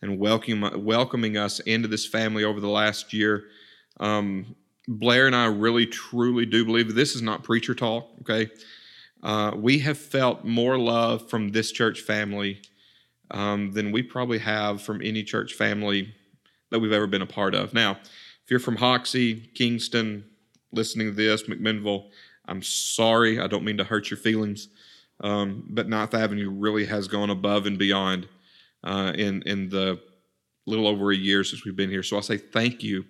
and 0.00 0.18
welcoming 0.18 0.84
welcoming 0.84 1.36
us 1.36 1.60
into 1.60 1.88
this 1.88 2.06
family 2.06 2.42
over 2.42 2.58
the 2.58 2.68
last 2.68 3.12
year. 3.12 3.44
Um, 4.00 4.56
Blair 4.88 5.26
and 5.26 5.36
I 5.36 5.46
really, 5.46 5.86
truly 5.86 6.46
do 6.46 6.64
believe 6.64 6.94
this 6.94 7.14
is 7.14 7.22
not 7.22 7.44
preacher 7.44 7.74
talk. 7.74 8.08
Okay, 8.22 8.50
uh, 9.22 9.52
we 9.54 9.78
have 9.80 9.98
felt 9.98 10.44
more 10.44 10.78
love 10.78 11.28
from 11.30 11.50
this 11.50 11.70
church 11.70 12.00
family 12.00 12.60
um, 13.30 13.72
than 13.72 13.92
we 13.92 14.02
probably 14.02 14.38
have 14.38 14.82
from 14.82 15.00
any 15.02 15.22
church 15.22 15.54
family 15.54 16.14
that 16.70 16.80
we've 16.80 16.92
ever 16.92 17.06
been 17.06 17.22
a 17.22 17.26
part 17.26 17.54
of. 17.54 17.72
Now, 17.72 17.92
if 17.92 18.50
you're 18.50 18.60
from 18.60 18.76
Hoxie, 18.76 19.50
Kingston, 19.54 20.24
listening 20.72 21.08
to 21.08 21.12
this, 21.12 21.44
McMinnville, 21.44 22.10
I'm 22.46 22.62
sorry. 22.62 23.38
I 23.38 23.46
don't 23.46 23.64
mean 23.64 23.78
to 23.78 23.84
hurt 23.84 24.10
your 24.10 24.18
feelings, 24.18 24.68
um, 25.20 25.64
but 25.70 25.88
Ninth 25.88 26.14
Avenue 26.14 26.50
really 26.50 26.86
has 26.86 27.06
gone 27.06 27.30
above 27.30 27.66
and 27.66 27.78
beyond 27.78 28.26
uh, 28.82 29.12
in 29.14 29.42
in 29.42 29.68
the 29.68 30.00
little 30.66 30.86
over 30.86 31.12
a 31.12 31.16
year 31.16 31.44
since 31.44 31.64
we've 31.64 31.76
been 31.76 31.90
here. 31.90 32.02
So 32.02 32.16
I 32.16 32.20
say 32.20 32.36
thank 32.36 32.82
you. 32.82 33.04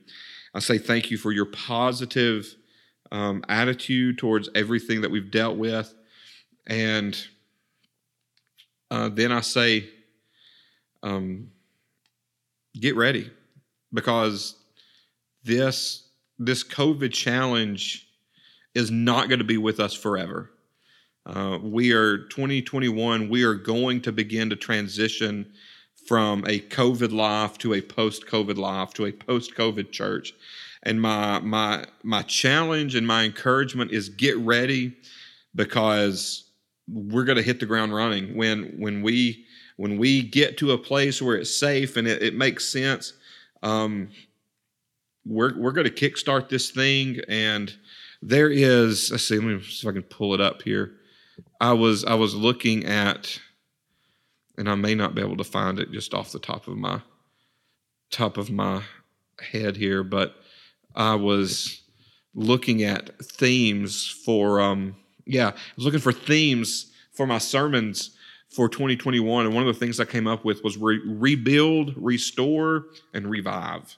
I 0.54 0.60
say 0.60 0.78
thank 0.78 1.10
you 1.10 1.16
for 1.16 1.32
your 1.32 1.46
positive 1.46 2.54
um, 3.10 3.44
attitude 3.48 4.18
towards 4.18 4.48
everything 4.54 5.00
that 5.02 5.10
we've 5.10 5.30
dealt 5.30 5.56
with. 5.56 5.94
And 6.66 7.16
uh, 8.90 9.08
then 9.08 9.32
I 9.32 9.40
say, 9.40 9.88
um, 11.02 11.50
get 12.78 12.96
ready 12.96 13.30
because 13.92 14.56
this 15.44 16.08
this 16.38 16.64
COVID 16.64 17.12
challenge 17.12 18.08
is 18.74 18.90
not 18.90 19.28
going 19.28 19.38
to 19.38 19.44
be 19.44 19.58
with 19.58 19.80
us 19.80 19.94
forever. 19.94 20.50
Uh, 21.24 21.58
we 21.62 21.92
are 21.92 22.18
2021. 22.18 23.28
We 23.28 23.44
are 23.44 23.54
going 23.54 24.00
to 24.02 24.12
begin 24.12 24.50
to 24.50 24.56
transition 24.56 25.52
from 26.06 26.44
a 26.46 26.58
COVID 26.58 27.12
life 27.12 27.58
to 27.58 27.74
a 27.74 27.80
post-COVID 27.80 28.56
life 28.56 28.92
to 28.94 29.06
a 29.06 29.12
post-COVID 29.12 29.92
church. 29.92 30.32
And 30.82 31.00
my 31.00 31.38
my 31.40 31.84
my 32.02 32.22
challenge 32.22 32.96
and 32.96 33.06
my 33.06 33.22
encouragement 33.22 33.92
is 33.92 34.08
get 34.08 34.36
ready 34.38 34.96
because 35.54 36.50
we're 36.92 37.24
going 37.24 37.36
to 37.36 37.42
hit 37.42 37.58
the 37.58 37.66
ground 37.66 37.94
running 37.94 38.36
when 38.36 38.74
when 38.78 39.02
we 39.02 39.46
when 39.76 39.96
we 39.96 40.22
get 40.22 40.58
to 40.58 40.72
a 40.72 40.78
place 40.78 41.22
where 41.22 41.36
it's 41.36 41.54
safe 41.54 41.96
and 41.96 42.06
it, 42.06 42.22
it 42.22 42.34
makes 42.34 42.66
sense 42.66 43.14
um, 43.62 44.08
we're 45.24 45.56
we're 45.58 45.72
going 45.72 45.86
to 45.86 45.90
kickstart 45.90 46.48
this 46.48 46.70
thing. 46.70 47.20
And 47.28 47.72
there 48.20 48.50
is 48.50 49.10
let's 49.10 49.26
see 49.26 49.36
let 49.36 49.44
me 49.44 49.62
see 49.62 49.86
if 49.86 49.90
i 49.90 49.92
can 49.92 50.02
pull 50.02 50.34
it 50.34 50.40
up 50.40 50.62
here. 50.62 50.92
I 51.60 51.72
was 51.72 52.04
i 52.04 52.14
was 52.14 52.34
looking 52.34 52.84
at 52.84 53.40
and 54.58 54.68
i 54.68 54.74
may 54.74 54.94
not 54.94 55.14
be 55.14 55.22
able 55.22 55.36
to 55.36 55.44
find 55.44 55.78
it 55.78 55.92
just 55.92 56.14
off 56.14 56.32
the 56.32 56.38
top 56.38 56.68
of 56.68 56.76
my 56.76 57.00
top 58.10 58.36
of 58.36 58.50
my 58.50 58.82
head 59.40 59.76
here 59.76 60.04
but 60.04 60.36
i 60.94 61.14
was 61.14 61.82
looking 62.34 62.82
at 62.82 63.18
themes 63.24 64.06
for 64.06 64.60
um 64.60 64.94
yeah, 65.26 65.48
I 65.48 65.54
was 65.76 65.84
looking 65.84 66.00
for 66.00 66.12
themes 66.12 66.92
for 67.12 67.26
my 67.26 67.38
sermons 67.38 68.16
for 68.48 68.68
2021, 68.68 69.46
and 69.46 69.54
one 69.54 69.66
of 69.66 69.72
the 69.72 69.78
things 69.78 69.98
I 69.98 70.04
came 70.04 70.26
up 70.26 70.44
with 70.44 70.62
was 70.62 70.76
re- 70.76 71.00
rebuild, 71.04 71.94
restore, 71.96 72.86
and 73.14 73.28
revive. 73.28 73.96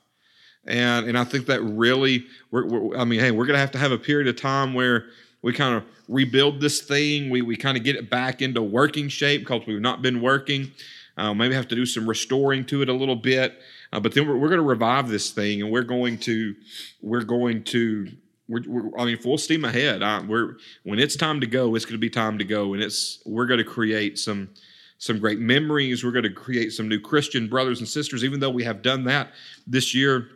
And 0.66 1.06
and 1.06 1.18
I 1.18 1.24
think 1.24 1.46
that 1.46 1.60
really, 1.62 2.26
we're, 2.50 2.66
we're, 2.66 2.96
I 2.96 3.04
mean, 3.04 3.20
hey, 3.20 3.30
we're 3.30 3.46
gonna 3.46 3.58
have 3.58 3.72
to 3.72 3.78
have 3.78 3.92
a 3.92 3.98
period 3.98 4.28
of 4.28 4.36
time 4.40 4.72
where 4.72 5.06
we 5.42 5.52
kind 5.52 5.74
of 5.74 5.84
rebuild 6.08 6.60
this 6.60 6.80
thing. 6.82 7.30
We 7.30 7.42
we 7.42 7.56
kind 7.56 7.76
of 7.76 7.84
get 7.84 7.96
it 7.96 8.08
back 8.08 8.40
into 8.40 8.62
working 8.62 9.08
shape 9.08 9.42
because 9.42 9.66
we've 9.66 9.80
not 9.80 10.00
been 10.00 10.22
working. 10.22 10.72
Uh, 11.16 11.32
maybe 11.32 11.54
have 11.54 11.68
to 11.68 11.76
do 11.76 11.86
some 11.86 12.08
restoring 12.08 12.64
to 12.64 12.82
it 12.82 12.88
a 12.88 12.92
little 12.92 13.14
bit. 13.14 13.60
Uh, 13.92 14.00
but 14.00 14.12
then 14.14 14.26
we're, 14.26 14.36
we're 14.36 14.48
going 14.48 14.58
to 14.58 14.66
revive 14.66 15.08
this 15.08 15.30
thing, 15.30 15.62
and 15.62 15.70
we're 15.70 15.84
going 15.84 16.18
to 16.18 16.54
we're 17.02 17.22
going 17.22 17.62
to 17.64 18.08
we're, 18.48 18.62
we're, 18.66 18.98
I 18.98 19.04
mean, 19.04 19.18
full 19.18 19.38
steam 19.38 19.64
ahead. 19.64 20.02
I, 20.02 20.20
we're 20.22 20.56
when 20.82 20.98
it's 20.98 21.16
time 21.16 21.40
to 21.40 21.46
go, 21.46 21.74
it's 21.74 21.84
going 21.84 21.94
to 21.94 21.98
be 21.98 22.10
time 22.10 22.38
to 22.38 22.44
go, 22.44 22.74
and 22.74 22.82
it's 22.82 23.22
we're 23.24 23.46
going 23.46 23.58
to 23.58 23.64
create 23.64 24.18
some 24.18 24.50
some 24.98 25.18
great 25.18 25.38
memories. 25.38 26.04
We're 26.04 26.12
going 26.12 26.24
to 26.24 26.32
create 26.32 26.72
some 26.72 26.88
new 26.88 27.00
Christian 27.00 27.48
brothers 27.48 27.80
and 27.80 27.88
sisters, 27.88 28.24
even 28.24 28.40
though 28.40 28.50
we 28.50 28.64
have 28.64 28.82
done 28.82 29.04
that 29.04 29.32
this 29.66 29.94
year. 29.94 30.28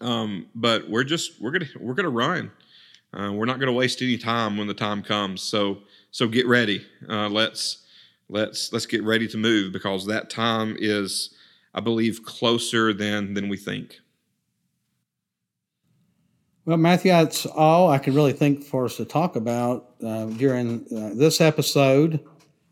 Um, 0.00 0.46
but 0.54 0.88
we're 0.88 1.04
just 1.04 1.40
we're 1.40 1.50
gonna 1.50 1.68
we're 1.78 1.94
gonna 1.94 2.10
run. 2.10 2.50
Uh, 3.12 3.32
we're 3.32 3.46
not 3.46 3.58
going 3.58 3.66
to 3.66 3.72
waste 3.72 4.02
any 4.02 4.16
time 4.16 4.56
when 4.56 4.66
the 4.66 4.74
time 4.74 5.02
comes. 5.02 5.42
So 5.42 5.78
so 6.10 6.28
get 6.28 6.46
ready. 6.46 6.84
Uh, 7.08 7.28
let's 7.28 7.84
let's 8.28 8.72
let's 8.72 8.86
get 8.86 9.02
ready 9.04 9.28
to 9.28 9.36
move 9.36 9.72
because 9.72 10.06
that 10.06 10.30
time 10.30 10.76
is, 10.78 11.34
I 11.74 11.80
believe, 11.80 12.22
closer 12.24 12.92
than 12.92 13.34
than 13.34 13.48
we 13.48 13.56
think. 13.56 14.00
Well, 16.70 16.78
Matthew, 16.78 17.10
that's 17.10 17.46
all 17.46 17.90
I 17.90 17.98
can 17.98 18.14
really 18.14 18.32
think 18.32 18.62
for 18.62 18.84
us 18.84 18.96
to 18.98 19.04
talk 19.04 19.34
about 19.34 19.88
uh, 20.06 20.26
during 20.26 20.86
uh, 20.96 21.10
this 21.16 21.40
episode. 21.40 22.24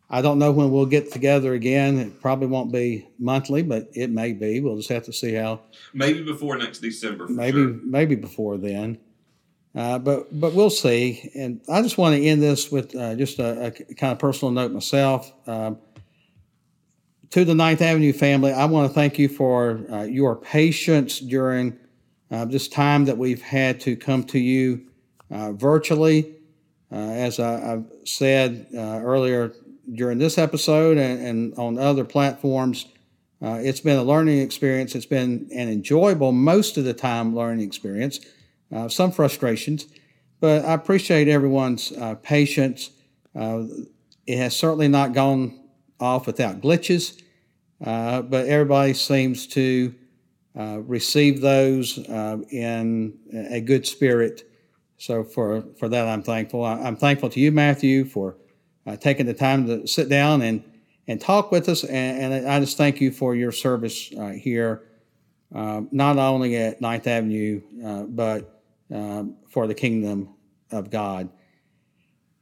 I 0.09 0.23
don't 0.23 0.39
know 0.39 0.53
when 0.53 0.71
we'll 0.71 0.87
get 0.87 1.11
together 1.11 1.55
again. 1.55 1.99
It 1.99 2.21
probably 2.21 2.47
won't 2.47 2.71
be 2.71 3.09
monthly, 3.19 3.63
but 3.63 3.89
it 3.95 4.11
may 4.11 4.35
be. 4.35 4.61
We'll 4.61 4.77
just 4.77 4.89
have 4.91 5.05
to 5.07 5.13
see 5.13 5.35
how. 5.35 5.63
Maybe 5.93 6.23
before 6.23 6.57
next 6.57 6.79
December. 6.79 7.27
maybe 7.27 7.59
sure. 7.59 7.81
maybe 7.83 8.15
before 8.15 8.57
then, 8.57 8.99
uh, 9.75 9.99
but 9.99 10.29
but 10.31 10.55
we'll 10.55 10.71
see. 10.71 11.33
And 11.35 11.61
I 11.69 11.83
just 11.83 11.99
want 11.99 12.15
to 12.15 12.25
end 12.25 12.41
this 12.41 12.71
with 12.71 12.95
uh, 12.95 13.17
just 13.17 13.41
a, 13.41 13.67
a, 13.67 13.71
kind 13.73 14.13
of 14.13 14.21
personal 14.21 14.53
note 14.53 14.71
myself. 14.71 15.33
Um, 15.49 15.77
to 17.31 17.45
the 17.45 17.57
Ninth 17.57 17.83
Avenue 17.83 18.13
family, 18.13 18.53
I 18.53 18.67
want 18.67 18.89
to 18.89 18.95
thank 18.95 19.19
you 19.19 19.29
for 19.29 19.85
uh, 19.91 20.05
your 20.05 20.37
patience 20.37 21.19
during 21.19 21.77
uh, 22.31 22.45
this 22.45 22.68
time 22.68 23.07
that 23.07 23.18
we've 23.18 23.43
had 23.43 23.81
to 23.81 23.97
come 23.97 24.24
to 24.24 24.39
you 24.39 24.83
uh, 25.31 25.53
virtually. 25.53 26.35
Uh, 26.91 26.97
as 26.97 27.39
I, 27.39 27.61
have 27.61 27.85
said 28.05 28.66
uh, 28.74 29.01
earlier 29.03 29.53
during 29.93 30.18
this 30.18 30.39
episode 30.39 30.97
and, 30.97 31.20
and 31.20 31.59
on 31.59 31.79
other 31.79 32.05
platforms. 32.05 32.87
Uh, 33.43 33.59
it's 33.61 33.81
been 33.81 33.99
a 33.99 34.03
learning 34.03 34.41
experience. 34.41 34.95
It's 34.95 35.07
been 35.07 35.49
an 35.55 35.68
enjoyable, 35.68 36.33
most 36.33 36.79
of 36.79 36.85
the 36.85 36.95
time, 36.95 37.37
learning 37.37 37.66
experience. 37.66 38.20
Uh, 38.74 38.89
some 38.89 39.12
frustrations, 39.12 39.87
but 40.41 40.64
I 40.64 40.74
appreciate 40.74 41.29
everyone's 41.29 41.93
patience. 42.22 42.91
It 43.35 44.37
has 44.37 44.55
certainly 44.55 44.89
not 44.89 45.14
gone 45.14 45.59
off 46.01 46.26
without 46.26 46.61
glitches, 46.61 47.22
but 47.79 48.47
everybody 48.47 48.93
seems 48.93 49.47
to 49.49 49.95
uh, 50.59 50.81
receive 50.81 51.41
those 51.41 51.99
in 52.51 53.19
a 53.33 53.61
good 53.61 53.87
spirit. 53.87 54.51
So 54.97 55.23
for 55.23 55.63
for 55.79 55.89
that, 55.89 56.09
I'm 56.09 56.23
thankful. 56.23 56.65
I, 56.65 56.81
am 56.81 56.97
thankful 56.97 57.31
to 57.31 57.41
you, 57.41 57.53
Matthew, 57.53 58.05
for 58.05 58.37
taking 59.01 59.27
the 59.27 59.35
time 59.35 59.67
to 59.67 59.87
sit 59.87 60.09
down 60.09 60.43
and 60.43 60.65
and 61.09 61.21
talk 61.21 61.51
with 61.51 61.69
us. 61.69 61.83
And, 61.85 62.35
and 62.35 62.49
I 62.49 62.61
just 62.61 62.77
thank 62.77 63.01
you 63.01 63.11
for 63.11 63.35
your 63.35 63.51
service 63.51 64.13
uh, 64.17 64.29
here, 64.29 64.83
uh, 65.55 65.81
not 65.91 66.19
only 66.19 66.57
at 66.57 66.81
Ninth 66.81 67.07
Avenue, 67.07 67.63
uh, 67.85 68.03
but 68.03 68.63
um, 68.95 69.37
for 69.49 69.67
the 69.67 69.75
kingdom 69.75 70.35
of 70.71 70.91
God. 70.91 71.31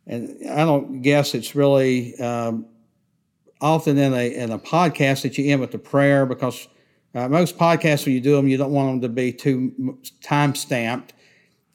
And 0.07 0.51
I 0.51 0.65
don't 0.65 1.01
guess 1.01 1.35
it's 1.35 1.55
really 1.55 2.17
um, 2.19 2.67
often 3.61 3.97
in 3.97 4.13
a, 4.13 4.35
in 4.35 4.51
a 4.53 4.59
podcast 4.59 5.23
that 5.23 5.39
you 5.39 5.51
end 5.51 5.61
with 5.61 5.75
a 5.75 5.79
prayer 5.79 6.27
because 6.27 6.69
uh, 7.17 7.29
most 7.29 7.57
podcasts, 7.57 8.05
when 8.05 8.15
you 8.15 8.21
do 8.21 8.37
them, 8.37 8.47
you 8.47 8.59
don't 8.59 8.73
want 8.73 8.91
them 8.91 9.01
to 9.01 9.09
be 9.09 9.33
too 9.33 9.99
time 10.23 10.55
stamped. 10.55 11.15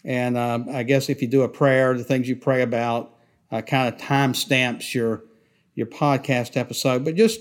And 0.06 0.38
um, 0.38 0.68
I 0.72 0.84
guess 0.84 1.10
if 1.10 1.20
you 1.22 1.28
do 1.28 1.42
a 1.42 1.50
prayer, 1.50 1.98
the 1.98 2.04
things 2.04 2.30
you 2.30 2.36
pray 2.36 2.62
about 2.62 3.16
uh, 3.52 3.62
kind 3.62 3.92
of 3.92 4.00
time 4.00 4.36
stamps 4.36 4.94
your 4.94 5.24
your 5.74 5.88
podcast 5.88 6.58
episode, 6.58 7.04
but 7.04 7.16
just 7.16 7.40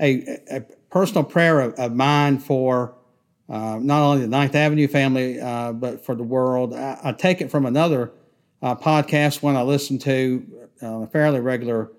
a, 0.00 0.38
a 0.50 0.60
personal 0.90 1.24
prayer 1.24 1.60
of, 1.60 1.74
of 1.74 1.92
mine 1.92 2.38
for 2.38 2.94
uh, 3.48 3.78
not 3.80 4.00
only 4.00 4.22
the 4.22 4.28
Ninth 4.28 4.54
Avenue 4.54 4.88
family, 4.88 5.38
uh, 5.40 5.72
but 5.72 6.04
for 6.04 6.14
the 6.14 6.22
world. 6.22 6.72
I, 6.72 6.98
I 7.04 7.12
take 7.12 7.42
it 7.42 7.50
from 7.50 7.66
another 7.66 8.12
uh, 8.62 8.74
podcast 8.74 9.42
one 9.42 9.54
I 9.54 9.62
listen 9.62 9.98
to 9.98 10.46
on 10.80 11.02
a 11.02 11.06
fairly 11.08 11.40
regular 11.40 11.92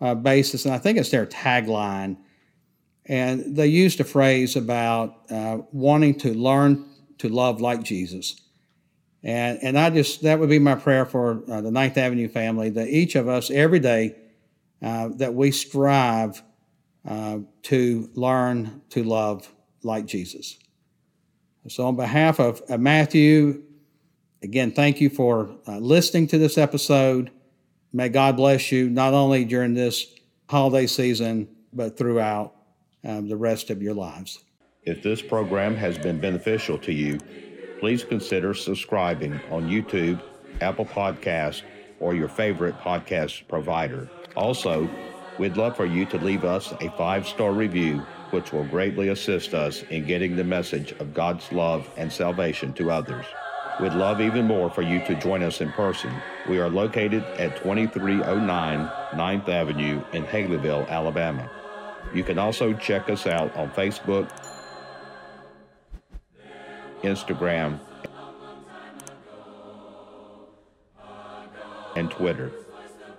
uh, 0.00 0.14
basis, 0.14 0.66
and 0.66 0.74
I 0.74 0.78
think 0.78 0.98
it's 0.98 1.10
their 1.10 1.26
tagline. 1.26 2.18
And 3.10 3.56
they 3.56 3.66
used 3.66 3.98
a 3.98 4.04
phrase 4.04 4.54
about 4.54 5.28
uh, 5.32 5.58
wanting 5.72 6.14
to 6.20 6.32
learn 6.32 6.86
to 7.18 7.28
love 7.28 7.60
like 7.60 7.82
Jesus. 7.82 8.40
And, 9.24 9.58
and 9.62 9.76
I 9.76 9.90
just, 9.90 10.22
that 10.22 10.38
would 10.38 10.48
be 10.48 10.60
my 10.60 10.76
prayer 10.76 11.04
for 11.04 11.42
uh, 11.50 11.60
the 11.60 11.72
Ninth 11.72 11.98
Avenue 11.98 12.28
family 12.28 12.70
that 12.70 12.86
each 12.86 13.16
of 13.16 13.26
us 13.26 13.50
every 13.50 13.80
day 13.80 14.14
uh, 14.80 15.08
that 15.16 15.34
we 15.34 15.50
strive 15.50 16.40
uh, 17.04 17.38
to 17.62 18.08
learn 18.14 18.80
to 18.90 19.02
love 19.02 19.52
like 19.82 20.06
Jesus. 20.06 20.56
So, 21.66 21.88
on 21.88 21.96
behalf 21.96 22.38
of 22.38 22.62
uh, 22.70 22.78
Matthew, 22.78 23.64
again, 24.40 24.70
thank 24.70 25.00
you 25.00 25.10
for 25.10 25.50
uh, 25.66 25.78
listening 25.78 26.28
to 26.28 26.38
this 26.38 26.56
episode. 26.56 27.32
May 27.92 28.08
God 28.08 28.36
bless 28.36 28.70
you 28.70 28.88
not 28.88 29.14
only 29.14 29.44
during 29.44 29.74
this 29.74 30.06
holiday 30.48 30.86
season, 30.86 31.48
but 31.72 31.98
throughout 31.98 32.54
um, 33.04 33.28
the 33.28 33.36
rest 33.36 33.70
of 33.70 33.82
your 33.82 33.94
lives. 33.94 34.44
If 34.84 35.02
this 35.02 35.20
program 35.20 35.76
has 35.76 35.98
been 35.98 36.20
beneficial 36.20 36.78
to 36.78 36.92
you, 36.92 37.18
please 37.80 38.04
consider 38.04 38.54
subscribing 38.54 39.40
on 39.50 39.68
YouTube, 39.68 40.20
Apple 40.60 40.86
Podcast, 40.86 41.62
or 42.00 42.14
your 42.14 42.28
favorite 42.28 42.78
podcast 42.80 43.46
provider. 43.48 44.08
Also, 44.36 44.88
we'd 45.38 45.56
love 45.56 45.76
for 45.76 45.84
you 45.84 46.06
to 46.06 46.18
leave 46.18 46.44
us 46.44 46.72
a 46.80 46.90
five 46.92 47.26
star 47.28 47.52
review, 47.52 47.98
which 48.30 48.52
will 48.52 48.64
greatly 48.64 49.08
assist 49.08 49.54
us 49.54 49.82
in 49.84 50.06
getting 50.06 50.36
the 50.36 50.44
message 50.44 50.92
of 50.92 51.12
God's 51.12 51.50
love 51.52 51.88
and 51.96 52.10
salvation 52.10 52.72
to 52.74 52.90
others. 52.90 53.26
We'd 53.80 53.94
love 53.94 54.20
even 54.20 54.46
more 54.46 54.68
for 54.70 54.82
you 54.82 55.04
to 55.06 55.14
join 55.14 55.42
us 55.42 55.60
in 55.62 55.72
person. 55.72 56.12
We 56.48 56.58
are 56.58 56.68
located 56.68 57.24
at 57.38 57.56
2309 57.56 58.90
9th 59.12 59.48
Avenue 59.48 60.02
in 60.12 60.24
Haleyville, 60.24 60.88
Alabama. 60.88 61.50
You 62.12 62.24
can 62.24 62.38
also 62.38 62.72
check 62.74 63.08
us 63.08 63.26
out 63.26 63.54
on 63.56 63.70
Facebook, 63.70 64.30
Instagram, 67.02 67.78
and 71.96 72.10
Twitter. 72.10 72.50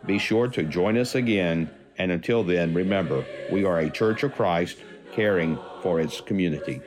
Be 0.06 0.18
sure 0.18 0.48
to 0.50 0.64
join 0.64 0.98
us 0.98 1.16
again, 1.16 1.70
and 1.98 2.12
until 2.12 2.44
then, 2.44 2.74
remember, 2.74 3.26
we 3.52 3.64
are 3.66 3.80
a 3.80 3.90
Church 3.90 4.24
of 4.24 4.34
Christ 4.34 4.78
caring 5.14 5.58
for 5.82 6.00
its 6.00 6.20
community. 6.22 6.82